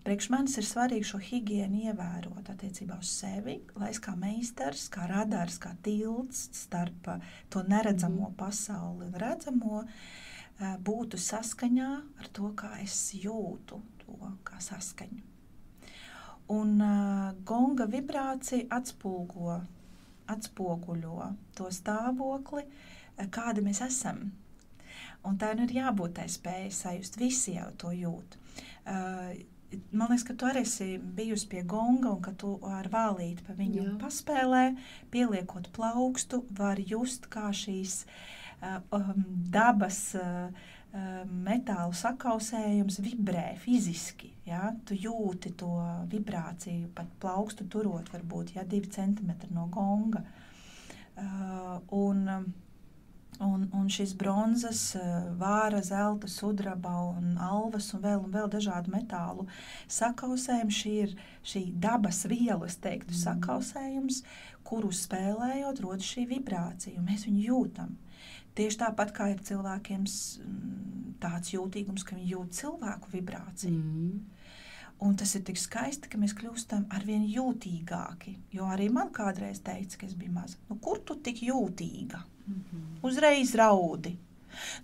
Priekš 0.01 0.32
manis 0.34 0.55
ir 0.57 0.66
svarīgi 0.66 1.05
šo 1.05 1.20
higiēnu 1.22 1.84
ievērot 1.91 2.47
attiecībā 2.49 2.95
uz 2.97 3.12
sevi, 3.20 3.59
lai 3.78 3.91
es 3.93 3.99
kā 4.01 4.16
meistars, 4.18 4.88
kā 4.89 5.05
radars, 5.12 5.59
kā 5.62 5.76
tilts 5.86 6.47
starp 6.57 7.12
to 7.53 7.62
neredzamo 7.70 8.32
pasauli 8.39 9.05
un 9.05 9.20
redzamo, 9.22 9.84
uh, 9.84 10.31
būtu 10.62 11.18
saskaņā 11.18 11.89
ar 12.22 12.30
to, 12.36 12.51
kā 12.57 12.76
es 12.84 13.12
jūtu 13.18 13.80
to 14.01 14.32
saskaņu. 14.62 15.22
Un 16.51 16.82
uh, 16.84 17.32
gonga 17.47 17.88
vibrācija 17.88 18.68
atspūgo, 18.76 19.55
atspoguļo 20.32 21.30
to 21.55 21.70
stāvokli, 21.72 22.66
kādi 23.32 23.64
mēs 23.64 23.82
esam. 23.86 24.32
Un 25.28 25.38
tā 25.39 25.53
nu 25.55 25.68
ir 25.68 25.78
jābūt 25.78 26.18
tai 26.18 26.28
spējai 26.32 26.72
sajust. 26.74 27.20
Visi 27.22 27.55
jau 27.55 27.70
to 27.80 27.93
jūt. 27.95 28.36
Uh, 28.82 29.32
man 29.93 30.12
liekas, 30.12 30.26
ka 30.28 30.36
tu 30.36 30.49
arī 30.49 30.66
esi 30.66 30.97
bijusi 30.99 31.47
pie 31.53 31.64
gonga 31.64 32.12
un 32.12 32.22
ka 32.26 32.34
tu 32.36 32.57
ar 32.68 32.89
vālīti 32.91 33.45
pa 33.47 33.55
viņu 33.55 33.86
Jā. 33.86 33.95
paspēlē, 34.01 34.66
pieliekot 35.14 35.72
plaukstu, 35.78 36.43
var 36.57 36.82
just 36.84 37.30
kā 37.32 37.47
šīs 37.55 38.01
uh, 38.03 38.41
dabas 39.51 39.99
uh, 40.20 40.47
uh, 40.93 41.09
metālu 41.26 41.95
sakausējums 41.97 42.99
vibrē 43.01 43.55
fiziski. 43.62 44.32
Ja? 44.45 44.72
Tu 44.86 44.99
jūti 45.01 45.53
to 45.57 45.74
vibrāciju, 46.12 46.91
pat 46.95 47.09
plaukstu 47.22 47.68
turot 47.72 48.12
varbūt 48.14 48.55
ja, 48.55 48.66
divi 48.68 48.91
centimetri 48.91 49.49
no 49.55 49.68
gonga. 49.74 50.24
Uh, 51.12 51.80
un, 51.91 52.28
um, 52.28 52.51
Un, 53.41 53.64
un 53.74 53.88
šis 53.89 54.12
bronzas, 54.14 54.95
eh, 54.95 55.30
vāra, 55.39 55.80
zelta, 55.82 56.28
sudraba 56.30 56.91
un 57.09 57.39
alvas 57.41 57.88
un 57.95 58.03
vēl, 58.03 58.20
un 58.28 58.36
vēl 58.36 58.51
dažādu 58.53 58.91
metālu 58.93 59.47
sakausējums. 59.89 60.78
Šī 60.78 60.91
ir 61.05 61.16
šī 61.41 61.64
dabas 61.86 62.22
viela, 62.30 62.68
es 62.70 62.78
teiktu, 62.84 63.18
sakausējums, 63.18 64.22
kuru 64.68 64.91
spēlējot 64.93 65.82
rodas 65.82 66.12
šī 66.14 66.28
vibrācija, 66.36 66.99
un 66.99 67.09
mēs 67.09 67.26
viņu 67.26 67.47
jūtam. 67.47 67.97
Tieši 68.56 68.82
tāpat 68.84 69.14
kā 69.16 69.30
ir 69.32 69.39
cilvēkiem 69.47 70.04
mm, 70.04 71.16
tāds 71.24 71.54
jūtīgums, 71.54 72.04
ka 72.04 72.18
viņi 72.18 72.34
jūt 72.34 72.58
cilvēku 72.60 73.14
vibrāciju. 73.14 73.78
Mm. 73.78 74.41
Un 75.02 75.16
tas 75.18 75.32
ir 75.34 75.41
tik 75.47 75.58
skaisti, 75.58 76.10
ka 76.12 76.20
mēs 76.22 76.36
kļūstam 76.38 76.84
ar 76.93 77.06
vien 77.08 77.24
jūtīgāki. 77.26 78.36
Jo 78.54 78.68
arī 78.70 78.91
man 78.93 79.10
kādreiz 79.16 79.64
teica, 79.66 79.97
ka 79.97 80.06
es 80.06 80.14
biju 80.18 80.36
maza. 80.36 80.60
Nu, 80.70 80.78
kur 80.84 80.99
tu 81.02 81.16
tik 81.26 81.41
jūtīga? 81.47 82.20
Uzreiz 83.08 83.56
raudi. 83.58 84.14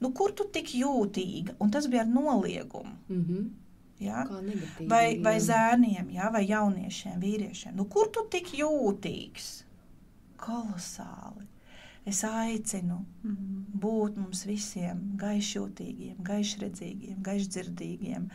Nu, 0.01 0.11
kur 0.15 0.33
tu 0.33 0.47
tik 0.53 0.71
jūtīga? 0.79 1.57
Un 1.61 1.73
tas 1.73 1.89
bija 1.91 2.05
ar 2.05 2.09
noliegumu. 2.09 2.95
Mm 3.09 3.23
-hmm. 3.25 3.47
Ja? 3.99 4.23
Negatīvi. 4.29 4.89
Vai, 4.89 5.19
vai 5.23 5.39
zēniem, 5.41 6.09
ja? 6.13 6.29
vai 6.29 6.45
jauniešiem, 6.47 7.19
vīriešiem. 7.21 7.75
Nu, 7.75 7.85
kur 7.85 8.09
tu 8.13 8.27
tik 8.29 8.53
jūtīgs? 8.53 9.63
Kolosāli. 10.37 11.46
Es 12.07 12.23
aicinu 12.23 13.01
Mhm. 13.23 13.79
būt 13.83 14.17
mums 14.17 14.45
visiem 14.47 15.01
gaišjūtīgiem, 15.19 16.21
gaišredzīgiem, 16.23 17.17
gaišdzirdīgiem. 17.21 18.29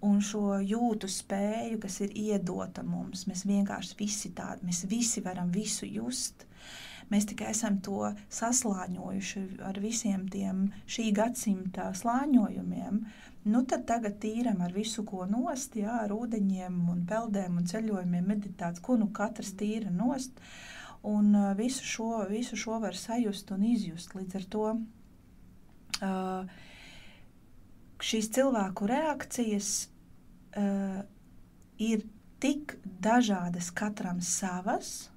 Un 0.00 0.20
šo 0.22 0.58
jūtu 0.62 1.08
spēju, 1.10 1.80
kas 1.82 2.00
ir 2.04 2.12
iedota 2.14 2.84
mums, 2.86 3.24
mēs 3.26 3.46
vienkārši 3.48 3.96
visi 3.98 4.30
tādi, 4.30 4.68
mēs 4.68 4.84
visi 4.86 5.20
varam 5.24 5.50
visu 5.50 5.88
just. 5.90 6.44
Mēs 7.10 7.24
tikai 7.24 7.48
esam 7.54 7.80
to 7.80 8.12
saslāņojuši 8.30 9.42
ar 9.64 9.80
visiem 9.80 10.28
tiem 10.28 10.66
šī 10.86 11.08
gadsimta 11.16 11.88
slāņojumiem. 11.96 13.00
Nu, 13.48 13.62
tad 13.64 13.86
tagad 13.88 14.18
tīram 14.20 14.60
ar 14.60 14.72
visu, 14.76 15.04
ko 15.08 15.24
nost, 15.26 15.78
jā, 15.80 16.02
ar 16.04 16.12
ūdeņiem, 16.12 16.82
un 16.92 17.06
peldēm 17.08 17.56
un 17.56 17.64
ceļojumiem, 17.70 18.26
meditācijām, 18.28 18.84
ko 18.84 18.98
nu 19.00 19.08
katrs 19.08 19.54
tīra 19.56 19.90
nost. 19.90 20.36
Un 21.02 21.34
uh, 21.34 21.52
visu 21.56 21.84
šo, 21.86 22.08
visu 22.30 22.56
šo 22.58 22.78
var 22.82 22.96
sajust 22.98 23.50
un 23.54 23.62
izjust. 23.64 24.14
Līdz 24.18 24.38
ar 24.40 24.46
to 24.54 24.64
uh, 26.02 26.56
šīs 28.02 28.30
cilvēku 28.34 28.88
reakcijas 28.90 29.70
uh, 30.58 31.02
ir 31.78 32.02
tik 32.42 32.76
dažādas, 33.02 33.70
katram 33.74 34.20
savas. 34.22 35.08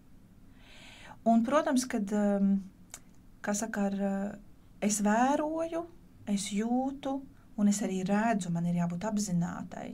Un, 1.26 1.44
protams, 1.46 1.86
kad 1.90 2.14
um, 2.18 2.56
saka, 3.42 3.90
ar, 3.90 3.98
uh, 3.98 4.32
es 4.82 5.02
vēroju, 5.06 5.84
es 6.30 6.50
jūtu, 6.54 7.18
un 7.58 7.70
es 7.70 7.82
arī 7.86 8.02
redzu, 8.08 8.54
man 8.54 8.70
ir 8.70 8.82
jābūt 8.82 9.06
apzinātai. 9.10 9.92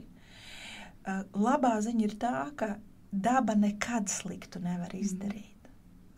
Uh, 1.08 1.24
labā 1.36 1.76
ziņa 1.84 2.04
ir 2.04 2.16
tā, 2.20 2.36
ka 2.56 2.74
daba 3.12 3.56
nekad 3.56 4.08
sliktu 4.12 4.60
nevar 4.64 4.92
izdarīt. 4.96 5.57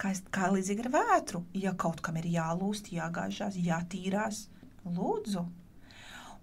Kā, 0.00 0.14
kā 0.32 0.48
līdzīgi 0.54 0.86
ar 0.86 0.92
vētru, 0.94 1.44
ja 1.60 1.74
kaut 1.76 2.00
kam 2.00 2.16
ir 2.16 2.30
jālūst, 2.32 2.88
jāgāžās, 2.94 3.58
jātīrās, 3.60 4.46
lūdzu. 4.86 5.44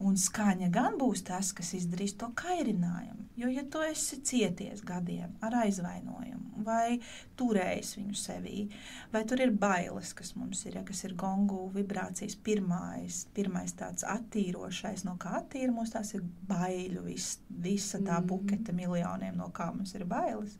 Un 0.05 0.14
skaņa 0.22 0.68
gan 0.70 0.93
būs 1.01 1.24
tas, 1.26 1.49
kas 1.58 1.72
izdarīs 1.74 2.14
to 2.22 2.28
kairinājumu. 2.38 3.24
Jo, 3.38 3.47
ja 3.49 3.64
tu 3.70 3.82
esi 3.86 4.20
cieties 4.26 4.84
gadiem 4.86 5.34
ar 5.45 5.55
aizvainojumu, 5.64 6.62
vai 6.66 6.99
turējis 7.38 7.95
viņu 7.97 8.18
sevī, 8.18 8.68
vai 9.14 9.24
tur 9.30 9.41
ir 9.41 9.53
bailes, 9.58 10.14
kas 10.18 10.36
mums 10.38 10.64
ir, 10.66 10.78
ja, 10.78 10.84
kas 10.86 11.03
ir 11.05 11.16
gongu 11.18 11.68
vibrācijas 11.74 12.38
pirmais, 12.45 13.24
pirmais 13.38 13.74
tāds 13.78 14.05
attīrošais, 14.05 15.05
no 15.05 15.16
kā 15.22 15.36
attīra 15.41 15.74
mums 15.74 15.93
tās 15.93 16.14
ir 16.18 16.26
baiļu, 16.49 17.05
vis, 17.10 17.39
visa 17.49 17.97
tā 17.97 18.20
Mhm. 18.20 18.28
bukete 18.30 18.74
miljoniem, 18.74 19.38
no 19.38 19.49
kā 19.49 19.72
mums 19.74 19.93
ir 19.95 20.05
bailes. 20.05 20.58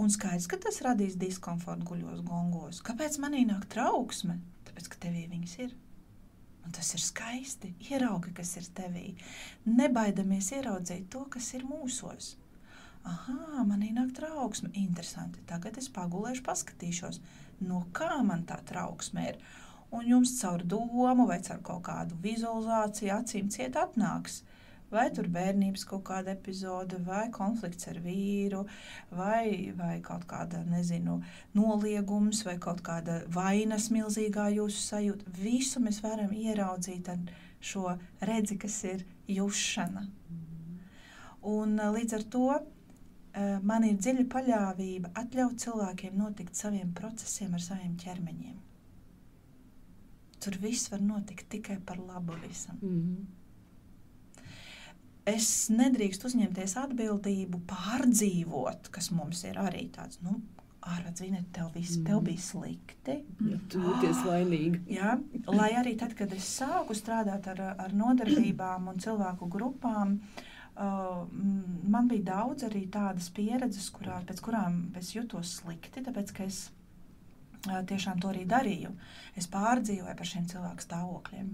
Un 0.00 0.08
skaidrs, 0.08 0.48
ka 0.48 0.56
tas 0.56 0.80
radīs 0.84 1.18
diskomfortu 1.20 1.84
guļos 1.90 2.22
gongos. 2.24 2.80
Kāpēc 2.86 3.18
manī 3.20 3.44
nāk 3.48 3.66
trauksme? 3.72 4.38
Tāpēc, 4.68 4.88
ka 4.88 5.00
tevī 5.02 5.26
viņas 5.28 5.56
ir. 5.66 5.74
Un 6.64 6.72
tas 6.76 6.88
ir 6.96 7.02
skaisti. 7.04 7.74
Ieraugi, 7.90 8.32
kas 8.36 8.54
ir 8.56 8.68
tevī. 8.76 9.10
Nebaidamies 9.68 10.52
ieraudzīt 10.56 11.10
to, 11.12 11.26
kas 11.32 11.52
ir 11.58 11.66
mūsos. 11.68 12.34
Ah, 13.04 13.60
man 13.64 13.84
ienāk 13.84 14.12
trauksme. 14.16 14.70
Interesanti. 14.80 15.44
Tagad 15.48 15.76
es 15.80 15.88
pagulēšu, 15.92 16.44
paskatīšos, 16.48 17.20
no 17.64 17.86
kā 17.96 18.20
man 18.24 18.44
tā 18.48 18.60
trauksme 18.68 19.26
ir. 19.32 19.40
Un 19.90 20.06
jums 20.06 20.36
caur 20.38 20.62
domu 20.62 21.26
vai 21.26 21.40
caur 21.44 21.60
kaut 21.66 21.82
kādu 21.88 22.18
vizualizāciju 22.24 23.16
acīm 23.16 23.48
ciet 23.52 23.76
atnāks. 23.80 24.42
Vai 24.90 25.06
tur 25.14 25.28
bērnības 25.30 25.84
kaut 25.86 26.02
kāda 26.08 26.32
epizode, 26.34 26.98
vai 27.06 27.28
konflikts 27.30 27.86
ar 27.92 28.00
vīru, 28.02 28.64
vai, 29.14 29.70
vai 29.78 30.00
kaut 30.02 30.24
kāda, 30.30 30.64
nezinu, 30.66 31.20
noliegums, 31.54 32.42
vai 32.46 32.56
kaut 32.58 32.82
kāda 32.86 33.20
vainas 33.30 33.86
milzīgā 33.94 34.48
jūsu 34.56 34.82
sajūta. 34.88 35.30
Visu 35.38 35.82
mēs 35.84 36.02
varam 36.02 36.34
ieraudzīt 36.34 37.12
ar 37.12 37.22
šo 37.60 37.94
redzi, 38.26 38.58
kas 38.58 38.82
ir 38.90 39.06
jušana. 39.30 40.08
Un 41.46 41.78
eh, 41.78 41.92
līdz 41.94 42.16
ar 42.18 42.24
to 42.34 42.46
eh, 42.56 43.58
man 43.62 43.86
ir 43.86 43.98
dziļa 44.00 44.26
paļāvība 44.32 45.14
atļaut 45.22 45.60
cilvēkiem 45.62 46.18
notikt 46.18 46.58
saviem 46.58 46.90
procesiem 46.96 47.54
ar 47.54 47.64
saviem 47.64 47.94
ķermeņiem. 48.00 48.58
Tur 50.40 50.56
viss 50.60 50.90
var 50.90 51.02
notikt 51.04 51.50
tikai 51.52 51.78
par 51.84 52.00
labu 52.00 52.34
visam. 52.42 52.78
Mm 52.82 52.98
-hmm. 52.98 53.39
Es 55.30 55.48
nedrīkstu 55.70 56.30
uzņemties 56.30 56.76
atbildību 56.80 57.60
pārdzīvot, 57.70 58.88
kas 58.94 59.10
mums 59.14 59.44
ir 59.44 59.58
arī 59.60 59.86
tāds, 59.94 60.20
nu, 60.24 60.38
ārā 60.88 61.10
zini, 61.16 61.42
tev, 61.52 61.68
viss, 61.74 61.96
Mhm. 61.98 62.04
tev 62.06 62.22
bija 62.24 62.40
slikti. 62.40 63.16
Ja 63.50 63.58
tu 63.68 63.78
jūties 63.84 64.22
vainīgi. 64.24 64.80
Jā, 64.96 65.18
lai 65.46 65.70
arī 65.76 65.96
tad, 65.98 66.14
kad 66.16 66.32
es 66.32 66.46
sāku 66.60 66.96
strādāt 66.96 67.46
ar, 67.52 67.60
ar 67.78 67.90
nodarbībām 67.92 68.88
un 68.88 68.96
cilvēku 68.98 69.48
grupām, 69.50 70.18
uh, 70.76 71.26
mm, 71.26 71.84
man 71.90 72.08
bija 72.08 72.24
daudz 72.32 72.64
arī 72.64 72.88
tādas 72.88 73.28
pieredzes, 73.30 73.90
kurā, 73.92 74.22
pēc 74.24 74.40
kurām 74.40 74.96
es 74.96 75.12
jutos 75.12 75.60
slikti, 75.60 76.00
tāpēc 76.02 76.32
ka 76.32 76.44
es 76.44 76.70
uh, 77.68 77.82
tiešām 77.84 78.20
to 78.20 78.28
arī 78.32 78.46
darīju. 78.48 78.94
Es 79.36 79.46
pārdzīvoju 79.46 80.16
par 80.16 80.26
šiem 80.26 80.46
cilvēku 80.48 80.80
stāvokļiem, 80.88 81.48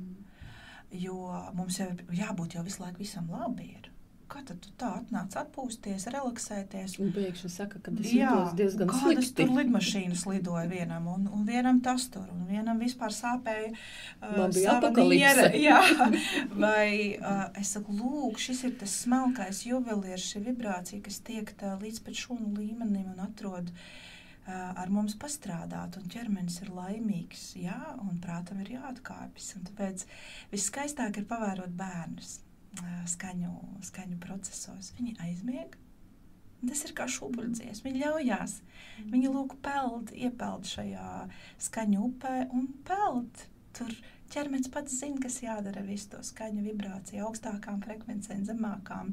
jo 0.90 1.18
mums 1.54 1.80
jau 1.80 1.90
ir 1.92 2.04
jābūt 2.22 2.56
jau 2.58 2.64
visu 2.66 2.82
laiku 2.82 3.02
visam 3.04 3.28
labi. 3.32 3.72
Ir. 3.76 3.90
Kā 4.26 4.40
tad 4.42 4.58
tu 4.58 4.72
tā 4.74 4.88
atnāc 4.98 5.36
atpūsties, 5.38 6.08
relaksēties? 6.10 6.96
Un 6.98 7.12
pēkšņi 7.14 7.50
saka, 7.52 7.78
ka 7.78 7.92
Jā, 8.02 8.26
jūtos 8.32 8.56
diezgan 8.58 8.88
kādas 8.90 9.28
slikti. 9.28 9.36
tur 9.38 9.52
lidmašīnas 9.54 10.24
lidoja 10.26 10.64
vienam, 10.66 11.06
un, 11.12 11.28
un 11.30 11.44
vienam 11.46 11.78
tas 11.84 12.08
tur, 12.10 12.24
un 12.34 12.42
vienam 12.50 12.80
vispār 12.82 13.14
sāpēja. 13.14 13.70
uh, 13.70 14.32
Man 14.34 14.50
bija 14.56 14.72
sava 14.72 14.88
apokalipse. 14.90 15.14
niere, 15.14 15.46
Jā, 15.62 15.78
vai 16.64 16.88
uh, 17.20 17.44
es 17.62 17.70
saku, 17.76 17.94
lūk, 18.00 18.42
šis 18.42 18.64
ir 18.66 18.74
tas 18.82 18.98
smalkais 19.04 19.62
juvelieris, 19.68 20.26
šī 20.34 20.42
vibrācija, 20.48 21.04
kas 21.06 21.22
tiek 21.22 21.54
tā 21.62 21.76
līdz 21.78 22.02
pat 22.08 22.18
šūnu 22.26 22.50
līmenim 22.58 23.12
un 23.14 23.22
atrod 23.28 23.70
uh, 23.70 23.86
ar 24.46 24.90
mums 24.92 25.16
pastrādāt, 25.18 25.98
un 26.00 26.10
ķermenis 26.12 26.60
ir 26.62 26.72
laimīgs, 26.74 27.48
jā, 27.58 27.78
un 28.02 28.20
prātam 28.22 28.60
ir 28.62 28.76
jāatkāpjas. 28.76 29.54
Tāpēc 29.70 30.04
viskaistāk 30.52 31.18
ir 31.20 31.26
pavērot 31.30 31.74
bērnus 31.78 32.38
uh, 32.38 33.02
skaņu, 33.10 33.56
skaņu 33.90 34.20
procesos. 34.22 34.92
Viņi 34.98 35.16
aizmieg. 35.26 35.76
Tas 36.66 36.82
ir 36.86 36.94
kā 36.96 37.04
šūpuļdzies. 37.10 37.82
Viņi 37.84 38.00
ļaujās. 38.02 38.60
Viņi 39.12 39.32
lūk 39.32 39.58
peld, 39.64 40.12
iepeld 40.16 40.66
šajā 40.70 41.26
skaņu 41.68 42.06
upē 42.08 42.36
un 42.56 42.70
peld. 42.86 43.44
Tur 43.76 43.92
ķermenis 44.32 44.70
pats 44.72 44.96
zina, 45.02 45.20
kas 45.22 45.36
jādara 45.44 45.82
ar 45.82 45.88
visu 45.88 46.14
to 46.14 46.22
skaņu 46.24 46.64
vibrāciju, 46.64 47.26
augstākām 47.28 47.82
frekvencēm, 47.84 48.46
zemākām. 48.48 49.12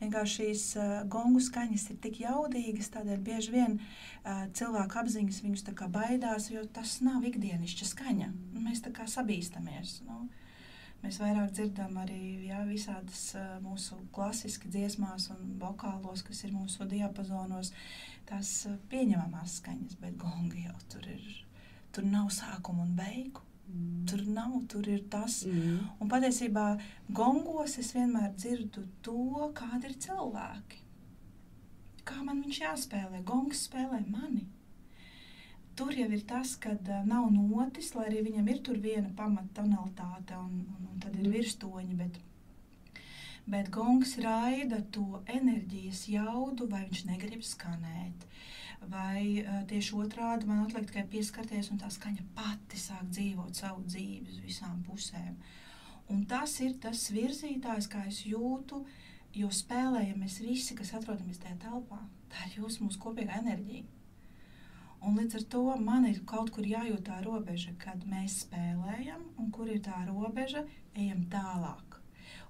Vienkārši 0.00 0.36
šīs 0.38 0.64
uh, 0.78 0.94
gongu 1.10 1.42
skaņas 1.42 1.88
ir 1.92 1.98
tik 2.04 2.20
jaudīgas, 2.24 2.92
tādēļ 2.94 3.20
bieži 3.26 3.54
vien 3.54 3.76
uh, 3.80 4.46
cilvēku 4.56 5.00
apziņas 5.02 5.42
viņus 5.44 5.66
baidās, 5.94 6.50
jo 6.50 6.64
tas 6.66 7.00
nav 7.04 7.24
ikdienišķa 7.24 7.90
skaņa. 7.92 8.32
Mēs 8.64 8.82
tā 8.84 8.94
kā 8.94 9.06
sabīstamies. 9.10 10.00
Nu, 10.08 10.24
Mēs 11.04 11.18
vairāk 11.20 11.50
dzirdam 11.52 11.98
arī 12.00 12.46
jā, 12.46 12.62
visādas 12.64 13.34
uh, 13.36 13.58
mūsu 13.60 13.98
klasiski 14.16 14.70
dziesmās 14.72 15.28
un 15.34 15.58
vokālos, 15.60 16.22
kas 16.24 16.40
ir 16.46 16.54
mūsu 16.56 16.86
diapazonos, 16.88 17.74
tās 18.30 18.54
uh, 18.70 18.78
pieņemamās 18.88 19.58
skaņas, 19.60 19.98
bet 20.00 20.16
gongi 20.16 20.64
jau 20.64 20.78
tur 20.94 21.10
ir. 21.12 21.26
Tur 21.92 22.08
nav 22.08 22.32
sākuma 22.32 22.86
un 22.86 22.96
beigu. 22.96 23.43
Tur 24.04 24.20
nav, 24.28 24.52
tur 24.68 24.86
ir 24.88 25.02
tas. 25.10 25.40
Mm. 25.48 25.78
Un 26.00 26.10
patiesībā 26.10 26.66
gongos 27.16 27.78
es 27.80 27.94
vienmēr 27.96 28.34
dzirdu 28.36 28.84
to, 29.02 29.48
kādi 29.56 29.90
ir 29.90 29.96
cilvēki. 30.04 30.82
Kā 32.04 32.20
man 32.20 32.42
viņš 32.44 32.60
jāspēlē? 32.60 33.22
Gongs 33.24 33.64
spēlē 33.66 34.02
mani. 34.12 34.44
Tur 35.74 35.96
jau 35.96 36.06
ir 36.12 36.22
tas, 36.28 36.52
ka 36.60 36.76
uh, 36.76 37.00
nav 37.08 37.30
notis, 37.34 37.94
lai 37.96 38.06
arī 38.10 38.20
viņam 38.28 38.50
ir 38.52 38.60
tur 38.66 38.78
viena 38.78 39.08
pamattonalitāte, 39.18 40.36
un, 40.38 40.60
un, 40.76 40.90
un 40.92 41.00
tad 41.02 41.16
ir 41.16 41.24
mm. 41.24 41.32
virstoņi. 41.34 41.96
Bet, 41.98 42.20
bet 43.50 43.72
gongs 43.74 44.14
raida 44.22 44.84
to 44.94 45.24
enerģijas 45.24 46.04
jaudu, 46.12 46.68
vai 46.70 46.84
viņš 46.84 47.06
negrib 47.08 47.42
skanēt. 47.48 48.28
Vai 48.90 49.40
uh, 49.40 49.62
tieši 49.70 49.96
otrādi 49.96 50.48
man 50.48 50.64
atliek 50.64 50.86
tikai 50.90 51.06
pieskarties, 51.12 51.70
un 51.72 51.80
tā 51.80 51.88
skaņa 51.92 52.26
pati 52.36 52.80
sāk 52.80 53.06
dzīvot 53.10 53.56
savu 53.56 53.84
dzīvi 53.86 54.34
uz 54.34 54.42
visām 54.44 54.82
pusēm. 54.88 55.38
Un 56.12 56.26
tas 56.28 56.58
ir 56.60 56.76
tas 56.82 57.06
virzītājs, 57.14 57.88
kā 57.88 58.04
es 58.10 58.20
jūtu, 58.28 58.82
jo 59.34 59.48
spēlējam 59.48 60.20
mēs 60.20 60.38
visi, 60.44 60.76
kas 60.76 60.92
atrodamies 60.98 61.40
tajā 61.42 61.56
telpā. 61.64 62.02
Tā 62.28 62.48
ir 62.48 62.60
jūsu 62.60 62.84
mūsu 62.84 63.00
kopīgā 63.00 63.40
enerģija. 63.40 63.86
Un 65.04 65.18
līdz 65.20 65.36
ar 65.36 65.42
to 65.52 65.62
man 65.84 66.06
ir 66.08 66.22
kaut 66.28 66.48
kur 66.54 66.64
jājūt 66.64 67.02
tā 67.08 67.18
robeža, 67.24 67.74
kad 67.80 68.04
mēs 68.08 68.38
spēlējam, 68.46 69.20
un 69.40 69.50
kur 69.52 69.68
ir 69.68 69.82
tā 69.84 69.98
robeža, 70.08 70.64
ejam 70.96 71.26
tālāk. 71.32 71.98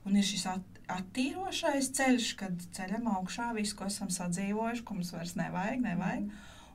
Un 0.06 0.18
ir 0.20 0.26
šis 0.26 0.46
at 0.52 0.73
attīrošais 0.92 1.90
ceļš, 1.96 2.30
kad 2.40 2.64
ceļam 2.76 3.08
augšā 3.16 3.52
visu, 3.56 3.76
ko 3.78 3.88
esam 3.88 4.10
sadzīvojuši, 4.12 4.84
ko 4.84 4.98
mums 4.98 5.12
vairs 5.14 5.36
nevajag, 5.38 5.80
nevajag. 5.84 6.26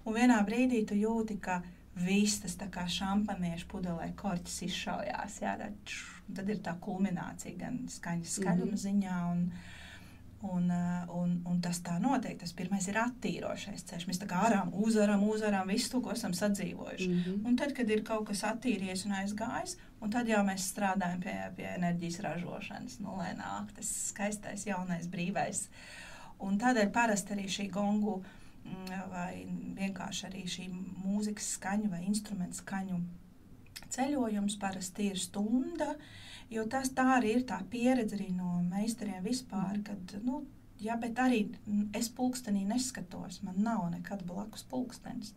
Un 0.05 0.16
vienā 0.16 0.39
brīdī 0.47 0.84
tu 0.88 0.97
jūti, 0.97 1.38
ka 1.43 1.60
viss 1.99 2.41
tas 2.43 2.55
kā 2.72 2.86
šampaniešu 2.89 3.68
pudelē 3.72 4.12
korķis 4.20 4.62
izšaujās. 4.70 5.41
Jā, 5.43 5.57
tad 6.36 6.49
ir 6.49 6.62
tā 6.66 6.76
kulminācija 6.82 7.57
gan 7.60 7.84
skaņas 7.91 8.39
skaļuma 8.39 8.72
mm 8.72 8.78
-hmm. 8.78 8.84
ziņā. 8.86 9.20
Un, 9.32 9.51
Un, 10.42 10.70
eh, 10.72 11.10
un, 11.12 11.34
un 11.52 11.58
tas 11.60 11.82
tā 11.84 11.98
notiek. 12.00 12.38
Tas 12.40 12.54
pirmais 12.56 12.86
ir 12.88 12.98
attīrošais 13.02 13.84
ceļš. 13.90 14.06
Mēs 14.08 14.22
tā 14.22 14.28
kā 14.30 14.40
arām, 14.48 14.72
uzvaram, 14.86 15.26
uzvaram 15.28 15.68
visu 15.68 15.92
to, 15.92 16.00
ko 16.06 16.14
esam 16.16 16.34
sadzīvojuši. 16.34 17.08
Mm 17.10 17.24
-hmm. 17.24 17.48
Un 17.48 17.58
tad, 17.60 17.74
kad 17.76 17.90
ir 17.90 18.04
kaut 18.08 18.28
kas 18.28 18.44
attīrījies 18.48 19.06
un 19.06 19.18
aizgājis, 19.20 19.76
un 20.02 20.10
tad 20.10 20.28
jau 20.28 20.40
mēs 20.46 20.70
strādājam 20.72 21.20
pie, 21.20 21.36
pie 21.56 21.68
enerģijas 21.76 22.20
ražošanas, 22.20 23.00
nu, 23.00 23.18
lai 23.18 23.34
nāk 23.36 23.74
tas 23.76 23.90
skaistais, 24.08 24.66
jaunais, 24.66 25.08
brīvais. 25.08 25.68
Un 26.40 26.60
tādēļ 26.60 26.92
parasti 26.92 27.34
arī 27.34 27.48
šī 27.48 27.70
gongu 27.70 28.24
mm, 28.64 29.10
vai 29.12 29.46
vienkārši 29.76 30.26
arī 30.26 30.46
šī 30.48 30.70
mūzikas 31.06 31.52
skaņu 31.58 31.90
vai 31.90 32.04
instrumentu 32.06 32.56
skaņu 32.56 33.02
ceļojums 33.90 34.58
parasti 34.60 35.04
ir 35.04 35.20
stunda. 35.20 35.90
Uh, 35.90 36.29
Jo 36.50 36.66
tas 36.66 36.89
tā 36.97 37.06
arī 37.20 37.36
ir 37.38 37.43
tā 37.50 37.60
pieredze 37.70 38.18
arī 38.18 38.32
no 38.34 38.56
meistariem 38.66 39.22
vispār, 39.26 39.84
kad, 39.86 40.16
nu, 40.26 40.41
jā, 40.82 40.95
bet 41.02 41.20
arī 41.22 41.43
es 41.97 42.10
pulkstenī 42.10 42.64
neskatos, 42.70 43.43
man 43.45 43.60
nav 43.66 43.86
nekad 43.93 44.26
blakus 44.26 44.66
pulkstenis. 44.70 45.36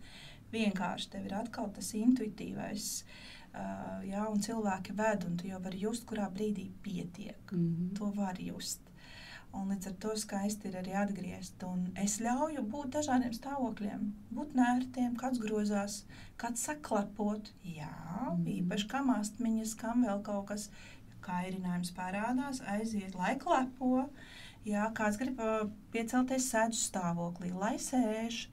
Vienkārši 0.53 1.11
tev 1.13 1.29
ir 1.29 1.35
atkal 1.37 1.69
tas 1.73 1.93
intuitīvais, 1.97 2.89
uh, 3.53 4.01
jā, 4.09 4.25
un 4.29 4.41
cilvēki 4.45 4.97
ved, 4.97 5.27
un 5.29 5.37
tu 5.41 5.49
jau 5.49 5.61
vari 5.65 5.85
just, 5.85 6.07
kurā 6.09 6.29
brīdī 6.33 6.71
pietiek. 6.85 7.53
Mm 7.53 7.69
-hmm. 7.69 7.99
To 7.99 8.13
var 8.17 8.41
just. 8.41 8.81
Un 9.53 9.69
līdz 9.69 9.87
ar 9.87 9.97
to 10.01 10.15
skaisti 10.17 10.69
ir 10.69 10.77
arī 10.81 10.95
atgriezt. 10.97 11.63
Un 11.63 11.91
es 11.95 12.21
ļauju 12.21 12.63
būt 12.75 12.95
dažādiem 12.95 13.35
stāvokļiem, 13.37 14.13
būt 14.31 14.55
nērtiem, 14.55 15.17
kāds 15.17 15.39
grozās, 15.39 16.05
kāds 16.41 16.65
saklepot. 16.69 17.53
Jā, 17.63 17.93
mm 18.37 18.47
īpaši 18.47 18.89
kam 18.89 19.11
astmiņas, 19.11 19.75
kam 19.75 20.05
vēl 20.05 20.23
kaut 20.23 20.47
kas 20.47 20.71
kairinājums 21.25 21.93
parādās, 21.97 22.63
aiziet, 22.75 23.17
lai 23.19 23.37
klepo. 23.41 24.07
Jā, 24.69 24.87
kāds 24.95 25.19
grib 25.19 25.41
piecelties 25.95 26.47
sēdzu 26.53 26.79
stāvoklī, 26.79 27.51
lai 27.55 27.75
sēž. 27.83 28.45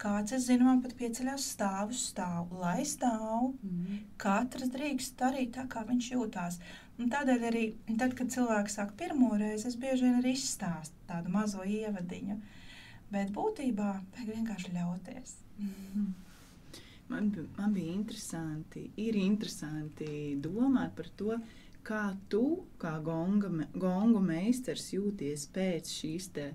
Kāds, 0.00 0.34
es 0.34 0.48
zinu, 0.48 0.66
man 0.66 0.80
pat 0.82 0.96
pieceļās 0.98 1.44
stāvu 1.54 1.94
stāv, 1.96 2.50
lai 2.58 2.82
stāv. 2.88 3.52
Mm. 3.62 4.00
Katrs 4.20 4.72
drīkst 4.74 5.14
darīt 5.20 5.54
tā, 5.54 5.68
kā 5.70 5.84
viņš 5.86 6.10
jūtās. 6.16 6.58
Un 6.98 7.12
tādēļ 7.12 7.46
arī, 7.48 7.62
tad, 8.00 8.16
kad 8.18 8.32
cilvēks 8.34 8.76
sāk 8.78 8.92
pirmo 8.98 9.30
reizi, 9.38 9.70
es 9.70 9.78
bieži 9.78 10.08
vien 10.08 10.18
arī 10.18 10.34
izstāstu 10.34 10.98
tādu 11.08 11.30
mazo 11.34 11.62
ievadiņu. 11.62 12.36
Bet 13.14 13.30
būtībā 13.34 13.90
vajag 14.16 14.34
vienkārši 14.34 14.74
ļauties. 14.74 15.36
Mm. 15.62 16.12
Man, 17.08 17.30
man 17.56 17.74
bija 17.76 17.94
interesanti, 17.94 18.88
ir 18.98 19.16
interesanti 19.20 20.34
domāt 20.42 20.94
par 20.98 21.10
to, 21.18 21.36
uh, 21.36 21.63
kā 21.84 22.04
tu, 22.32 22.44
kā 22.80 22.96
gonga, 23.04 23.50
gongu 23.76 24.22
meistars, 24.24 24.88
jūties 24.94 25.46
pēc 25.54 25.90
šīs 25.92 26.28
te, 26.36 26.46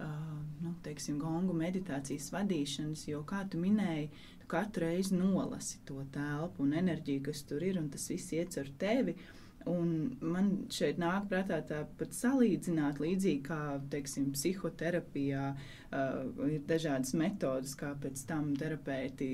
uh, 0.00 0.36
nu, 0.64 0.74
teiksim, 0.84 1.18
gongu 1.20 1.56
meditācijas 1.56 2.30
vadīšanas, 2.34 3.06
jo, 3.10 3.22
kā 3.28 3.44
tu 3.50 3.60
minēji, 3.62 4.08
tu 4.42 4.50
katru 4.50 4.86
reizi 4.86 5.18
nolasi 5.18 5.82
to 5.88 6.00
telpu 6.14 6.64
un 6.64 6.76
enerģiju, 6.80 7.26
kas 7.28 7.44
tur 7.48 7.66
ir, 7.66 7.80
un 7.80 7.90
tas 7.92 8.08
viss 8.12 8.32
iet 8.36 8.56
ar 8.60 8.72
tevi. 8.80 9.18
Un 9.68 9.88
man 10.24 10.46
šeit 10.72 10.96
nāk 11.02 11.26
prātā 11.28 11.58
tāpat 11.66 12.14
salīdzināt, 12.16 13.02
līdzīgi 13.02 13.42
kā 13.44 13.60
teiksim, 13.92 14.30
psihoterapijā 14.32 15.50
uh, 15.52 16.46
ir 16.48 16.62
dažādas 16.70 17.12
metodas, 17.18 17.74
kā 17.76 17.90
pēc 18.00 18.22
tam 18.30 18.54
terapeiti 18.56 19.28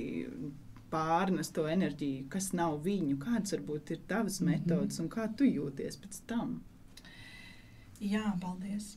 pārnes 0.95 1.51
to 1.55 1.67
enerģiju, 1.71 2.29
kas 2.33 2.53
nav 2.57 2.79
viņu, 2.87 3.19
kādas 3.23 3.57
varbūt 3.57 3.95
ir 3.95 4.03
tavas 4.11 4.41
-hmm. 4.41 4.51
metodas 4.51 5.01
un 5.03 5.11
kā 5.11 5.29
tu 5.37 5.45
jūties 5.45 5.99
pēc 6.03 6.21
tam? 6.31 6.61
Jā, 8.01 8.25
paldies. 8.41 8.97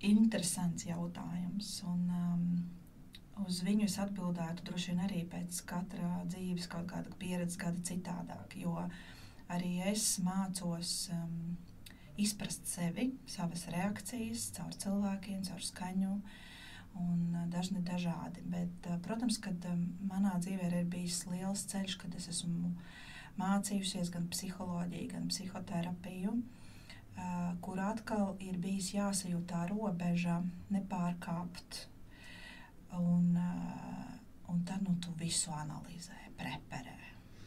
Interesants 0.00 0.86
jautājums. 0.86 1.82
Un, 1.88 2.10
um, 2.22 3.44
uz 3.46 3.62
viņu 3.64 3.84
es 3.84 3.98
atbildētu 3.98 4.64
droši 4.64 4.90
vien 4.90 5.04
arī 5.04 5.22
pēc 5.28 5.60
katra 5.64 6.24
dzīves 6.24 6.66
kaut 6.68 6.86
kāda 6.92 7.14
pieredzes, 7.18 7.56
gada 7.56 7.80
citādāk. 7.80 8.56
Jo 8.56 8.88
arī 9.48 9.80
es 9.92 10.18
mācos 10.18 11.10
um, 11.12 11.56
izprast 12.16 12.66
sevi, 12.66 13.12
savas 13.26 13.66
reakcijas, 13.66 14.50
caur 14.56 14.72
cilvēkiem, 14.72 15.42
caur 15.44 15.62
skaņu. 15.62 16.14
Uh, 16.16 16.45
un 17.00 17.48
dažni 17.52 17.82
dažādi. 17.86 18.42
Bet, 18.50 18.88
protams, 19.04 19.38
ka 19.42 19.52
manā 20.06 20.36
dzīvē 20.42 20.70
ir 20.70 20.90
bijis 20.90 21.24
liels 21.30 21.66
ceļš, 21.70 21.96
kad 22.02 22.14
es 22.18 22.28
esmu 22.32 22.72
mācījusies 23.40 24.10
gan 24.14 24.28
psiholoģiju, 24.32 25.08
gan 25.12 25.28
psihoterapiju, 25.32 26.36
kur 27.64 27.80
atkal 27.80 28.36
ir 28.44 28.58
bijis 28.60 28.92
jāsajūt 28.96 29.46
tā 29.52 29.64
robeža, 29.70 30.40
nepārkāpt. 30.72 31.82
Un, 32.96 33.34
un 34.48 34.62
tad 34.68 34.84
nu, 34.86 34.94
tu 35.02 35.12
visu 35.20 35.52
analizē, 35.52 36.16
preparē. 36.38 36.94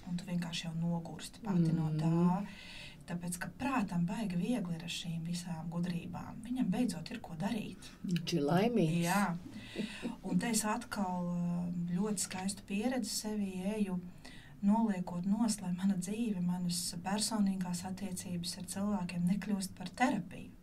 Un 0.09 0.17
tu 0.17 0.25
vienkārši 0.25 0.67
jau 0.67 0.75
nogursti 0.77 1.41
pati 1.45 1.71
mm. 1.71 1.77
no 1.77 1.89
tā. 1.97 2.43
Tāpēc, 3.09 3.39
ka 3.41 3.49
prātam 3.57 4.03
baigi 4.05 4.37
viegli 4.37 4.75
ir 4.77 4.83
ar 4.85 4.93
šīm 4.93 5.23
visām 5.25 5.69
gudrībām. 5.73 6.43
Viņam 6.45 6.67
beidzot 6.73 7.09
ir 7.09 7.21
ko 7.25 7.33
darīt. 7.41 7.89
Viņš 8.05 8.35
ir 8.37 8.45
laimīgs. 8.45 8.99
Jā, 9.07 9.23
un 10.21 10.41
te 10.41 10.51
es 10.53 10.61
atkal 10.69 11.31
um, 11.31 11.71
ļoti 11.89 12.25
skaistu 12.27 12.65
pieredzi 12.69 13.09
sevi 13.09 13.49
eju, 13.77 13.97
noliekot 14.61 15.25
nos, 15.25 15.57
lai 15.63 15.71
mana 15.73 15.97
dzīve, 15.97 16.43
manas 16.45 16.83
personīgās 17.05 17.85
attiecības 17.89 18.57
ar 18.61 18.71
cilvēkiem 18.75 19.27
nekļūst 19.33 19.75
par 19.79 19.89
terapiju. 20.01 20.53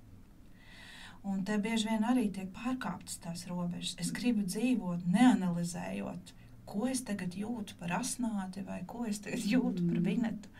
Un 1.27 1.43
te 1.43 1.57
bieži 1.59 1.89
vien 1.91 2.05
arī 2.07 2.29
tiek 2.31 2.53
pārkāptas 2.55 3.19
tās 3.25 3.47
robežas. 3.51 3.97
Es 3.99 4.13
gribu 4.15 4.45
dzīvot, 4.47 5.09
neanalizējot, 5.11 6.31
ko 6.71 6.87
es 6.91 7.03
tagad 7.09 7.35
jūtu 7.35 7.75
par 7.81 7.97
asnāti 7.99 8.63
vai 8.67 8.85
ko 8.87 9.09
es 9.11 9.19
tagad 9.25 9.43
jūtu 9.55 9.89
par 9.89 9.99
mm. 9.99 10.07
vinetu. 10.07 10.53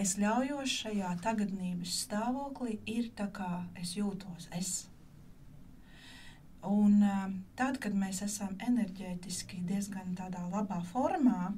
Es 0.00 0.16
ļaujos 0.18 0.72
šajā 0.82 1.12
tagadnības 1.22 1.92
stāvoklī, 2.06 2.80
ir 2.90 3.12
tā 3.14 3.28
kā 3.32 3.64
es 3.80 3.94
jūtos. 3.94 4.48
Es. 4.58 4.88
Un 6.64 7.02
uh, 7.04 7.28
tad, 7.58 7.78
kad 7.78 7.94
mēs 7.94 8.22
esam 8.24 8.56
enerģētiski 8.66 9.60
diezgan 9.68 10.14
tādā 10.18 10.46
labā 10.50 10.80
formā, 10.92 11.52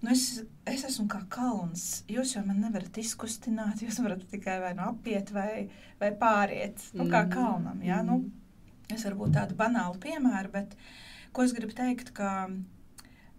Nu 0.00 0.14
es, 0.14 0.22
es 0.64 0.80
esmu 0.88 1.04
kā 1.12 1.18
kalns. 1.28 1.82
Jūs 2.08 2.30
jau 2.32 2.40
man 2.46 2.62
nevarat 2.64 2.96
izkustināt. 3.02 3.82
Jūs 3.84 3.98
varat 4.00 4.22
tikai 4.30 4.54
vai 4.62 4.70
nu 4.72 4.86
apiet, 4.88 5.28
vai, 5.36 5.66
vai 6.00 6.08
pāriet. 6.16 6.80
Nu, 6.96 7.04
kā 7.04 7.26
Mhm. 7.26 7.32
kalnam. 7.34 7.82
Ja? 7.84 7.98
Nu, 8.02 8.30
es 8.88 9.04
varu 9.04 9.18
būt 9.18 9.34
tāda 9.36 9.52
banāla 9.58 9.98
piemēra, 10.00 10.48
bet 10.50 10.72
ko 11.36 11.42
es 11.42 11.52
gribu 11.52 11.76
teikt, 11.76 12.14
ka 12.14 12.48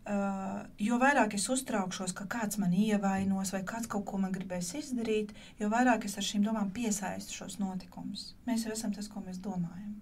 uh, 0.05 0.61
jo 0.79 0.97
vairāk 1.01 1.35
es 1.37 1.49
uztraukšos, 1.49 2.13
ka 2.17 2.25
kāds 2.25 2.57
man 2.61 2.73
ievainos 2.73 3.53
vai 3.53 3.63
kāds 3.63 3.89
kaut 3.91 4.05
ko 4.05 4.17
man 4.17 4.31
gribēs 4.35 4.73
izdarīt, 4.79 5.33
jo 5.59 5.69
vairāk 5.69 6.05
es 6.05 6.17
ar 6.17 6.23
šīm 6.23 6.45
domām 6.45 6.71
piesaistu 6.75 7.33
šos 7.33 7.59
notikumus. 7.59 8.35
Mēs 8.47 8.65
jau 8.65 8.73
esam 8.73 8.93
tas, 8.93 9.07
ko 9.07 9.23
mēs 9.25 9.41
domājam. 9.43 9.99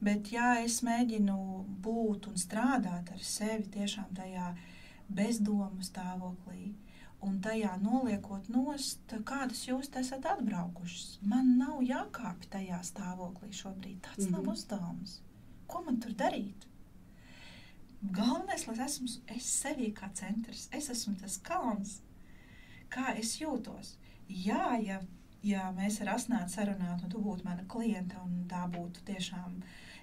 Bet, 0.00 0.32
ja 0.32 0.58
es 0.60 0.82
mēģinu 0.84 1.36
būt 1.82 2.26
un 2.28 2.36
strādāt 2.36 3.12
ar 3.12 3.22
sevi 3.24 3.64
tiešām 3.78 4.10
tajā 4.16 4.50
bezdomu 5.08 5.80
stāvoklī, 5.86 6.74
un 7.24 7.38
tajā 7.40 7.72
noliekot 7.80 8.50
nost, 8.52 9.14
kādas 9.24 9.64
jūs 9.68 9.88
esat 9.96 10.26
atbraukušas, 10.34 11.18
man 11.22 11.56
nav 11.58 11.80
jākāpj 11.80 12.50
tajā 12.52 12.82
stāvoklī 12.84 13.52
šobrīd. 13.56 14.00
Tas 14.02 14.18
mm 14.18 14.24
-hmm. 14.24 14.32
nav 14.32 14.42
Mhm. 14.42 14.50
uzdevums. 14.52 15.20
Ko 15.66 15.82
man 15.82 16.00
tur 16.00 16.12
darīt? 16.12 16.66
Galvenais, 18.02 18.66
lai 18.68 18.76
esmu 18.84 19.08
es 19.34 19.46
sevī 19.62 19.90
kā 19.96 20.10
centrs, 20.14 20.68
es 20.76 20.90
esmu 20.92 21.16
tas 21.20 21.38
kalns, 21.42 22.00
kā 22.92 23.14
es 23.16 23.36
jūtos. 23.40 23.96
Jā, 24.28 24.76
ja, 24.82 25.00
ja 25.42 25.70
mēs 25.76 26.00
ar 26.02 26.14
asnātu 26.16 26.52
sarunātu, 26.52 27.06
un 27.06 27.12
tu 27.14 27.22
būtu 27.24 27.46
mana 27.46 27.64
klienta, 27.68 28.20
un 28.22 28.44
tā 28.50 28.66
būtu 28.70 29.04
tiešām 29.08 29.62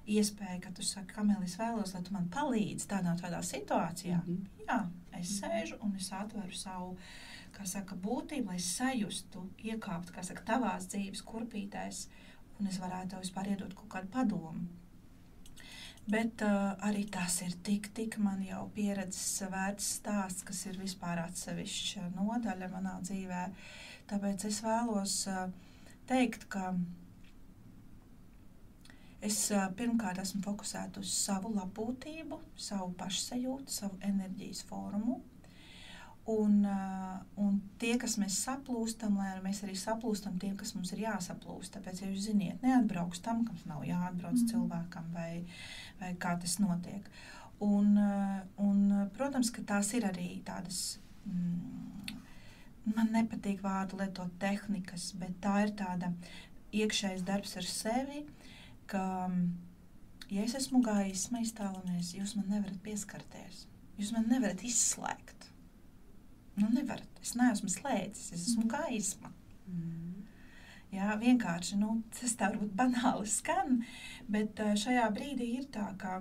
iespēja, 0.09 0.59
ka 0.65 0.73
tu 0.75 0.83
saki, 0.83 1.13
Kamēl, 1.15 1.45
es 1.45 1.55
vēlos, 1.59 1.93
lai 1.95 2.03
tu 2.03 2.15
man 2.15 2.27
palīdzi 2.33 2.89
tādā 2.91 3.15
tādā 3.21 3.43
situācijā. 3.45 4.19
Mhm. 4.25 4.65
Jā, 4.67 4.79
es 5.19 5.37
sēžu 5.39 5.79
un 5.83 5.95
es 5.99 6.09
atveru 6.11 6.55
savu 6.55 6.97
kā 7.53 7.65
saka, 7.69 7.95
būtību, 7.95 8.49
lai 8.49 8.59
sajustu, 8.59 9.45
iekāptu, 9.61 10.15
kā 10.15 10.23
saka, 10.25 10.43
tavās 10.47 10.87
dzīves 10.89 11.21
kurpītēs, 11.27 12.07
un 12.59 12.69
es 12.71 12.79
varētu 12.81 13.13
tev 13.13 13.21
vispār 13.21 13.51
iedot 13.53 13.75
kaut 13.77 13.91
kādu 13.93 14.09
padomu. 14.15 14.65
Bet 16.03 16.41
uh, 16.43 16.73
arī 16.83 17.05
tas 17.07 17.37
ir 17.45 17.53
tik, 17.63 17.87
tik 17.95 18.17
man 18.19 18.41
jau 18.43 18.65
pieredzes 18.75 19.45
vērts 19.47 19.85
stāsts, 19.99 20.43
kas 20.43 20.65
ir 20.67 20.75
vispār 20.81 21.21
atsevišķa 21.23 22.09
nodaļa 22.17 22.67
manā 22.73 22.97
dzīvē. 23.05 23.45
Tāpēc 24.11 24.43
es 24.49 24.59
vēlos 24.65 25.15
uh, 25.31 25.45
teikt, 26.09 26.49
ka 26.51 26.73
es 29.23 29.39
uh, 29.55 29.69
pirmkārt 29.79 30.19
esmu 30.19 30.43
fokusēta 30.43 30.99
uz 30.99 31.13
savu 31.15 31.53
labklājību, 31.55 32.41
savu 32.59 32.91
pašsajūtu, 32.99 33.71
savu 33.71 34.01
enerģijas 34.03 34.65
formu. 34.67 35.21
Un, 36.25 36.61
uh, 36.63 37.19
un 37.35 37.57
tie, 37.79 37.97
kas 37.99 38.13
mēs 38.15 38.37
saplūstam, 38.45 39.17
lai 39.19 39.41
mēs 39.43 39.57
arī 39.65 39.73
saplūstam 39.75 40.37
tiem, 40.39 40.53
kas 40.55 40.71
mums 40.71 40.93
ir 40.95 41.01
jāsaplūst. 41.03 41.73
Tāpēc, 41.75 41.99
ja 41.99 42.11
jūs 42.11 42.29
ziniet, 42.29 42.61
neatbrauks 42.63 43.19
tam, 43.25 43.41
kam 43.43 43.57
nav 43.67 43.83
jāatbrauc 43.83 44.37
mm. 44.37 44.51
cilvēkam, 44.53 45.09
vai, 45.11 45.43
vai 46.01 46.13
kā 46.19 46.35
tas 46.41 46.57
notiek. 46.61 47.07
Un, 47.63 47.93
uh, 47.99 48.39
un, 48.59 49.09
protams, 49.15 49.51
ka 49.53 49.63
tās 49.67 49.93
ir 49.97 50.07
arī 50.07 50.41
tādas, 50.45 50.97
mm, 51.29 52.15
man 52.95 53.13
nepatīk 53.15 53.61
vārdu 53.63 53.99
lietot 54.01 54.33
tehnikas, 54.41 55.11
bet 55.19 55.37
tā 55.43 55.59
ir 55.67 55.75
tāda 55.79 56.11
iekšējs 56.73 57.23
darbs 57.27 57.55
ar 57.61 57.69
sevi, 57.69 58.25
ka, 58.89 59.05
ja 60.33 60.43
es 60.43 60.57
esmu 60.59 60.81
gaisma, 60.83 61.43
iztālamies, 61.45 62.15
jūs 62.17 62.35
man 62.39 62.49
nevarat 62.51 62.81
pieskarties, 62.83 63.65
jūs 64.01 64.11
man 64.15 64.27
nevarat 64.31 64.65
izslēgt. 64.65 65.49
Nu, 66.59 66.67
nevarat. 66.69 67.09
Es 67.23 67.33
neesmu 67.37 67.69
slēdzis, 67.71 68.33
es 68.35 68.49
esmu 68.51 68.67
gaisma. 68.69 69.31
Mm. 69.65 70.25
Jā, 70.93 71.15
vienkārši 71.17 71.79
nu, 71.81 71.95
tas 72.13 72.35
tā 72.37 72.51
varbūt 72.51 72.75
banāli 72.77 73.29
skan, 73.31 73.79
bet 74.31 74.59
uh, 74.63 74.73
šajā 74.79 75.05
brīdī 75.15 75.53
ir 75.59 75.69
tā, 75.73 75.91
ka 75.99 76.19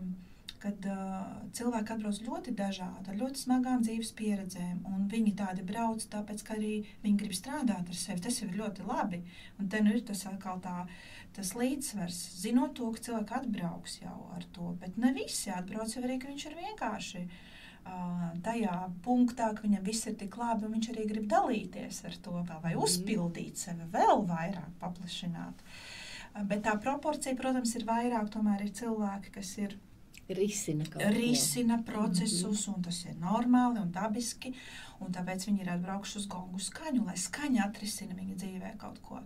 kad 0.63 0.87
uh, 0.87 1.23
cilvēki 1.57 1.95
atbrauc 1.95 2.19
ļoti 2.23 2.55
dažādi, 2.59 3.11
ar 3.11 3.19
ļoti 3.19 3.41
smagām 3.41 3.83
dzīves 3.83 4.13
pieredzēm, 4.19 4.83
un 4.89 5.07
viņi 5.11 5.35
tādi 5.41 5.65
brauc, 5.67 6.05
tāpēc, 6.13 6.45
ka 6.47 6.55
arī 6.57 6.75
viņi 7.03 7.19
grib 7.19 7.35
strādāt 7.37 7.91
ar 7.91 7.99
sevi. 7.99 8.23
Tas 8.23 8.39
ir 8.45 8.55
ļoti 8.59 8.87
labi. 8.87 9.23
Un 9.59 9.71
te 9.73 9.83
nu 9.83 9.95
ir 9.97 10.05
tas 10.07 10.23
atkal 10.31 10.61
tā, 10.63 10.85
tas 11.37 11.55
līdzsvars, 11.59 12.21
zinot 12.45 12.77
to, 12.79 12.91
ka 12.95 13.07
cilvēki 13.09 13.39
atbrauks 13.41 13.99
jau 14.05 14.19
ar 14.37 14.47
to, 14.55 14.75
bet 14.83 15.01
ne 15.03 15.11
visi 15.17 15.51
atbrauc 15.55 15.97
jau 15.97 16.05
arī, 16.05 16.21
ka 16.23 16.31
viņš 16.31 16.47
ir 16.47 16.59
vienkārši 16.61 17.25
uh, 17.25 18.29
tajā 18.47 18.77
punktā, 19.07 19.51
ka 19.57 19.67
viņam 19.67 19.89
viss 19.89 20.07
ir 20.11 20.19
tik 20.21 20.39
labi, 20.39 20.69
un 20.69 20.77
viņš 20.77 20.93
arī 20.95 21.09
grib 21.11 21.27
dalīties 21.33 22.05
ar 22.07 22.21
to 22.23 22.39
vēl, 22.39 22.63
vai 22.63 22.77
uzpildīt 22.79 23.59
sevi 23.67 23.91
vēl 23.97 24.23
vairāk, 24.31 24.71
paplašināt. 24.85 25.67
Uh, 25.67 26.02
bet 26.49 26.65
tā 26.67 26.77
proporcija, 26.81 27.37
protams, 27.39 27.75
ir 27.79 27.87
vairāk, 27.89 28.31
tomēr 28.33 28.67
ir 28.67 28.77
cilvēki, 28.79 29.35
kas 29.39 29.57
ir 29.61 29.79
Risina 30.29 30.85
risina 31.11 31.83
procesus, 31.87 32.69
un 32.69 32.83
tas 32.83 33.03
ir 33.05 33.17
normāli 33.21 33.83
un 33.83 33.91
dabiski. 33.93 34.53
Un 35.03 35.11
tāpēc 35.13 35.49
viņi 35.49 35.65
ir 35.65 35.71
atbraukuši 35.73 36.19
uz 36.21 36.29
gongu 36.31 36.61
skaņu, 36.63 37.03
lai 37.09 37.17
skaņa 37.19 37.65
atrisina 37.67 38.15
viņa 38.15 38.37
dzīvē 38.39 38.71
kaut 38.79 39.01
ko. 39.03 39.19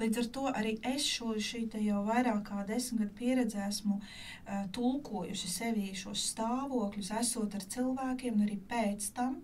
Līdz 0.00 0.22
ar 0.22 0.28
to 0.34 0.46
arī 0.48 0.72
es 0.88 1.04
šo 1.04 1.34
jau 1.84 2.00
vairāk 2.06 2.46
kā 2.48 2.64
desmit 2.66 3.02
gadu 3.02 3.12
pieredzi 3.18 3.60
esmu 3.60 3.98
uh, 4.00 4.64
tulkojusi 4.72 5.50
sevī 5.52 5.90
šos 5.94 6.24
stāvokļus, 6.32 7.12
esot 7.20 7.58
ar 7.58 7.68
cilvēkiem, 7.76 8.40
un 8.40 8.46
arī 8.48 8.56
pēc 8.72 9.12
tam 9.18 9.42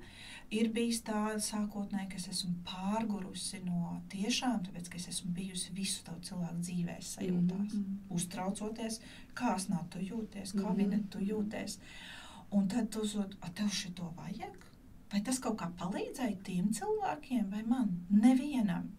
ir 0.55 0.71
bijis 0.73 1.01
tā 1.07 1.23
sākotnēji, 1.43 2.09
ka 2.13 2.19
es 2.21 2.29
esmu 2.33 2.55
pārgurusi 2.67 3.61
no 3.65 3.99
tiešām, 4.13 4.63
tāpēc, 4.67 4.91
ka 4.93 5.01
es 5.01 5.09
esmu 5.13 5.33
bijusi 5.37 5.75
visu 5.77 6.05
tavu 6.07 6.23
cilvēku 6.29 6.63
dzīvē 6.65 6.97
sajūtās, 7.01 7.75
mm 7.75 7.83
-hmm. 7.83 7.99
uztraucoties, 8.17 9.01
kā 9.35 9.55
asnā 9.57 9.83
tu 9.91 9.99
jūties, 9.99 10.53
kā 10.53 10.63
mm 10.63 10.69
-hmm. 10.69 10.77
vine 10.77 11.03
tu 11.11 11.19
jūties. 11.19 11.79
Un 12.51 12.69
tad 12.69 12.91
tu 12.91 13.01
uzdod, 13.01 13.37
a 13.41 13.51
tev 13.51 13.69
šito 13.69 14.15
vajag? 14.17 14.65
Vai 15.13 15.21
tas 15.21 15.39
kaut 15.39 15.61
kā 15.61 15.71
palīdzēja 15.81 16.37
tiem 16.45 16.73
cilvēkiem 16.73 17.51
vai 17.51 17.63
man? 17.63 18.07
Nevienam. 18.11 18.91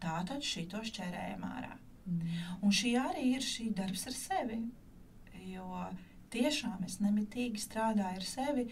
Tā 0.00 0.24
tad 0.26 0.42
šito 0.42 0.78
šķērējam 0.78 1.42
ārā. 1.44 1.76
Mm. 2.06 2.20
Un 2.62 2.70
šī 2.70 2.94
arī 3.00 3.24
ir 3.34 3.44
šī 3.44 3.74
darbs 3.76 4.06
ar 4.06 4.12
sevi. 4.12 4.62
Jo 5.52 5.90
tiešām 6.30 6.84
es 6.86 6.98
nemitīgi 7.00 7.60
strādāju 7.60 8.16
ar 8.16 8.26
sevi, 8.26 8.66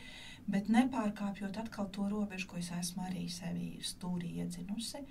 bet 0.48 0.70
nepārkāpjot 0.72 1.58
atkal 1.60 1.88
to 1.92 2.08
robežu, 2.10 2.48
ko 2.50 2.60
es 2.60 2.70
esmu 2.74 3.04
arī 3.08 3.26
sevī 3.32 3.76
stūrī 3.84 4.38
iedzinusi. 4.42 5.04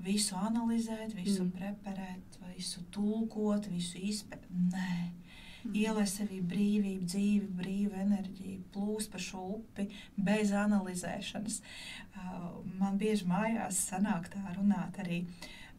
Visu 0.00 0.36
analizēt, 0.40 1.12
visu 1.12 1.44
mm. 1.44 1.50
preparēt, 1.58 2.38
visu 2.54 2.86
tulkot, 2.94 3.68
visu 3.68 4.00
izpēt. 4.00 4.46
Nē, 4.48 4.94
mm. 5.66 5.74
ielaist 5.82 6.22
sevī 6.22 6.40
brīvību, 6.40 7.04
dzīvi, 7.04 7.50
brīvu 7.58 8.00
enerģiju, 8.06 8.62
plūst 8.72 9.12
pa 9.12 9.20
šo 9.20 9.44
upi 9.58 9.90
bez 10.16 10.54
analizēšanas. 10.56 11.60
Uh, 11.60 12.48
man 12.80 12.96
bieži 13.00 13.28
mājās 13.28 13.84
sanāk 13.92 14.32
tā 14.32 14.40
runāt 14.56 15.02
arī, 15.04 15.26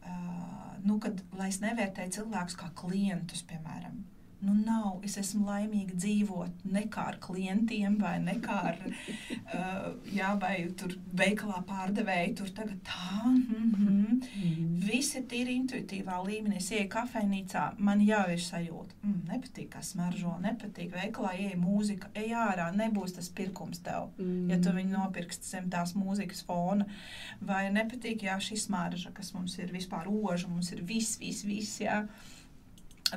uh, 0.06 0.78
nu, 0.86 1.00
kad, 1.02 1.18
lai 1.34 1.50
es 1.50 1.58
nevērtēju 1.64 2.20
cilvēkus 2.20 2.60
kā 2.62 2.70
klientus, 2.78 3.42
piemēram. 3.50 4.04
Nu, 4.42 4.54
nav. 4.58 4.96
Es 5.06 5.14
esmu 5.20 5.44
laimīga 5.46 5.94
dzīvot 5.94 6.64
ne 6.74 6.82
kā 6.90 7.04
ar 7.12 7.18
klientiem, 7.22 7.94
vai 8.00 8.16
ne 8.22 8.34
kā 8.42 8.56
ar, 8.72 8.80
uh, 8.82 9.84
jā, 10.18 10.32
vai 10.42 10.56
tur 10.78 10.96
veikalā 11.18 11.60
pārdevēju. 11.68 12.32
Tur 12.40 12.50
tagad 12.56 12.80
tā, 12.88 13.20
mm 13.28 13.36
-hmm. 13.52 14.16
mm. 14.42 14.72
viss 14.88 15.14
ir 15.18 15.28
tīri 15.30 15.54
intuitīvā 15.60 16.18
līmenī. 16.26 16.58
Es 16.58 16.72
ieju 16.72 16.88
kafejnīcā, 16.96 17.68
man 17.78 18.02
jau 18.06 18.24
ir 18.34 18.42
sajūta, 18.48 18.98
mm, 19.02 19.22
nepatīk, 19.30 19.70
kā 19.76 19.82
smaržo, 19.82 20.34
nepatīk. 20.42 20.90
Veikalā 20.96 21.32
ieja 21.38 21.62
mūzika, 21.62 22.10
ej 22.14 22.34
ārā, 22.34 22.72
nebūs 22.74 23.14
tas 23.14 23.28
pirkums 23.28 23.78
tev, 23.78 24.10
mm. 24.18 24.50
ja 24.50 24.58
tu 24.58 24.74
viņu 24.74 24.98
nopirksi 24.98 25.50
zem 25.54 25.70
tās 25.70 25.94
mūzikas 25.94 26.44
fona. 26.44 26.86
Vai 27.40 27.70
nepatīk, 27.70 28.22
jā, 28.22 28.38
šī 28.38 28.58
smarža, 28.58 29.10
kas 29.14 29.34
mums 29.34 29.58
ir 29.58 29.72
vispār 29.72 30.10
oža, 30.10 30.48
mums 30.48 30.72
ir 30.72 30.82
viss, 30.82 31.18
viss, 31.18 31.44
viss, 31.44 31.80
jā 31.80 32.06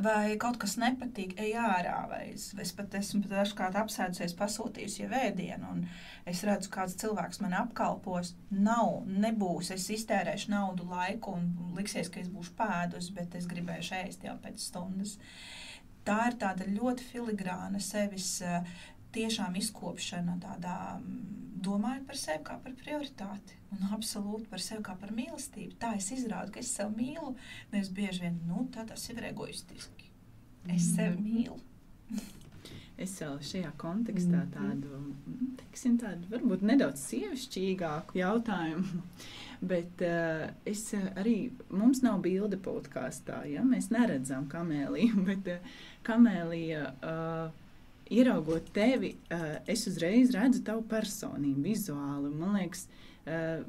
vai 0.03 0.35
kaut 0.41 0.57
kas 0.61 0.75
nepatīk, 0.81 1.35
ej 1.41 1.55
ārā. 1.61 1.95
Vai 2.11 2.21
es, 2.33 2.49
es 2.61 2.71
pat 2.75 2.95
esmu 2.99 3.23
pat 3.23 3.35
dažkārt 3.35 3.77
apsēdusies, 3.79 4.35
pasūtījusi 4.39 5.03
jau 5.03 5.09
vēdienu, 5.11 5.71
un 5.71 5.83
es 6.29 6.43
redzu, 6.47 6.71
kāds 6.73 6.97
cilvēks 7.01 7.41
man 7.43 7.55
apkalpos. 7.61 8.33
Nav, 8.51 9.03
nebūs. 9.07 9.71
Es 9.75 9.87
iztērēšu 9.97 10.51
naudu, 10.53 10.87
laiku, 10.91 11.37
un 11.37 11.75
liksies, 11.77 12.11
ka 12.11 12.21
es 12.23 12.31
būšu 12.31 12.55
pēdus, 12.59 13.11
bet 13.15 13.37
es 13.39 13.47
gribēšu 13.51 13.99
ēst 14.01 14.27
jau 14.27 14.35
pēc 14.43 14.67
stundas. 14.69 15.17
Tā 16.05 16.19
ir 16.29 16.35
tāda 16.41 16.67
ļoti 16.69 17.07
filigrāna 17.07 17.79
sevis 17.81 18.35
tiešām 19.15 19.55
izkopšana, 19.59 20.37
tādā 20.43 20.77
domājot 21.65 22.05
par 22.05 22.19
sevi 22.19 22.43
kā 22.45 22.57
par 22.61 22.75
prioritāti 22.77 23.57
un 23.73 23.87
absolūti 23.95 24.47
par 24.51 24.61
sevi 24.61 24.83
kā 24.85 24.95
par 25.01 25.11
mīlestību. 25.17 25.77
Tā 25.81 25.95
es 25.97 26.11
izrādu, 26.13 26.53
ka 26.55 26.61
es 26.61 26.71
sevi 26.77 26.93
mīlu. 26.99 27.33
Nevis 27.73 27.89
bieži 27.95 28.27
vien, 28.27 28.39
nu, 28.47 28.67
tā 28.75 28.85
tas 28.87 29.07
ir 29.09 29.23
egoistiski. 29.31 30.11
Es 30.75 30.91
sevi 30.95 31.21
mīlu. 31.21 31.59
es 32.97 33.11
vēl 33.19 33.39
šajā 33.43 33.73
kontekstā 33.81 34.45
Mhm. 34.45 34.51
tādu, 34.53 34.99
nu, 35.27 35.47
teiksim, 35.59 35.97
tādu 35.99 36.29
varbūt 36.31 36.61
nedaudz 36.63 37.01
sievišķīgāku 37.09 38.21
jautājumu. 38.21 39.01
Bet 39.71 40.01
uh, 40.05 40.45
es 40.65 40.85
uh, 40.93 41.09
arī, 41.19 41.51
mums 41.69 42.01
nav 42.05 42.21
bilde 42.23 42.57
podkāstā, 42.57 43.41
ja 43.51 43.63
mēs 43.67 43.89
neredzam 43.91 44.47
kamēliju, 44.51 45.23
bet 45.29 45.47
uh, 45.47 45.75
kamēlija. 46.07 46.89
Uh, 47.01 47.61
Ieraugot 48.11 48.67
tevi, 48.73 49.15
uh, 49.33 49.55
es 49.71 49.87
uzreiz 49.89 50.29
redzu 50.35 50.61
tavu 50.65 50.83
personību, 50.89 51.63
vizuāli. 51.65 52.29
Man 52.37 52.53
liekas, 52.59 52.85
uh, 53.25 53.63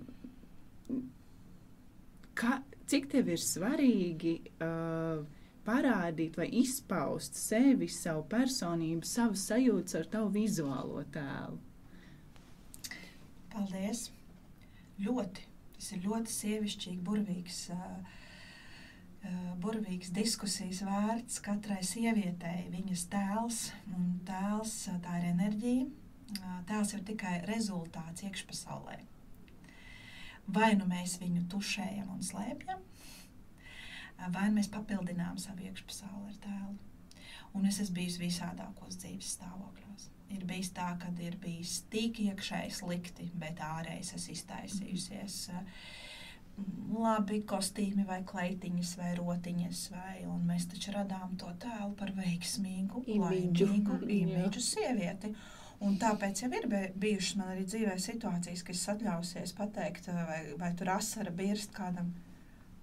ka, 2.37 2.59
cik 2.91 3.09
tev 3.15 3.31
ir 3.33 3.41
svarīgi 3.41 4.35
uh, 4.61 5.23
parādīt 5.67 6.37
vai 6.39 6.51
izpaust 6.61 7.39
sevi, 7.41 7.89
savu 7.91 8.27
personību, 8.31 9.09
savu 9.09 9.41
sajūtu 9.41 9.99
ar 10.03 10.11
tavu 10.13 10.31
vizuālo 10.37 11.03
tēlu. 11.15 11.59
Paldies! 13.57 14.11
Ļoti. 15.01 15.49
Tas 15.77 15.91
ir 15.93 16.05
ļoti 16.07 16.33
sievišķīgi, 16.33 17.01
burvīgs, 17.05 17.63
uh, 17.73 18.21
uh, 19.27 19.53
burvīgs 19.61 20.13
diskusijas 20.15 20.83
vērts 20.87 21.41
katrai 21.45 21.83
sievietei. 21.87 22.67
Viņas 22.73 23.05
tēls 23.13 23.61
un 23.95 24.17
tēls 24.27 24.75
uh, 24.93 24.99
tā 25.05 25.19
ir 25.21 25.29
enerģija. 25.33 25.87
Uh, 26.37 26.57
tēls 26.69 26.95
ir 26.97 27.05
tikai 27.07 27.37
rezultāts 27.47 28.25
iekšpasaulē. 28.27 28.99
Vai 30.57 30.73
nu 30.79 30.87
mēs 30.87 31.19
viņu 31.19 31.47
tušējam 31.51 32.11
un 32.15 32.23
slēpjam, 32.23 32.83
vai 34.35 34.47
mēs 34.55 34.71
papildinām 34.71 35.41
savu 35.43 35.67
iekšpasauli 35.67 36.31
ar 36.31 36.37
tēlu. 36.45 36.77
Un 37.57 37.67
es 37.67 37.81
esmu 37.83 37.99
bijis 37.99 38.21
visādākos 38.21 38.99
dzīves 39.01 39.33
stāvokļos. 39.39 40.11
Ir 40.37 40.43
bijis 40.47 40.71
tā, 40.77 40.93
ka 41.01 41.11
ir 41.23 41.39
bijis 41.43 41.81
tik 41.91 42.21
iekšēji 42.23 42.75
slikti, 42.79 43.31
bet 43.39 43.63
ārēji 43.63 44.19
es 44.19 44.29
iztaisījusies. 44.35 45.39
mm, 45.55 46.06
Labi, 46.97 47.43
kostīmi, 47.45 48.07
vai 48.09 48.23
kleitiņas, 48.25 48.95
vai 48.97 49.11
rotiņas, 49.19 49.81
vai, 49.93 50.15
mēs 50.49 50.65
taču 50.71 50.95
radām 50.95 51.35
to 51.41 51.51
tēlu 51.61 51.91
par 51.99 52.13
veiksmīgu, 52.17 53.03
Imidžu. 53.13 53.67
laimīgu, 53.67 53.99
imīģu 54.23 54.63
sievieti. 54.65 55.35
Un 55.85 55.99
tāpēc 56.01 56.41
jau 56.41 56.49
ir 56.57 56.65
bi- 56.73 56.93
bijušas 57.03 57.37
man 57.37 57.51
arī 57.53 57.67
dzīvē 57.69 57.99
situācijas, 58.01 58.63
kad 58.65 58.79
es 58.79 58.87
atļausies 58.95 59.53
pateikt, 59.59 60.09
vai, 60.09 60.39
vai 60.63 60.71
tur 60.79 60.95
asara 60.95 61.35
birst 61.37 61.75
kādam. 61.77 62.15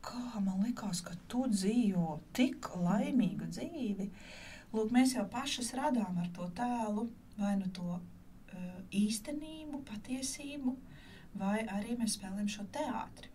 Kā 0.06 0.22
man 0.44 0.62
likās, 0.68 1.02
ka 1.02 1.16
tu 1.32 1.48
dzīvo 1.50 2.20
tik 2.38 2.70
laimīgu 2.76 3.50
dzīvi. 3.56 4.10
Lūk, 4.76 4.94
mēs 4.94 5.16
jau 5.18 5.26
pašas 5.32 5.74
radām 5.80 6.22
ar 6.22 6.30
to 6.38 6.46
tēlu, 6.60 7.08
vai 7.40 7.56
nu 7.58 7.72
to 7.74 7.98
uh, 7.98 8.72
īstenību, 8.94 9.82
patiesību, 9.90 10.78
vai 11.42 11.64
arī 11.66 11.98
mēs 11.98 12.20
spēlējam 12.20 12.52
šo 12.60 12.68
teātri. 12.78 13.33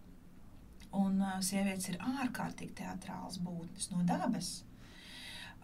Un 0.96 1.20
uh, 1.20 1.36
sievietes 1.44 1.90
ir 1.90 1.98
ārkārtīgi 2.00 2.78
teātrāls 2.80 3.40
būtnes 3.44 3.90
no 3.92 4.04
dabas. 4.08 4.62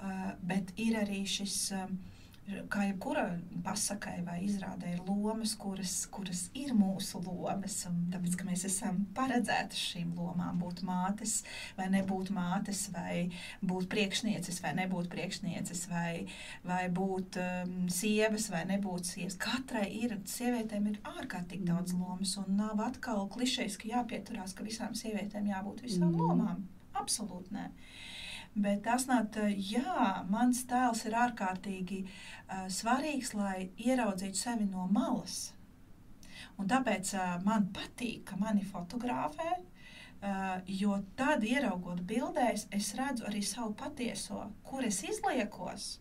Uh, 0.03 0.35
bet 0.45 0.75
ir 0.77 0.99
arī 1.01 1.23
šis, 1.29 1.57
um, 1.79 1.97
kā 2.69 2.85
jebkura 2.91 3.25
pasakai 3.65 4.19
vai 4.27 4.37
izrādē, 4.45 4.91
ir 4.95 5.01
lomas, 5.09 5.55
kuras, 5.57 5.95
kuras 6.13 6.43
ir 6.55 6.75
mūsu 6.77 7.23
lomas. 7.25 7.79
Tāpēc, 8.13 8.37
ka 8.37 8.45
mēs 8.49 8.65
esam 8.69 9.07
paredzētas 9.17 9.81
šīm 9.81 10.13
lomām, 10.19 10.59
būt 10.61 10.83
mātes 10.85 11.39
vai 11.79 11.89
nebūt 11.95 12.31
mātes, 12.37 12.85
vai 12.93 13.31
būt 13.65 13.89
priekšnieces 13.93 14.61
vai 14.65 14.75
nebūt 14.83 15.09
priekšnieces, 15.15 15.87
vai, 15.89 16.27
vai 16.69 16.83
būt 16.93 17.41
um, 17.41 17.75
sievas 17.89 18.51
vai 18.53 18.65
nebūt 18.69 19.09
sievas. 19.15 19.39
Katrai 19.41 19.89
ir, 20.03 20.19
sievietēm 20.29 20.93
ir 20.93 21.01
ārkārtīgi 21.15 21.65
daudz 21.71 21.97
lomas, 21.97 22.37
un 22.43 22.57
nav 22.61 22.81
atkal 22.85 23.25
klišejs, 23.33 23.81
ka 23.81 23.89
jāpieturās, 23.89 24.53
ka 24.55 24.67
visām 24.69 24.93
sievietēm 24.99 25.49
jābūt 25.49 25.85
visām 25.89 26.11
Mhm. 26.13 26.21
lomām. 26.21 26.65
Absolūti 26.95 27.57
nē. 27.57 27.71
Bet 28.55 28.85
tā, 28.87 29.49
jā, 29.51 30.25
mans 30.31 30.61
tēls 30.71 31.01
ir 31.09 31.17
ārkārtīgi 31.19 32.05
uh, 32.05 32.69
svarīgs, 32.71 33.33
lai 33.35 33.71
ieraudzītu 33.83 34.39
sevi 34.39 34.69
no 34.69 34.87
malas. 34.87 35.53
Un 36.59 36.71
tāpēc 36.71 37.15
uh, 37.19 37.33
man 37.43 37.67
patīk, 37.75 38.23
ka 38.29 38.39
mani 38.39 38.63
fotografē, 38.63 39.57
uh, 39.59 40.63
jo 40.71 41.01
tad, 41.19 41.43
ieraugot 41.43 42.05
bildēs, 42.07 42.69
es 42.71 42.95
redzu 42.95 43.27
arī 43.27 43.43
savu 43.43 43.75
patieso, 43.75 44.47
kur 44.63 44.87
es 44.87 45.03
izliekos 45.03 45.99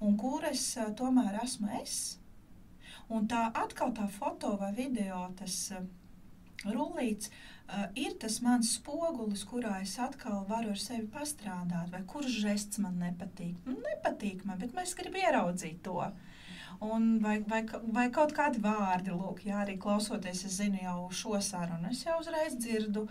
un 0.00 0.16
kur 0.16 0.48
es 0.48 0.64
uh, 0.80 0.88
tomēr 0.96 1.42
esmu 1.44 1.74
es. 1.82 1.98
Un 3.12 3.28
tā 3.28 3.50
atkal 3.52 3.92
tā 3.92 4.08
foto 4.08 4.56
vai 4.56 4.72
video, 4.72 5.26
tas 5.36 5.58
uh, 5.76 5.84
rullīts, 6.72 7.28
uh, 7.28 7.51
ir 7.96 8.14
tas 8.20 8.40
mans 8.44 8.74
spogulis, 8.76 9.44
kurā 9.48 9.78
es 9.82 9.94
atkal 9.98 10.44
varu 10.48 10.70
ar 10.74 10.80
sevi 10.80 11.06
pastrādāt, 11.12 11.90
vai 11.94 12.02
kurš 12.12 12.34
žests 12.44 12.78
man 12.84 12.98
nepatīk. 13.00 13.56
Nu, 13.66 13.76
nepatīk 13.86 14.44
man, 14.44 14.58
bet 14.58 14.76
es 14.82 14.94
gribu 14.98 15.16
ieraudzīt 15.22 15.82
to. 15.86 15.98
Un 16.82 17.20
vai, 17.22 17.36
vai, 17.46 17.62
vai 17.94 18.08
kaut 18.10 18.32
kādi 18.34 18.58
vārdi, 18.64 19.12
lūk, 19.14 19.44
jā, 19.46 19.60
arī 19.62 19.76
klausoties, 19.78 20.44
es 20.48 20.56
zinu 20.58 20.80
jau 20.82 21.08
šo 21.14 21.38
sarunu, 21.40 21.92
es 21.94 22.02
jau 22.04 22.16
uzreiz 22.20 22.56
dzirdu, 22.58 23.06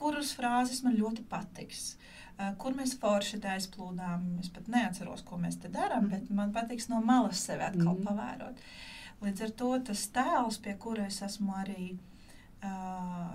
kuras 0.00 0.32
frāzes 0.34 0.82
man 0.82 0.96
ļoti 0.96 1.22
patiks. 1.28 1.96
Uh, 2.34 2.48
kur 2.58 2.72
mēs 2.74 2.96
forši 2.98 3.38
tā 3.44 3.52
aizplūdām, 3.58 4.24
es 4.40 4.48
pat 4.50 4.66
neatceros, 4.72 5.22
ko 5.22 5.36
mēs 5.38 5.60
te 5.62 5.68
darām, 5.68 6.08
bet 6.10 6.30
man 6.34 6.50
patiks 6.56 6.88
no 6.90 6.98
malas 7.00 7.44
sevi 7.46 7.62
atkal 7.62 7.94
Mhm. 7.94 8.02
pavērot. 8.08 8.56
Līdz 9.22 9.42
ar 9.46 9.50
to 9.60 9.78
tas 9.92 10.08
tēls, 10.08 10.58
pie 10.62 10.74
kura 10.74 11.06
es 11.06 11.20
esmu 11.22 11.52
arī 11.60 11.92
uh, 11.92 11.98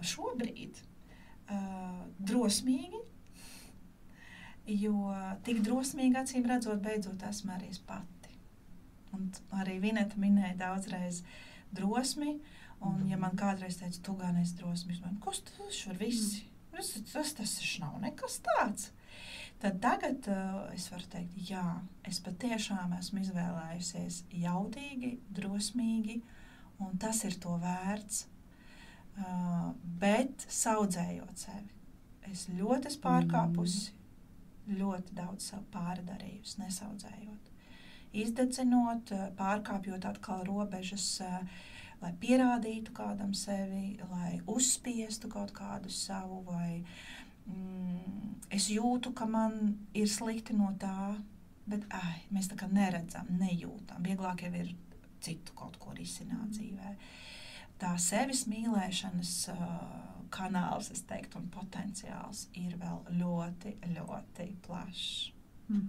šobrīd, 0.06 0.80
drosmīgi, 2.30 3.02
jo 4.84 5.10
tik 5.46 5.64
drosmīgi 5.66 6.20
acīm 6.22 6.48
redzot, 6.50 6.82
beidzot 6.84 7.24
esmu 7.30 7.56
arī 7.56 7.72
es 7.74 7.82
pati. 7.82 8.36
Un 9.16 9.30
arī 9.58 9.80
Vineta 9.82 10.20
minēja 10.22 10.56
daudzreiz 10.60 11.24
drosmi, 11.74 12.38
un 12.86 13.02
ja 13.10 13.18
man 13.18 13.36
kādreiz 13.40 13.80
teica, 13.80 14.04
tu 14.06 14.16
gan 14.20 14.38
esi 14.42 14.60
drosmīgs, 14.60 15.02
man 15.06 15.18
kas 15.24 15.42
tas 15.48 15.84
ir 15.90 15.98
visi? 16.00 16.46
Tas, 16.70 16.94
tas, 17.12 17.34
tas 17.36 17.54
nav 17.82 17.98
nekas 18.04 18.40
tāds. 18.46 18.92
Tad 19.60 19.82
tagad 19.84 20.28
uh, 20.32 20.60
es 20.72 20.86
varu 20.88 21.08
teikt, 21.12 21.34
jā, 21.50 21.64
es 22.08 22.22
patiešām 22.24 22.94
esmu 22.96 23.20
izvēlējusies 23.26 24.22
jaudīgi, 24.40 25.18
drosmīgi, 25.36 26.22
un 26.80 26.94
tas 27.02 27.26
ir 27.28 27.36
to 27.44 27.58
vērts. 27.60 28.22
Uh, 29.20 29.72
bet 30.00 30.46
saudzējot 30.48 31.42
sevi, 31.42 31.74
es 32.30 32.46
ļoti 32.54 32.88
esmu 32.92 33.04
pārkāpusi, 33.04 33.96
ļoti 34.80 35.16
daudz 35.18 35.50
sev 35.52 35.66
pārdarījusi, 35.74 36.60
nesaudzējot. 36.62 37.50
Izdedzinot, 38.22 39.12
uh, 39.16 39.26
pārkāpjot 39.40 40.08
atkal 40.08 40.46
robežas, 40.48 41.10
uh, 41.26 41.66
lai 42.00 42.14
pierādītu 42.22 42.94
kādam 42.96 43.34
sevi, 43.36 43.98
lai 44.12 44.40
uzspiestu 44.48 45.32
kaut 45.32 45.52
kādu 45.56 45.92
savu, 45.92 46.42
vai 46.48 46.80
mm, 47.46 48.36
es 48.56 48.70
jūtu, 48.72 49.12
ka 49.16 49.28
man 49.28 49.76
ir 49.94 50.08
slikti 50.08 50.56
no 50.56 50.72
tā, 50.80 51.16
bet 51.70 51.86
ai, 51.94 52.22
mēs 52.34 52.50
tā 52.52 52.58
kā 52.60 52.70
neredzam, 52.72 53.28
nejūtam. 53.42 54.06
Vieglāk 54.06 54.46
jau 54.46 54.54
ir 54.58 54.72
citu 55.24 55.56
kaut 55.58 55.78
ko 55.82 55.94
risināt 55.98 56.56
dzīvē. 56.56 56.96
Tā 57.80 57.94
sevis 58.02 58.46
mīlēšanas 58.52 59.34
uh, 59.54 59.60
kanāls, 60.34 60.92
es 60.94 61.04
teiktu, 61.10 61.40
un 61.40 61.50
potenciāls 61.54 62.48
ir 62.60 62.76
vēl 62.80 63.04
ļoti, 63.20 63.76
ļoti 63.96 64.48
plašs. 64.66 65.32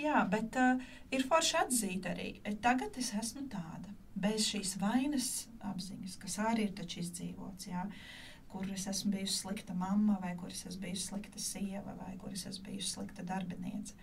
Jā, 0.00 0.22
bet 0.32 0.56
uh, 0.56 0.80
ir 1.12 1.26
forši 1.28 1.56
atzīt 1.60 2.06
arī, 2.08 2.30
e, 2.46 2.54
tagad 2.64 2.96
es 3.00 3.10
esmu 3.18 3.44
tāda, 3.52 3.92
bez 4.16 4.46
šīs 4.48 4.78
vainas 4.80 5.28
apziņas, 5.66 6.16
kas 6.22 6.38
arī 6.46 6.68
ir 6.68 6.74
taču 6.78 7.02
izdzīvots, 7.02 7.68
jā, 7.68 7.84
kur 8.50 8.64
es 8.72 8.86
esmu 8.90 9.12
bijusi 9.14 9.42
slikta 9.42 9.76
mamma, 9.76 10.16
vai 10.22 10.32
kur 10.40 10.52
es 10.54 10.64
esmu 10.66 10.86
bijusi 10.86 11.10
slikta 11.10 11.42
sieva, 11.42 11.94
vai 12.00 12.14
kur 12.22 12.32
es 12.32 12.46
esmu 12.48 12.70
bijusi 12.70 12.94
slikta 12.94 13.26
darbiniece. 13.28 13.98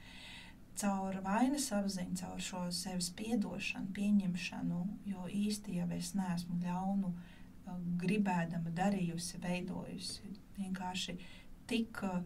Caur 0.78 1.16
vainas 1.26 1.72
apziņu, 1.74 2.18
caur 2.20 2.42
šo 2.44 2.66
sevis 2.76 3.10
piedošanu, 3.18 3.90
pieņemšanu, 3.98 4.82
jo 5.10 5.24
īsti 5.34 5.80
jau 5.80 5.88
es 5.98 6.12
neesmu 6.18 6.60
ļaunu 6.62 7.14
uh, 7.14 7.80
gribēdama 8.04 8.74
darījusi, 8.78 9.42
veidojusi, 9.42 10.36
vienkārši 10.60 11.18
tik, 11.70 12.04
uh, 12.06 12.22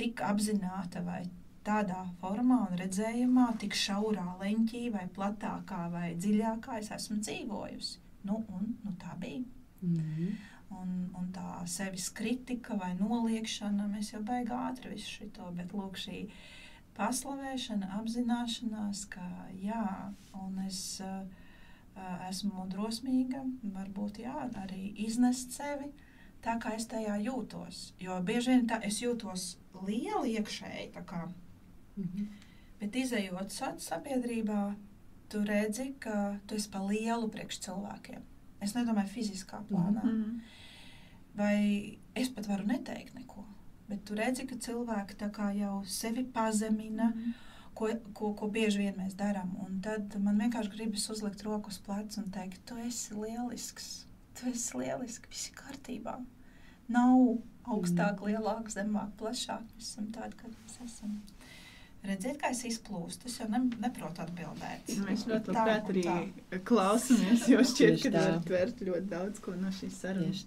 tik 0.00 0.24
apzināta 0.24 1.04
vai 1.04 1.22
tādā 1.66 2.04
formā 2.20 2.62
un 2.68 2.78
redzējumā, 2.80 3.50
tik 3.60 3.76
šaurā 3.76 4.26
leņķī, 4.40 4.84
vai 4.94 5.06
platākā, 5.16 5.82
vai 5.92 6.14
dziļākā 6.16 6.78
es 6.80 6.90
esmu 6.96 7.20
dzīvojusi. 7.20 7.98
Nu, 8.28 8.40
un, 8.56 8.72
nu, 8.84 8.94
tā 9.00 9.16
bija. 9.20 9.44
Mhm. 9.82 10.32
Un, 10.80 10.90
un 11.18 11.30
tā 11.34 11.64
sevis 11.66 12.06
kritika 12.14 12.76
vai 12.78 12.92
noliekšana, 12.94 13.88
mēs 13.90 14.12
jau 14.12 14.20
beigām 14.22 14.68
ātri 14.68 14.92
visu 14.92 15.16
šo, 15.16 15.48
bet 15.56 15.72
lūk, 15.74 15.98
šī 15.98 16.20
paslavēšana, 17.00 17.94
apzināšanās, 18.00 19.06
ka 19.14 19.24
jā, 19.56 19.84
un 20.36 20.58
es 20.66 21.00
uh, 21.04 21.24
esmu 22.28 22.66
drosmīga, 22.70 23.42
varbūt 23.74 24.20
jā, 24.24 24.36
arī 24.62 24.90
iznest 25.06 25.56
sevi 25.56 25.90
tā, 26.44 26.56
kā 26.60 26.74
es 26.76 26.86
tajā 26.90 27.16
jūtos. 27.24 27.90
Jo 28.00 28.20
bieži 28.24 28.54
vien 28.54 28.68
tā 28.68 28.80
es 28.86 29.00
jūtos 29.02 29.54
liela 29.86 30.26
iekšēji, 30.28 30.92
kā, 31.08 31.26
mm 31.96 32.04
-hmm. 32.04 32.26
bet 32.80 32.96
izējot 32.96 33.56
sabiedrībā, 33.78 34.74
tu 35.28 35.44
redzi, 35.44 35.94
ka 35.98 36.38
tu 36.46 36.54
esi 36.54 36.70
pa 36.70 36.82
lielu 36.82 37.28
priekš 37.28 37.60
cilvēkiem. 37.66 38.22
Es 38.60 38.74
nedomāju 38.74 39.08
fiziskā 39.08 39.62
plānā. 39.68 40.04
Mm 40.04 40.24
-hmm. 40.24 40.40
Vai 41.34 41.98
es 42.14 42.28
pat 42.28 42.48
varu 42.48 42.66
neteikt 42.66 43.14
neko, 43.14 43.44
bet 43.90 44.06
tu 44.06 44.16
redzi, 44.18 44.46
ka 44.48 44.56
cilvēki 44.56 45.30
jau 45.58 45.76
sevi 45.84 46.24
pazemina. 46.24 47.12
Mm 47.14 47.38
ko, 47.80 47.88
ko, 48.12 48.32
ko 48.36 48.48
bieži 48.52 48.84
vien 48.84 48.98
mēs 49.00 49.16
darām. 49.18 49.54
Tad 49.84 50.16
man 50.22 50.40
vienkārši 50.42 50.74
gribas 50.74 51.08
uzlikt 51.12 51.44
roku 51.46 51.72
uz 51.72 51.80
pleca 51.84 52.20
un 52.22 52.28
teikt, 52.34 52.62
tu 52.68 52.76
esi 52.84 53.16
lielisks. 53.16 53.90
Tu 54.38 54.52
esi 54.52 54.78
lielisks, 54.78 55.30
viss 55.32 55.50
ir 55.50 55.56
kārtībā. 55.58 56.18
Nav 56.90 57.16
augstāk, 57.70 58.20
mm. 58.20 58.28
lielāk, 58.28 58.70
zemāk, 58.72 59.14
plašāk. 59.20 59.66
Mēs 59.76 59.92
esam 59.92 60.10
tādi, 60.14 60.38
kādi 60.40 60.56
mēs 60.64 60.78
esam. 60.86 61.18
Redziet, 62.00 62.38
kā 62.40 62.48
es 62.54 62.62
izplūstu. 62.64 63.28
Es 63.28 63.36
jau 63.42 63.48
ne, 63.52 63.60
neprotu 63.82 64.24
atbildēt. 64.24 64.88
Mēs 65.04 65.26
ļoti 65.28 65.52
labprāt 65.52 65.90
arī 65.92 66.04
tā. 66.06 66.60
klausāmies, 66.68 67.44
jo 67.52 67.60
šķiet, 67.72 68.06
ka 68.06 68.14
var 68.16 68.38
tvert 68.46 68.80
ļoti 68.88 69.10
daudz 69.10 69.44
ko 69.44 69.56
no 69.58 69.72
šīs 69.76 70.00
sarunas. 70.06 70.46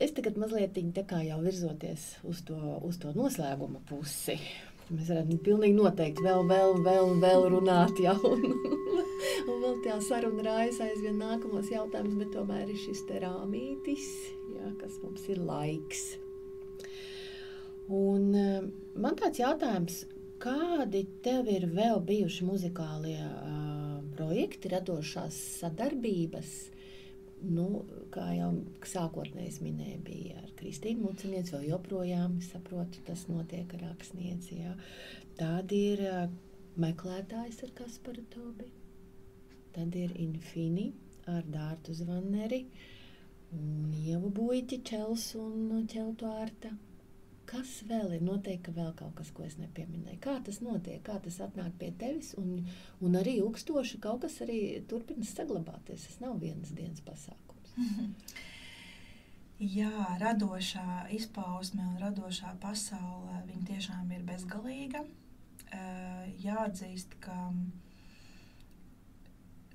Es 0.00 0.14
tagad 0.16 0.38
mazliet 0.40 0.78
jau 0.80 1.38
virzoties 1.44 2.04
uz 2.24 2.38
to, 2.48 2.56
uz 2.88 2.96
to 3.02 3.10
noslēguma 3.12 3.82
pusi. 3.88 4.38
Mēs 4.90 5.10
varētu 5.12 5.36
pilnīgi 5.44 5.76
noteikti 5.76 6.24
vēl, 6.24 6.46
vēl, 6.48 6.78
vēl, 6.86 7.12
vēl 7.22 7.44
runāt, 7.52 8.00
ja, 8.02 8.14
un, 8.26 8.46
un 9.50 9.60
vēl 9.60 9.76
tā 9.84 9.98
saruna 10.02 10.46
rājas 10.48 10.80
aizvien 10.82 11.20
nākamos 11.20 11.68
jautājumus, 11.70 12.16
bet 12.24 12.32
tomēr 12.34 12.72
ir 12.72 12.80
šis 12.80 13.04
rāmītis, 13.22 14.08
ja, 14.56 14.72
kas 14.80 14.96
mums 15.04 15.28
ir 15.30 15.44
laiks. 15.44 16.02
Un, 17.92 18.26
eh, 18.34 18.66
man 18.96 19.20
tāds 19.20 19.44
jautājums, 19.44 20.00
kādi 20.40 21.04
tev 21.22 21.52
ir 21.52 21.68
vēl 21.76 22.00
bijuši 22.08 22.48
muzikālie 22.48 23.20
uh, 23.20 23.98
projekti, 24.16 24.72
radošās 24.72 25.36
sadarbības? 25.60 26.54
Nu, 27.40 27.66
kā 28.12 28.26
jau 28.36 28.50
sākotnēji 28.84 29.64
minēja, 29.64 29.98
bija 30.04 30.42
ar 30.42 30.50
Kristīnu 30.58 31.06
Mucinieci, 31.06 31.54
vēl 31.54 31.70
joprojām 31.70 32.36
saprotu, 32.44 33.00
tas 33.06 33.24
notiek 33.30 33.72
ar 33.78 33.86
rakstnieci. 33.88 34.58
Jā. 34.60 34.74
Tāda 35.40 35.78
ir 35.78 36.04
meklētājs 36.80 37.62
ar 37.64 37.72
Kasparu 37.80 38.26
Tobi. 38.34 38.68
Tad 39.72 39.96
ir 39.96 40.12
Infini 40.20 40.90
ar 41.30 41.46
Dārtu 41.48 41.94
Zvanneri 41.96 42.64
Ievu 43.50 44.30
Buļķi, 44.34 44.82
Čels 44.86 45.30
un 45.38 45.86
Ķeltu 45.90 46.28
Ārta. 46.28 46.70
Kas 47.50 47.70
vēl 47.88 48.14
ir? 48.14 48.22
Noteikti 48.22 48.72
vēl 48.76 48.92
kaut 48.98 49.16
kas, 49.18 49.32
ko 49.34 49.42
es 49.42 49.56
nepieminēju. 49.58 50.20
Kā 50.22 50.36
tas 50.46 50.60
notiek, 50.62 51.00
kā 51.06 51.16
tas 51.24 51.40
atnāk 51.42 51.74
pie 51.80 51.90
tevis, 51.98 52.30
un, 52.38 52.60
un 53.02 53.18
arī 53.18 53.40
ilgstoši 53.40 53.98
kaut 54.04 54.22
kas 54.24 54.38
arī 54.44 54.60
turpinās 54.90 55.34
saglabāties. 55.34 56.06
Tas 56.06 56.20
nav 56.22 56.38
vienas 56.42 56.70
dienas 56.76 57.02
pasākums. 57.06 57.74
Mm 57.76 57.90
-hmm. 57.96 58.14
Jā, 59.60 60.16
radošā 60.20 61.10
izpausme 61.12 61.82
un 61.84 61.98
radošā 62.00 62.54
pasaule 62.60 63.42
tiešām 63.68 64.12
ir 64.16 64.22
bezgalīga. 64.22 65.04
Jāatzīst, 66.44 67.18
ka 67.20 67.52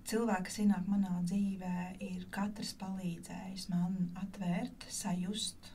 cilvēki, 0.10 0.44
kas 0.44 0.60
ienāk 0.60 0.88
manā 0.88 1.22
dzīvē, 1.30 1.96
ir 2.00 2.26
katrs 2.30 2.74
palīdzējis 2.82 3.70
man 3.70 4.10
atvērt, 4.24 4.90
sajust 4.90 5.75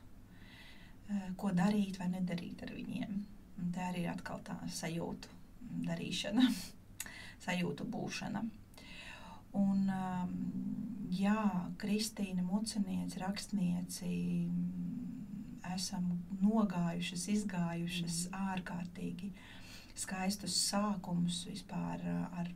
ko 1.37 1.51
darīt 1.55 1.99
vai 2.01 2.09
nedarīt 2.13 2.63
ar 2.65 2.73
viņiem. 2.75 3.19
Un 3.61 3.71
tā 3.75 3.89
arī 3.91 4.05
ir 4.05 4.11
atkal 4.13 4.41
tā 4.45 4.57
sajūtu 4.71 5.37
darīšana, 5.87 6.47
sajūtu 7.45 7.87
būšana. 7.91 8.43
Un, 9.59 9.87
um, 9.91 10.35
jā, 11.11 11.43
Kristīna 11.81 12.43
Muciniece, 12.45 13.19
rakstnieci, 13.19 14.11
esam 15.75 16.07
nogājušas, 16.41 17.27
izgājušas 17.35 18.21
mm. 18.29 18.45
ārkārtīgi 18.53 19.31
skaistus 20.01 20.55
sākumus 20.69 21.43
vispār 21.49 22.03
uh, 22.07 22.39
ar 22.39 22.51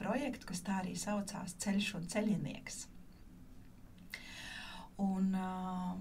projektu, 0.00 0.48
kas 0.50 0.64
tā 0.66 0.80
arī 0.82 0.96
saucās 0.98 1.54
Ceļš 1.62 1.92
un 2.00 2.08
ceļinieks. 2.10 2.82
Un 5.00 5.34
um, 5.34 6.00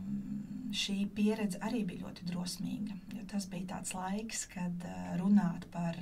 šī 0.76 1.04
pieredze 1.16 1.60
arī 1.66 1.84
bija 1.88 2.08
ļoti 2.08 2.28
drosmīga. 2.30 2.97
Tas 3.30 3.45
bija 3.52 3.76
tāds 3.76 3.93
laiks, 3.95 4.45
kad 4.52 4.88
uh, 4.88 5.12
runāt 5.22 5.68
par, 5.74 5.97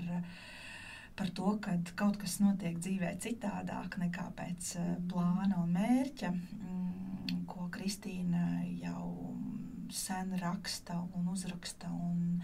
par 1.18 1.30
to, 1.38 1.54
ka 1.64 1.76
kaut 2.00 2.18
kas 2.22 2.40
notiek 2.42 2.80
dzīvē 2.80 3.14
citādāk 3.24 4.00
nekā 4.02 4.30
pēc 4.38 4.72
uh, 4.80 4.88
plāna 5.12 5.62
un 5.62 5.76
mērķa, 5.76 6.32
mm, 6.32 7.44
ko 7.52 7.68
Kristīna 7.74 8.64
jau 8.80 9.36
sen 9.94 10.34
raksta 10.42 10.98
un 11.18 11.30
uzraksta. 11.36 11.92
Un, 11.92 12.42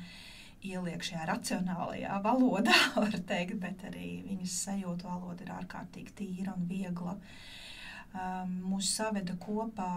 ieliek 0.64 1.02
šajā 1.04 1.26
racionālajā 1.28 2.22
valodā, 2.24 2.76
var 3.02 3.18
teikt, 3.28 3.58
bet 3.60 3.82
arī 3.90 4.22
viņas 4.30 4.62
sajūta 4.70 5.10
valoda 5.10 5.44
ir 5.44 5.52
ārkārtīgi 5.58 6.16
tīra 6.22 6.54
un 6.56 6.70
viegla. 6.70 7.18
Uh, 7.18 7.63
mūs 8.14 8.94
saveda 8.96 9.36
kopā 9.42 9.92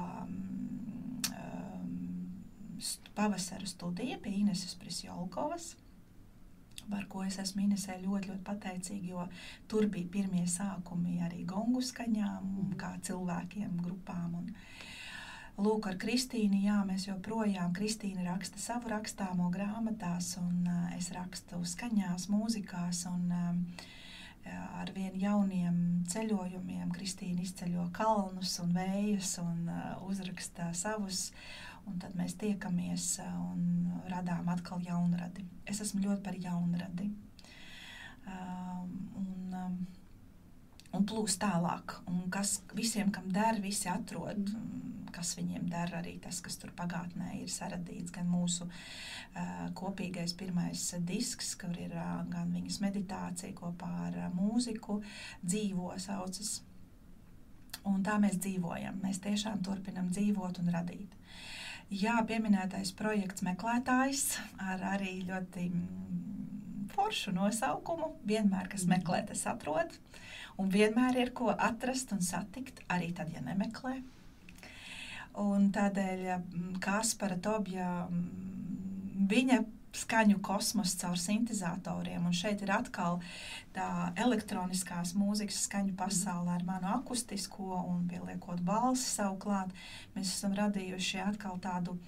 pavasara 3.17 3.67
studija 3.67 4.19
pie 4.23 4.31
Ineses 4.31 4.75
Prisjolkovas, 4.75 5.77
par 6.91 7.07
ko 7.09 7.25
es 7.25 7.39
esmu 7.41 7.65
Inesē 7.65 7.97
ļoti, 8.03 8.31
ļoti 8.31 8.45
pateicīga, 8.47 9.07
jo 9.09 9.25
tur 9.71 9.89
bija 9.91 10.11
pirmie 10.13 10.45
sākumi 10.51 11.23
arī 11.25 11.47
gongu 11.49 11.81
skaņām, 11.83 12.45
mm. 12.45 12.77
kā 12.81 12.93
cilvēkiem, 13.09 13.81
grupām. 13.83 14.43
Un, 14.43 14.53
Lūk, 15.57 15.87
ar 15.89 15.95
Kristīnu, 15.97 16.59
jā, 16.67 16.83
mēs 16.85 17.07
joprojām, 17.07 17.71
Kristīna 17.73 18.27
raksta 18.27 18.61
savu 18.61 18.91
rakstāmo 18.93 19.47
grāmatās, 19.49 20.35
un 20.37 20.67
uh, 20.69 20.91
es 20.99 21.09
rakstu 21.17 21.63
skaņās, 21.65 22.27
mūzikās, 22.29 23.07
un 23.09 23.33
uh, 23.33 23.87
ar 24.81 24.91
vien 24.95 25.15
jauniem 25.21 25.79
ceļojumiem. 26.11 26.91
Kristīna 26.95 27.45
izceļo 27.45 27.89
kalnus 27.97 28.57
un 28.63 28.75
vējus 28.77 29.37
un 29.43 29.71
uh, 29.71 29.95
uzraksta 30.09 30.71
savus, 30.77 31.31
un 31.87 31.99
tad 32.03 32.17
mēs 32.19 32.37
tiekamies 32.41 33.09
uh, 33.25 33.31
un 33.53 33.93
radām 34.11 34.49
atkal 34.53 34.83
jaunradi. 34.87 35.47
Es 35.67 35.83
esmu 35.85 36.05
ļoti 36.07 36.23
par 36.27 36.39
jaunradi. 36.41 37.11
Um, 38.27 38.95
un, 39.21 39.55
um, 39.55 39.79
un 40.95 41.07
plūst 41.09 41.41
tālāk. 41.43 41.97
Un 42.11 42.27
kas 42.33 42.61
visiem, 42.77 43.11
kam 43.15 43.29
der, 43.33 43.61
visi 43.63 43.91
atrod, 43.91 44.39
mm. 44.39 45.09
kas 45.17 45.35
viņiem 45.39 45.67
der, 45.73 45.95
arī 45.99 46.17
tas, 46.23 46.43
kas 46.45 46.59
tur 46.61 46.73
pagātnē 46.77 47.39
ir 47.41 47.51
saradīts. 47.53 48.13
Gan 48.15 48.29
mūsu 48.31 48.69
uh, 48.69 49.67
kopīgais 49.79 50.37
pirmais 50.39 50.87
disks, 51.09 51.55
kur 51.61 51.75
ir 51.81 51.97
uh, 51.97 52.23
gan 52.33 52.53
viņas 52.55 52.81
meditācija 52.85 53.57
kopā 53.57 53.91
ar 54.09 54.23
uh, 54.27 54.31
mūziku, 54.37 55.01
dzīvo 55.45 55.95
saucas. 56.03 56.61
Un 57.87 58.03
tā 58.03 58.17
mēs 58.19 58.41
dzīvojam. 58.43 58.99
Mēs 59.05 59.23
tiešām 59.23 59.63
turpinam 59.65 60.11
dzīvot 60.11 60.59
un 60.63 60.73
radīt. 60.75 61.15
Jā, 61.95 62.17
pieminētais 62.27 62.91
projekts 62.99 63.45
meklētājs 63.47 64.41
ar 64.59 64.81
arī 64.97 65.21
ļoti 65.29 65.69
mm, 65.71 66.56
foršu 66.95 67.35
nosaukumu. 67.37 68.15
Vienmēr, 68.29 68.71
kas 68.73 68.87
meklē, 68.91 69.25
tas 69.29 69.47
atrod. 69.51 69.93
Uh, 69.93 70.23
Un 70.57 70.73
vienmēr 70.73 71.19
ir 71.21 71.33
ko 71.37 71.51
atrast 71.53 72.13
un 72.17 72.23
satikt, 72.25 72.81
arī 72.93 73.11
tad, 73.17 73.33
ja 73.35 73.43
nemeklē. 73.45 73.99
Un 75.43 75.69
tādēļ 75.73 76.23
mm, 76.39 76.69
Kaspara 76.81 77.37
Tobja, 77.45 78.07
mm, 78.09 79.27
viņa 79.29 79.59
skaņu 79.97 80.39
kosmosu 80.45 80.97
caur 81.03 81.21
sintēzatoriem. 81.21 82.25
Un 82.25 82.37
šeit 82.37 82.65
ir 82.65 82.73
atkal 82.73 83.21
tā 83.77 83.89
elektroniskās 84.21 85.13
mūzikas 85.17 85.63
skaņu 85.69 85.93
mhm. 85.93 86.01
pasaule 86.01 86.53
ar 86.57 86.65
manu 86.69 86.93
akustisko 86.97 87.83
un 87.83 88.07
pieliekot 88.09 88.65
balsi 88.65 89.11
savu 89.11 89.37
klāt. 89.45 89.77
Mēs 90.17 90.33
esam 90.39 90.57
radījuši 90.57 91.21
atkal 91.27 91.61
tādu 91.61 91.99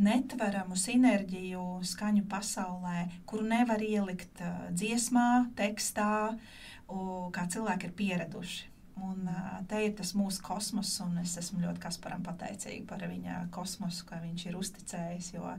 netveramu 0.00 0.76
sinerģiju 0.78 1.64
skaņu 1.84 2.24
pasaulē, 2.30 3.06
kuru 3.28 3.46
nevar 3.52 3.82
ielikt 3.84 4.40
uh, 4.40 4.68
dziesmā, 4.72 5.48
tekstā, 5.58 6.36
kā 7.32 7.46
cilvēki 7.48 7.88
ir 7.88 7.96
pieraduši. 7.96 8.71
Un 9.00 9.24
te 9.70 9.78
ir 9.86 9.94
tas 9.96 10.12
mūsu 10.12 10.42
kosmos, 10.44 10.90
un 11.00 11.16
es 11.22 11.32
esmu 11.40 11.62
ļoti 11.62 11.80
Kasparam 11.80 12.22
pateicīga 12.26 12.84
par 12.90 13.04
viņa 13.08 13.38
kosmosu, 13.54 14.04
ka 14.08 14.18
viņš 14.20 14.44
ir 14.50 14.58
uzticējis. 14.58 15.30
Jo, 15.38 15.54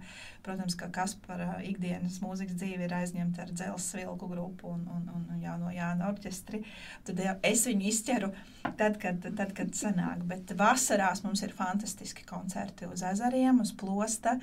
protams, 0.46 0.78
ka 0.78 0.92
Kaspara 0.94 1.58
ikdienas 1.66 2.20
mūzikas 2.22 2.60
dzīve 2.62 2.86
ir 2.86 2.94
aizņemta 2.94 3.44
ar 3.44 3.54
dzelzceļa 3.56 4.04
vilku 4.04 4.30
grupu 4.30 4.70
un, 4.70 4.84
un, 4.96 5.08
un, 5.16 5.26
un 5.34 5.42
Jāno 5.42 5.72
Jāna 5.74 6.12
orķestri. 6.12 6.62
Tad 7.08 7.20
ja, 7.24 7.36
es 7.44 7.66
viņu 7.68 7.88
izķeru 7.90 8.30
tad, 8.78 9.00
kad, 9.02 9.26
tad, 9.38 9.54
kad 9.58 9.74
sanāk. 9.78 10.24
Bet 10.30 10.54
vasarās 10.60 11.24
mums 11.26 11.44
ir 11.46 11.56
fantastiski 11.58 12.28
koncerti 12.30 12.88
uz 12.90 13.04
ezeriem, 13.08 13.64
uz 13.64 13.74
plosta. 13.76 14.38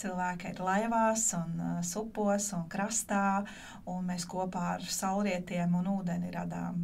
Cilvēki 0.00 0.52
ir 0.52 0.62
laivās 0.62 1.28
un 1.38 1.82
supos 1.86 2.52
un 2.56 2.66
krastā, 2.70 3.42
un 3.90 4.06
mēs 4.06 4.28
kopā 4.30 4.76
ar 4.76 4.88
saulrietiem 5.00 5.76
un 5.80 5.92
ūdeni 5.98 6.32
radām 6.34 6.82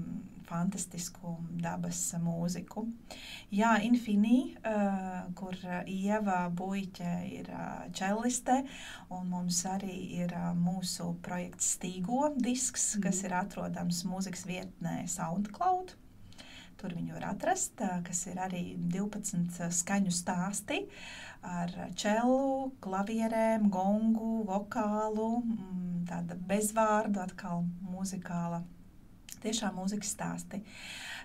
fantastisku 0.53 1.37
dabas 1.63 2.01
mūziku. 2.21 2.85
Jā, 3.53 3.75
Infinī, 3.87 4.55
uh, 4.61 5.25
kur 5.39 5.57
Ieva 5.89 6.45
Buļķe 6.53 7.15
ir 7.33 7.49
uh, 7.53 7.89
čelliste, 7.97 8.63
un 9.13 9.33
mums 9.33 9.63
arī 9.69 9.97
ir 10.21 10.37
uh, 10.37 10.53
mūsu 10.57 11.13
projekts 11.25 11.75
Stīgo 11.79 12.29
disks, 12.37 12.93
mm. 12.97 13.07
kas 13.09 13.25
ir 13.27 13.37
atrodams 13.41 14.05
mūzikas 14.09 14.47
vietnē 14.49 15.03
SoundCloud. 15.11 15.97
Tur 16.83 16.97
viņu 16.99 17.15
var 17.15 17.29
atrast, 17.29 17.79
kas 18.03 18.25
ir 18.27 18.41
arī 18.43 18.63
12 18.91 19.69
skaņu 19.71 20.11
stāsti 20.11 20.81
ar 21.47 21.71
čelu, 21.99 22.73
klavierēm, 22.83 23.69
gongu, 23.71 24.41
vokālu, 24.49 25.29
mm, 25.47 26.05
tāda 26.11 26.35
bezvārdu, 26.51 27.23
atkal 27.23 27.63
muzikāla 27.87 28.65
tiešām 29.45 29.79
mūzikas 29.81 30.15
stāsti. 30.17 30.63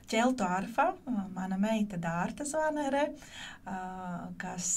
Ķeltu 0.07 0.45
arfa, 0.47 0.85
mana 1.35 1.57
meita 1.59 1.97
Dārta 1.99 2.45
Zvanere, 2.47 3.09
kas, 4.39 4.69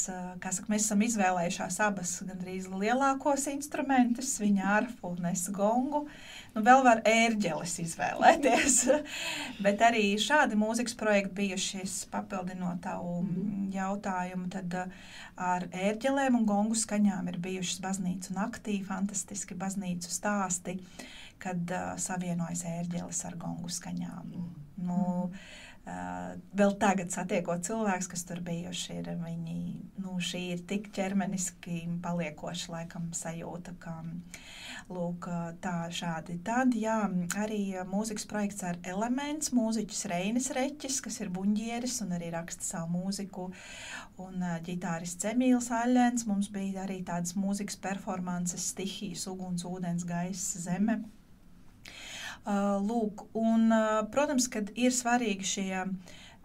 kas 0.42 0.58
mēs 0.66 0.88
esam 0.88 1.04
izvēlējušās 1.06 1.76
abas 1.86 2.16
gandrīz 2.26 2.66
lielākos 2.72 3.46
instrumentus, 3.52 4.32
viņa 4.42 4.64
arfu 4.80 5.12
un 5.12 5.28
es 5.30 5.44
gongu. 5.54 6.00
Nu, 6.50 6.64
vēl 6.66 6.82
var 6.82 7.04
ērģeles 7.06 7.76
izvēlēties, 7.84 8.80
bet 9.64 9.86
arī 9.86 10.02
šādi 10.18 10.58
mūzikas 10.58 10.98
projekti 10.98 11.36
bijušies 11.44 11.94
papildinot 12.10 12.82
tavu 12.88 13.20
mm. 13.22 13.70
jautājumu, 13.76 14.50
tad 14.50 14.74
ar 15.38 15.68
ērģelēm 15.70 16.40
un 16.40 16.50
gongu 16.50 16.74
skaņām 16.74 17.30
ir 17.30 17.38
bijušas 17.46 17.78
baznīcu 17.86 18.34
naktī, 18.34 18.80
fantastiski 18.90 19.54
baznīcu 19.62 20.10
stāsti. 20.10 20.80
Uh, 20.80 21.16
kad 21.42 21.74
uh, 21.76 21.94
savienojas 22.00 22.66
ērģeles 22.68 23.24
ar 23.28 23.40
gongu 23.40 23.72
skaņām. 23.72 24.36
Nu, 24.80 25.00
Uh, 25.80 26.34
vēl 26.52 26.74
tagad 26.76 27.08
satiekot 27.08 27.64
cilvēkus, 27.64 28.08
kas 28.12 28.22
tur 28.28 28.42
bijuši, 28.44 28.98
ir 29.00 29.06
viņi, 29.22 29.60
nu, 30.02 30.18
šī 30.20 30.40
ir 30.52 30.64
tik 30.68 30.90
ķermeniski 30.92 31.86
paliekoša 32.04 32.74
laikam 32.74 33.06
sajūta, 33.16 33.72
ka, 33.80 33.94
lūk, 34.92 35.30
tā 35.64 35.74
šādi. 35.94 36.36
Tad, 36.44 36.74
jā, 36.76 36.98
arī 37.40 37.62
mūzikas 37.88 38.28
projekts 38.28 38.66
ar 38.68 38.76
elements, 38.92 39.54
mūziķis 39.56 40.04
Reinis 40.12 40.50
Reķis, 40.56 40.98
kas 41.06 41.16
ir 41.24 41.30
buņģieris 41.34 42.00
un 42.04 42.12
arī 42.18 42.28
raksta 42.34 42.66
savu 42.74 42.98
mūziku, 42.98 43.48
un 44.20 44.44
ģitārists 44.66 45.30
Emīls 45.32 45.70
Aļens, 45.80 46.26
mums 46.28 46.52
bija 46.52 46.84
arī 46.84 47.00
tādas 47.08 47.32
mūzikas 47.38 47.80
performances 47.80 48.68
stihijas, 48.74 49.24
uguns, 49.32 49.64
ūdens, 49.64 50.04
gaiss, 50.04 50.58
zeme. 50.66 51.00
Mm 51.00 51.19
lūk, 52.46 53.26
un, 53.36 53.70
protams, 54.12 54.48
kad 54.48 54.70
ir 54.78 54.94
svarīgi 54.94 55.46
šie, 55.46 55.84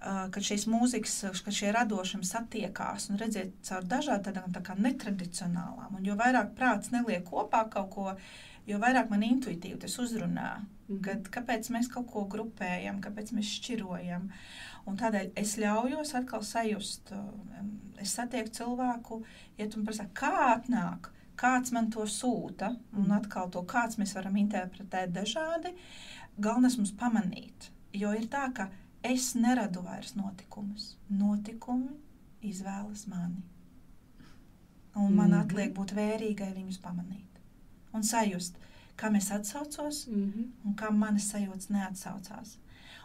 kad 0.02 0.42
šīs 0.44 0.68
mūzikas, 0.70 1.42
kad 1.46 1.56
šie 1.56 1.72
radošumi 1.74 2.28
satiekās 2.28 3.10
un 3.10 3.20
redzēt 3.22 3.56
caur 3.66 3.86
dažādām 3.90 4.52
tā 4.54 4.62
kā 4.66 4.76
netradicionālām, 4.78 5.96
un 5.98 6.06
jo 6.06 6.18
vairāk 6.20 6.54
prāts 6.58 6.92
neliek 6.94 7.26
kopā 7.26 7.66
kaut 7.72 7.90
ko, 7.96 8.14
jo 8.68 8.80
vairāk 8.82 9.10
man 9.10 9.24
intuitīvi 9.26 9.80
tas 9.82 9.98
uzrunā, 10.02 10.60
mm. 10.90 11.02
kad 11.06 11.32
kāpēc 11.40 11.72
mēs 11.74 11.90
kaut 11.94 12.10
ko 12.12 12.26
grupējam, 12.30 13.02
kāpēc 13.02 13.34
mēs 13.38 13.56
šķirojam. 13.60 14.30
Un 14.86 15.00
tādēļ 15.00 15.32
es 15.42 15.56
ļaujos 15.58 16.14
atkal 16.20 16.44
sajust, 16.46 17.10
es 17.98 18.12
satieku 18.14 18.54
cilvēku, 18.54 19.24
ja 19.58 19.66
tu 19.66 19.80
man 19.80 19.88
prasa, 19.88 20.06
kā 20.14 20.52
atnāk, 20.52 21.10
kāds 21.38 21.72
man 21.76 21.90
to 21.92 22.06
sūta, 22.10 22.72
un 22.94 23.08
mm. 23.08 23.18
atkal 23.20 23.52
to 23.52 23.64
kāds 23.64 24.00
mēs 24.02 24.16
varam 24.16 24.38
interpretēt 24.42 25.14
dažādi. 25.16 25.74
Galvenais 26.38 26.78
mums 26.78 26.94
pamanīt, 27.00 27.70
jo 27.94 28.12
ir 28.16 28.28
tā, 28.32 28.48
ka 28.56 28.70
es 29.04 29.34
neradu 29.36 29.84
vairs 29.86 30.16
notikumus. 30.16 30.96
Notikumi 31.10 31.94
izvēlas 32.42 33.08
mani. 33.08 33.44
Un 34.96 35.14
man 35.14 35.28
mm 35.28 35.34
-hmm. 35.34 35.42
atliek 35.42 35.74
būt 35.76 35.96
vērīgai 35.96 36.54
viņus 36.56 36.80
pamanīt 36.80 37.36
un 37.96 38.04
sajust, 38.04 38.60
kam 38.96 39.16
es 39.16 39.32
atsaucos 39.32 40.08
mm 40.08 40.32
-hmm. 40.32 40.48
un 40.66 40.76
kam 40.76 40.98
manas 40.98 41.32
sajūtas 41.34 41.70
neatsaucās. 41.70 42.58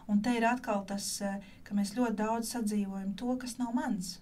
Un 0.07 0.21
te 0.21 0.37
ir 0.37 0.45
atkal 0.45 0.85
tas, 0.85 1.21
eh, 1.21 1.39
ka 1.63 1.75
mēs 1.75 1.95
ļoti 1.95 2.15
daudz 2.15 2.53
sadzīvojam 2.53 3.15
to, 3.15 3.37
kas 3.37 3.57
nav 3.57 3.73
mans. 3.73 4.19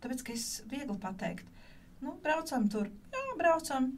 Tāpēc, 0.00 0.22
ka 0.22 0.32
es 0.32 0.62
viegli 0.70 0.98
pateikt, 0.98 1.46
Nu, 2.04 2.16
braucam 2.22 2.66
tur, 2.72 2.90
jā, 3.12 3.22
braucam, 3.38 3.92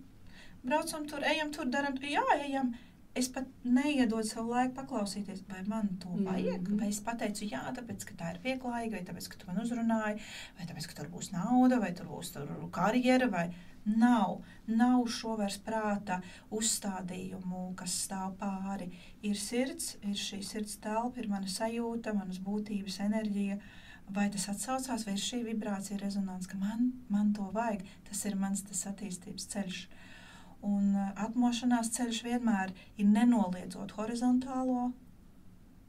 braucam 0.63 1.07
tur, 1.11 1.25
ejam 1.27 1.51
tur, 1.55 1.71
darām, 1.73 1.99
jā, 2.03 2.25
ejam. 2.45 2.75
Es 3.19 3.27
pat 3.35 3.49
neiedodu 3.67 4.29
savu 4.29 4.53
laiku 4.53 4.77
paklausīties, 4.77 5.41
vai 5.49 5.65
man 5.67 5.89
to 6.03 6.13
vajag. 6.13 6.61
Mm 6.61 6.67
-hmm. 6.67 6.81
Vai 6.81 6.89
es 6.89 7.01
pateicu, 7.01 7.49
jā, 7.53 7.63
tāpēc, 7.79 8.05
ka 8.09 8.15
tā 8.21 8.29
ir 8.35 8.39
vieglāka, 8.45 8.91
vai 8.91 9.03
tāpēc, 9.09 9.29
ka 9.29 9.39
tu 9.39 9.47
man 9.47 9.59
uzrunāji, 9.63 10.21
vai 10.59 10.67
tāpēc, 10.67 10.87
ka 10.89 10.95
tur 10.99 11.09
būs 11.15 11.33
nauda, 11.33 11.81
vai 11.81 11.93
tur 11.93 12.07
būs 12.07 12.33
tur 12.33 12.71
karjera. 12.71 13.29
Vai... 13.29 13.51
Nav, 13.85 14.43
nav 14.67 15.07
šo 15.07 15.37
vairs 15.37 15.59
prāta 15.59 16.21
uzstādījumu, 16.51 17.75
kas 17.75 17.93
stāv 18.05 18.37
pāri. 18.37 18.93
Ir 19.23 19.37
sirds, 19.37 19.97
ir 20.03 20.15
šī 20.15 20.43
sirds 20.43 20.77
telpa, 20.77 21.21
ir 21.21 21.29
mana 21.29 21.47
sajūta, 21.47 22.15
manas 22.15 22.39
būtības 22.39 23.01
enerģija. 23.01 23.57
Uh, 23.57 23.63
vai 24.15 24.29
tas 24.33 24.49
atsaucās, 24.53 25.05
vai 25.07 25.17
šī 25.21 25.43
vibrācija, 25.47 25.99
rezonance, 26.01 26.49
ka 26.51 26.59
man, 26.61 26.93
man 27.13 27.33
to 27.37 27.49
vajag, 27.55 27.85
tas 28.09 28.25
ir 28.29 28.37
mans 28.41 28.65
tas 28.67 28.85
attīstības 28.91 29.49
ceļš. 29.53 29.83
Un 30.69 30.95
uh, 30.97 31.11
atmošanās 31.27 31.93
ceļš 31.95 32.23
vienmēr 32.27 32.73
ir 32.99 33.07
nenoliedzot 33.11 33.95
horizontālo, 33.99 34.89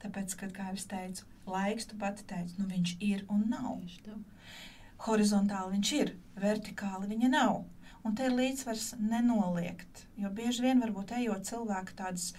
tāpēc, 0.04 0.36
kad, 0.42 0.54
kā 0.56 0.70
es 0.76 0.86
teicu, 0.90 1.26
laiks, 1.50 1.90
tu 1.90 1.98
pati 2.00 2.28
teici, 2.30 2.60
nu 2.60 2.70
viņš 2.70 2.96
ir 3.04 3.26
un 3.34 3.48
nav. 3.50 3.82
Horizontāli 5.08 5.78
viņš 5.78 5.92
ir, 5.98 6.16
vertikāli 6.38 7.10
viņa 7.10 7.34
nav. 7.34 7.64
Un 8.06 8.14
te 8.16 8.30
ir 8.30 8.36
līdzsvars 8.36 8.94
nenoliegt, 9.02 10.06
jo 10.22 10.30
bieži 10.32 10.64
vien 10.64 10.80
varbūt 10.80 11.18
ejot 11.18 11.50
cilvēku 11.50 11.98
tādus 11.98 12.30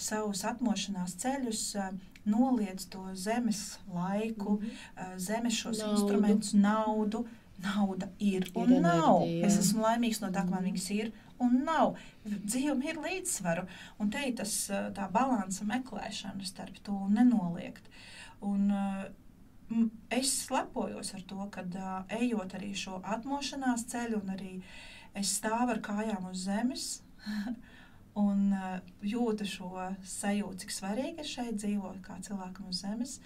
savus 0.00 0.44
atmošanās 0.48 1.18
ceļus, 1.20 1.66
uh, 1.76 1.90
noliedz 2.24 2.86
to 2.88 3.14
zemes 3.14 3.78
laiku, 3.94 4.50
mm 4.50 4.66
-hmm. 4.66 5.18
zemes 5.18 5.54
šos 5.54 5.78
naudu. 5.78 6.00
instrumentus, 6.00 6.52
naudu. 6.52 7.26
Nauda 7.62 8.08
ir 8.18 8.50
un 8.54 8.72
ir 8.72 8.80
nav. 8.80 9.22
Enerģija, 9.22 9.46
es 9.46 9.58
esmu 9.58 9.82
laimīgs 9.82 10.20
no 10.20 10.28
tā, 10.28 10.42
ka 10.42 10.50
man 10.50 10.62
mhm. 10.62 10.72
viņas 10.72 10.90
ir 10.90 11.12
un 11.38 11.64
nav. 11.64 11.96
Dzīve 12.24 12.86
ir 12.90 13.00
līdzsvaru, 13.02 13.66
un 13.98 14.10
te 14.10 14.22
ir 14.28 14.36
tas, 14.38 14.70
tā 14.96 15.08
balansa 15.12 15.64
meklēšana 15.68 16.44
starp 16.44 16.78
to 16.82 16.92
un 16.92 17.14
nenoliegt. 17.18 17.88
Un, 18.40 18.70
uh, 18.70 19.04
es 20.10 20.50
lepojos 20.50 21.14
ar 21.14 21.22
to, 21.26 21.46
ka 21.54 21.62
uh, 21.62 22.16
ejot 22.20 22.54
arī 22.58 22.72
šo 22.78 23.00
atmošanās 23.16 23.86
ceļu, 23.92 24.22
un 24.22 24.34
arī 24.36 24.52
es 25.18 25.36
stāvu 25.38 25.76
ar 25.76 25.82
kājām 25.84 26.30
uz 26.30 26.46
zemes. 26.48 26.88
un 28.18 28.52
uh, 28.52 28.80
jūtu 29.06 29.46
šo 29.48 29.70
sajūtu, 30.04 30.64
cik 30.64 30.74
svarīgi 30.74 31.22
ir 31.22 31.28
šeit 31.28 31.60
dzīvot 31.60 32.02
kā 32.04 32.18
cilvēkam 32.26 32.68
uz 32.68 32.82
zemes 32.84 33.16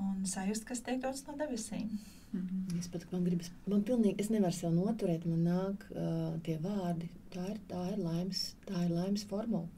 un 0.00 0.24
sajust, 0.26 0.66
kas 0.68 0.82
tiek 0.82 1.00
dots 1.02 1.24
no 1.28 1.36
debesīm. 1.38 1.98
Mm 2.32 2.40
-hmm. 2.48 2.78
Es 2.78 2.88
pat 2.88 3.04
man 3.12 3.24
gribas, 3.24 3.50
man 3.66 3.82
pilnīgi, 3.82 4.14
es 4.18 4.30
nevaru 4.30 4.52
sev 4.52 4.72
noturēt, 4.72 5.26
man 5.26 5.44
nāk 5.44 5.84
uh, 5.90 6.40
tie 6.42 6.58
vārdi. 6.58 7.08
Tā 7.30 7.50
ir, 7.50 7.58
tā 7.68 7.92
ir 7.92 7.98
laimes, 7.98 8.54
tā 8.66 8.84
ir 8.84 8.90
laimes 8.90 9.24
formula. 9.24 9.68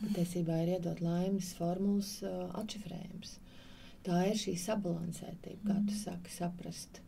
Patiesībā 0.00 0.62
ir 0.62 0.68
iedot 0.68 1.00
laimes 1.00 1.52
formulas 1.54 2.22
uh, 2.22 2.50
atšifrējums. 2.60 3.38
Tā 4.02 4.26
ir 4.30 4.36
šī 4.36 4.56
sabalansētība, 4.56 5.62
kā 5.66 5.86
tu 5.88 5.94
saki, 5.94 6.30
saprast 6.30 7.00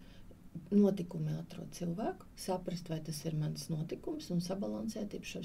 notikumi 0.71 1.35
atrod 1.39 1.71
cilvēku, 1.75 2.27
saprast, 2.39 2.89
vai 2.91 3.01
tas 3.07 3.19
ir 3.27 3.37
mans 3.39 3.69
notikums, 3.71 4.31
un 4.35 4.43
sabalansētība 4.43 5.27
šo, 5.27 5.43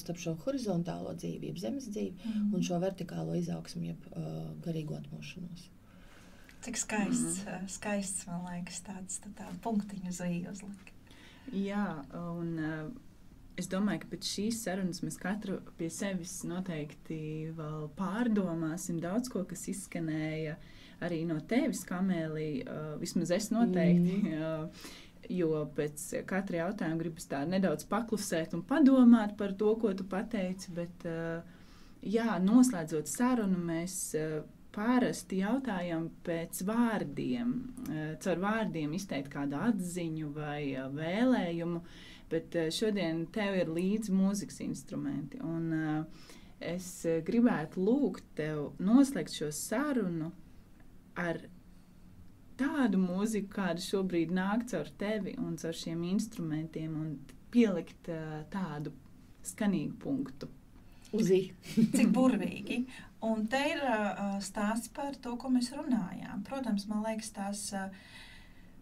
starp 0.00 0.20
šo 0.20 0.34
horizontālo 0.44 1.14
dzīvību, 1.20 1.60
zemes 1.60 1.88
dzīvi 1.90 2.14
mm 2.16 2.54
un 2.54 2.62
šo 2.64 2.78
vertikālo 2.80 3.36
izaugsmu, 3.40 3.84
jeb 3.92 4.10
uh, 4.12 4.52
garīgo 4.64 4.96
atmošanos. 4.96 5.70
Cik 6.64 6.76
skaists, 6.80 7.44
mm 7.44 7.48
-hmm. 7.48 7.68
skaists 7.68 8.26
man 8.26 8.44
liekas, 8.48 8.82
tāds 8.82 9.20
tā, 9.20 9.32
tā 9.36 9.48
punktiņu 9.62 10.08
uz 10.08 10.20
uzlikt. 10.62 10.92
Jā, 11.52 12.04
un 12.32 12.58
uh, 12.58 12.92
es 13.56 13.68
domāju, 13.68 14.00
ka 14.00 14.06
pēc 14.14 14.28
šīs 14.28 14.62
sarunas 14.64 15.02
mēs 15.04 15.18
katru 15.20 15.60
pie 15.78 15.90
sevis 15.90 16.42
noteikti 16.48 17.52
vēl 17.56 17.90
pārdomāsim 17.98 19.00
daudz 19.00 19.28
ko, 19.28 19.44
kas 19.44 19.68
izskanēja. 19.68 20.56
Arī 21.02 21.24
no 21.26 21.40
tevis, 21.48 21.82
Kamēlī, 21.88 22.50
vismaz 23.00 23.32
es 23.34 23.50
noteikti. 23.54 24.20
Mm. 24.34 24.68
Jo 25.32 25.62
pēc 25.72 26.02
katra 26.28 26.66
jautājuma 26.66 27.00
gribas 27.00 27.24
tā 27.30 27.38
nedaudz 27.48 27.86
paklusēt 27.88 28.52
un 28.52 28.60
padomāt 28.68 29.38
par 29.38 29.54
to, 29.56 29.70
ko 29.80 29.94
tu 29.96 30.04
pateici. 30.04 30.68
Bet, 30.76 31.06
jā, 32.04 32.34
noslēdzot 32.44 33.08
sarunu, 33.08 33.56
mēs 33.70 33.94
parasti 34.74 35.38
jautājam 35.40 36.10
pēc 36.26 36.60
vārdiem, 36.68 37.54
caur 38.20 38.44
vārdiem 38.44 38.92
izteikt 38.98 39.32
kādu 39.32 39.56
atziņu 39.64 40.28
vai 40.36 40.74
vēlējumu. 40.92 41.80
Bet 42.28 42.56
šodien 42.74 43.24
tev 43.32 43.56
ir 43.62 43.72
līdzi 43.72 44.12
mūzikas 44.12 44.60
instrumenti. 44.64 45.40
Un, 45.40 45.72
es 46.60 46.88
gribētu 47.24 47.80
lūgt 47.84 48.28
tev 48.36 48.72
noslēgt 48.82 49.34
šo 49.36 49.50
sarunu 49.54 50.32
ar 51.20 51.40
tādu 52.60 53.00
mūziku, 53.02 53.50
kāda 53.56 53.82
šobrīd 53.82 54.34
nāk 54.34 54.68
caur 54.70 54.90
tevi 54.98 55.34
un 55.42 55.56
caur 55.60 55.74
šiem 55.76 56.04
instrumentiem, 56.10 56.94
un 56.94 57.16
pielikt 57.54 58.10
uh, 58.12 58.42
tādu 58.52 58.94
skanīgu 59.46 59.98
punktu. 60.02 60.50
Uzī. 61.14 61.40
Cik 61.96 62.10
burvīgi. 62.14 62.84
Un 63.24 63.46
te 63.48 63.60
ir 63.70 63.80
uh, 63.86 64.36
stāsts 64.44 64.90
par 64.94 65.16
to, 65.22 65.36
ko 65.40 65.50
mēs 65.52 65.70
runājām. 65.74 66.42
Protams, 66.48 66.88
man 66.90 67.04
liekas, 67.06 67.30
tās 67.36 67.62
uh, 67.76 67.86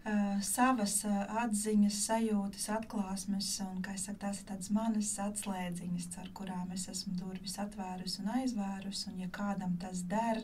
uh, 0.07 0.41
savas 0.45 0.97
uh, 1.07 1.21
atziņas, 1.45 2.01
sajūtas, 2.09 2.69
atklāsmes, 2.79 3.51
un 3.67 3.83
saku, 3.85 4.19
tās 4.25 4.41
ir 4.43 4.49
tādas 4.51 4.73
manas 4.75 5.13
atslēdziņas, 5.23 6.09
ar 6.23 6.31
kurām 6.37 6.73
es 6.75 6.89
esmu 6.91 7.15
durvis 7.21 7.59
atvērusi 7.63 8.23
un 8.25 8.33
aizvērusi. 8.41 9.11
Un, 9.13 9.21
ja 9.23 9.31
kādam 9.33 9.77
tas 9.83 10.03
der, 10.11 10.43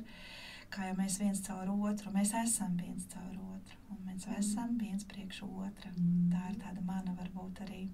kā 0.74 0.90
jau 0.90 0.96
mēs 0.98 1.18
viens 1.22 1.40
caur 1.46 1.70
otru, 1.74 2.12
mēs 2.14 2.34
esam 2.42 2.76
viens 2.80 3.06
caur 3.12 3.34
otru, 3.56 3.78
un 3.94 4.02
mēs 4.08 4.28
esam 4.38 4.76
viens 4.80 5.06
priekš 5.08 5.42
otra. 5.48 5.92
Tā 6.32 6.44
ir 6.52 6.60
tāda 6.62 6.84
mana 6.84 7.16
varbūt 7.18 7.64
arī 7.66 7.86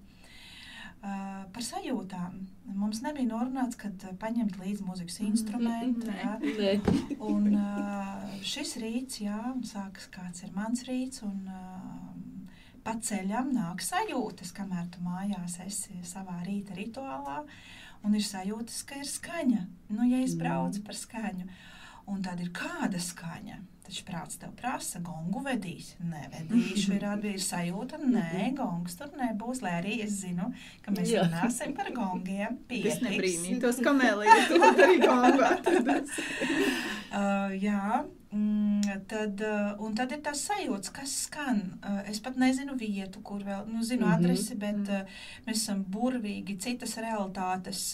Uh, 1.05 1.43
par 1.53 1.61
sajūtām. 1.61 2.37
Mums 2.73 3.03
nebija 3.03 3.27
norunāts, 3.29 3.77
ka 3.77 3.91
uh, 3.91 4.13
paņemt 4.17 4.55
līdzi 4.57 4.85
mūzikas 4.87 5.19
mhm, 5.19 5.27
instrumentu. 5.35 6.09
Jā. 6.09 6.31
un 7.29 7.51
uh, 7.51 8.23
šis 8.41 8.71
rīts, 8.81 9.19
jā, 9.21 9.37
sākas 9.69 10.07
kāds 10.15 10.41
ir 10.47 10.55
mans 10.55 10.81
rīts, 10.87 11.21
un 11.27 11.43
pa 12.85 12.95
ceļam 13.01 13.51
nāk 13.53 13.83
sajūtas, 13.85 14.53
kamēr 14.55 14.87
tu 14.93 15.03
mājās 15.05 15.59
esi 15.67 15.99
savā 16.05 16.39
rīta 16.47 16.73
rituālā, 16.77 17.43
un 18.05 18.17
ir 18.17 18.25
sajūtas, 18.25 18.81
ka 18.89 18.97
ir 19.01 19.09
skaņa. 19.09 19.61
Nu, 19.93 20.07
ja 20.09 20.23
es 20.25 20.33
braucu 20.39 20.81
par 20.87 20.97
skaņu, 20.97 21.45
un 22.11 22.21
tad 22.25 22.41
ir 22.43 22.51
kāda 22.55 23.01
skaņa, 23.01 23.61
Taču 23.85 24.01
prāts 24.07 24.39
tev 24.41 24.49
prasa, 24.57 24.97
gongu 25.05 25.43
vedīs. 25.45 25.91
Nevedīšu, 26.01 26.95
ir 26.95 27.03
atbildīga 27.11 27.43
sajūta. 27.45 27.99
Nē, 28.01 28.47
gongs 28.57 28.97
tur 28.97 29.11
nebūs. 29.19 29.61
Lai 29.61 29.75
arī 29.77 29.99
es 30.07 30.15
zinu, 30.23 30.47
ka 30.81 30.93
mēs 30.95 31.11
jā. 31.13 31.27
runāsim 31.27 31.75
par 31.77 31.91
gongiem. 31.93 32.57
Pietiks. 32.69 32.95
Es 32.95 33.05
nebrīnītos, 33.05 33.83
ka 33.85 33.93
mēlīgi 33.93 34.39
to 34.49 34.71
arī 34.71 34.97
gongu 35.03 35.45
atradas. 35.51 36.17
uh, 37.19 37.53
jā. 37.61 38.01
Mm, 38.35 38.81
tad, 39.07 39.39
uh, 39.79 39.91
tad 39.95 40.11
ir 40.11 40.19
tas 40.25 40.41
sajūta, 40.43 40.91
kas 40.97 41.11
skan. 41.23 41.61
Uh, 41.79 42.01
es 42.11 42.19
pat 42.23 42.35
nezinu 42.39 42.73
vietu, 42.75 43.21
kur 43.23 43.45
vēl, 43.45 43.63
nu, 43.71 43.83
zinu 43.85 44.09
mhm, 44.09 44.15
adresi, 44.17 44.57
bet 44.59 44.81
mhm. 44.81 45.05
uh, 45.05 45.45
mēs 45.47 45.61
esam 45.61 45.85
burvīgi 45.87 46.57
citas 46.59 46.97
realitātes 46.99 47.85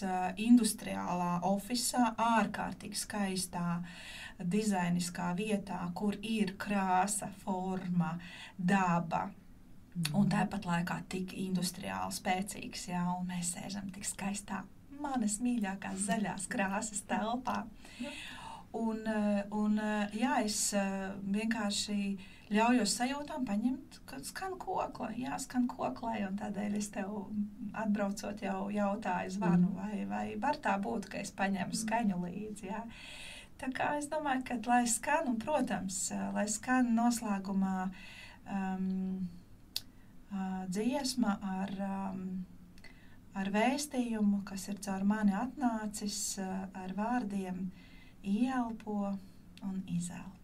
industriālā 0.41 1.43
ofisā, 1.51 2.15
ārkārtīgi 2.18 3.03
skaistā. 3.03 3.68
Dizainiskā 4.41 5.27
vietā, 5.38 5.77
kur 5.93 6.15
ir 6.26 6.55
krāsa, 6.57 7.27
forma, 7.43 8.15
daba. 8.57 9.27
Mm. 9.91 10.15
Un 10.18 10.31
tāpat 10.31 10.65
laikā 10.65 10.97
tik 11.11 11.35
industriāli 11.38 12.15
spēcīgs, 12.15 12.88
ja 12.89 13.03
mēs 13.27 13.51
sēžam 13.53 13.91
tik 13.93 14.07
skaistā, 14.09 14.63
manas 15.01 15.38
mīļākās 15.43 16.07
zaļās 16.07 16.47
krāsas 16.49 17.05
telpā. 17.09 17.61
Un, 18.77 19.02
eh, 19.07 19.41
un 19.52 19.80
eh, 19.80 20.14
jā, 20.15 20.38
es 20.45 20.60
eh, 20.77 21.10
vienkārši 21.35 21.98
ļaujos 22.52 22.93
sajūtām 22.99 23.43
paņemt, 23.48 23.99
ka 24.07 24.19
skan 24.23 24.56
kokla, 24.60 25.10
jā, 25.19 25.35
skan 25.43 25.68
koklai, 25.72 26.22
un 26.27 26.38
tādēļ 26.39 26.77
es 26.80 26.88
tev 26.95 27.11
atbraucot 27.73 28.43
jau 28.43 28.69
jautāju 28.72 29.35
zvanu, 29.35 29.72
mm. 29.72 29.76
vai, 29.81 30.06
vai 30.07 30.26
var 30.39 30.60
tā 30.64 30.77
būt, 30.80 31.11
ka 31.11 31.19
es 31.23 31.35
paņemu 31.35 31.84
skaņu 31.84 32.23
līdzi, 32.23 32.72
jā. 32.72 32.85
Uh, 32.85 33.19
Tā 33.61 33.68
kā 33.77 33.91
es 33.99 34.07
domāju, 34.10 34.41
ka 34.48 34.56
lai 34.65 34.88
skan, 34.89 35.27
un, 35.30 35.35
protams, 35.38 35.98
lai 36.34 36.48
skan 36.49 36.88
noslēgumā 36.98 37.76
um, 38.49 38.88
uh, 40.31 40.64
dziesma 40.65 41.35
ar, 41.45 41.73
um, 41.85 42.23
ar 43.38 43.52
vēstījumu, 43.53 44.41
kas 44.49 44.65
ir 44.72 44.81
caur 44.81 45.06
mani 45.06 45.38
atnācis 45.38 46.18
uh, 46.41 46.64
ar 46.73 46.95
vārdiem 46.98 47.68
ielpo 48.23 49.18
un 49.61 49.81
izelpo. 49.85 50.40